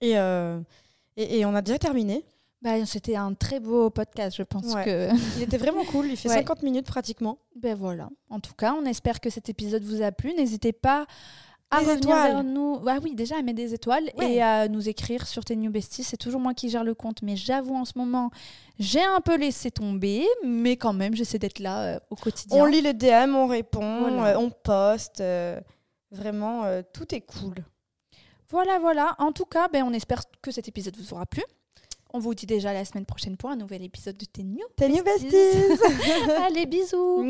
Et, 0.00 0.12
et, 0.12 1.38
et 1.40 1.44
on 1.44 1.54
a 1.54 1.60
déjà 1.60 1.78
terminé. 1.78 2.24
Bah, 2.60 2.84
c'était 2.86 3.14
un 3.14 3.34
très 3.34 3.60
beau 3.60 3.88
podcast, 3.88 4.36
je 4.36 4.42
pense 4.42 4.74
que. 4.74 5.10
Il 5.36 5.42
était 5.42 5.58
vraiment 5.58 5.84
cool, 5.84 6.06
il 6.06 6.16
fait 6.16 6.28
50 6.46 6.62
minutes 6.62 6.86
pratiquement. 6.86 7.38
Ben 7.54 7.76
voilà. 7.76 8.08
En 8.30 8.40
tout 8.40 8.54
cas, 8.54 8.74
on 8.74 8.84
espère 8.84 9.20
que 9.20 9.30
cet 9.30 9.48
épisode 9.48 9.84
vous 9.84 10.02
a 10.02 10.10
plu. 10.10 10.34
N'hésitez 10.34 10.72
pas 10.72 11.06
à 11.70 11.78
revenir 11.80 12.16
vers 12.16 12.44
nous. 12.44 12.80
Ah 12.86 12.98
oui, 13.02 13.14
déjà 13.14 13.36
à 13.36 13.42
mettre 13.42 13.56
des 13.56 13.74
étoiles 13.74 14.10
et 14.20 14.42
à 14.42 14.68
nous 14.68 14.88
écrire 14.88 15.26
sur 15.26 15.44
tes 15.44 15.54
New 15.54 15.70
Besties. 15.70 16.02
C'est 16.02 16.16
toujours 16.16 16.40
moi 16.40 16.54
qui 16.54 16.68
gère 16.68 16.84
le 16.84 16.94
compte, 16.94 17.22
mais 17.22 17.36
j'avoue 17.36 17.76
en 17.76 17.84
ce 17.84 17.92
moment, 17.96 18.30
j'ai 18.78 19.04
un 19.04 19.20
peu 19.20 19.36
laissé 19.36 19.70
tomber, 19.70 20.26
mais 20.44 20.76
quand 20.76 20.92
même, 20.92 21.14
j'essaie 21.14 21.38
d'être 21.38 21.58
là 21.58 21.82
euh, 21.82 21.98
au 22.10 22.16
quotidien. 22.16 22.62
On 22.62 22.66
lit 22.66 22.80
les 22.80 22.94
DM, 22.94 23.34
on 23.34 23.46
répond, 23.46 23.82
euh, 24.24 24.36
on 24.36 24.50
poste. 24.50 25.20
Euh, 25.20 25.60
vraiment, 26.10 26.64
tout 26.92 27.14
est 27.14 27.20
cool. 27.20 27.54
Voilà, 28.50 28.78
voilà. 28.78 29.14
En 29.18 29.32
tout 29.32 29.44
cas, 29.44 29.68
ben, 29.68 29.84
on 29.84 29.92
espère 29.92 30.22
que 30.40 30.50
cet 30.50 30.68
épisode 30.68 30.96
vous 30.96 31.12
aura 31.12 31.26
plu. 31.26 31.42
On 32.10 32.18
vous 32.18 32.34
dit 32.34 32.46
déjà 32.46 32.72
la 32.72 32.84
semaine 32.84 33.04
prochaine 33.04 33.36
pour 33.36 33.50
un 33.50 33.56
nouvel 33.56 33.82
épisode 33.82 34.16
de 34.16 34.24
Tes 34.24 34.42
New 34.42 34.66
Besties. 35.04 35.30
Allez, 36.46 36.66
bisous. 36.66 37.28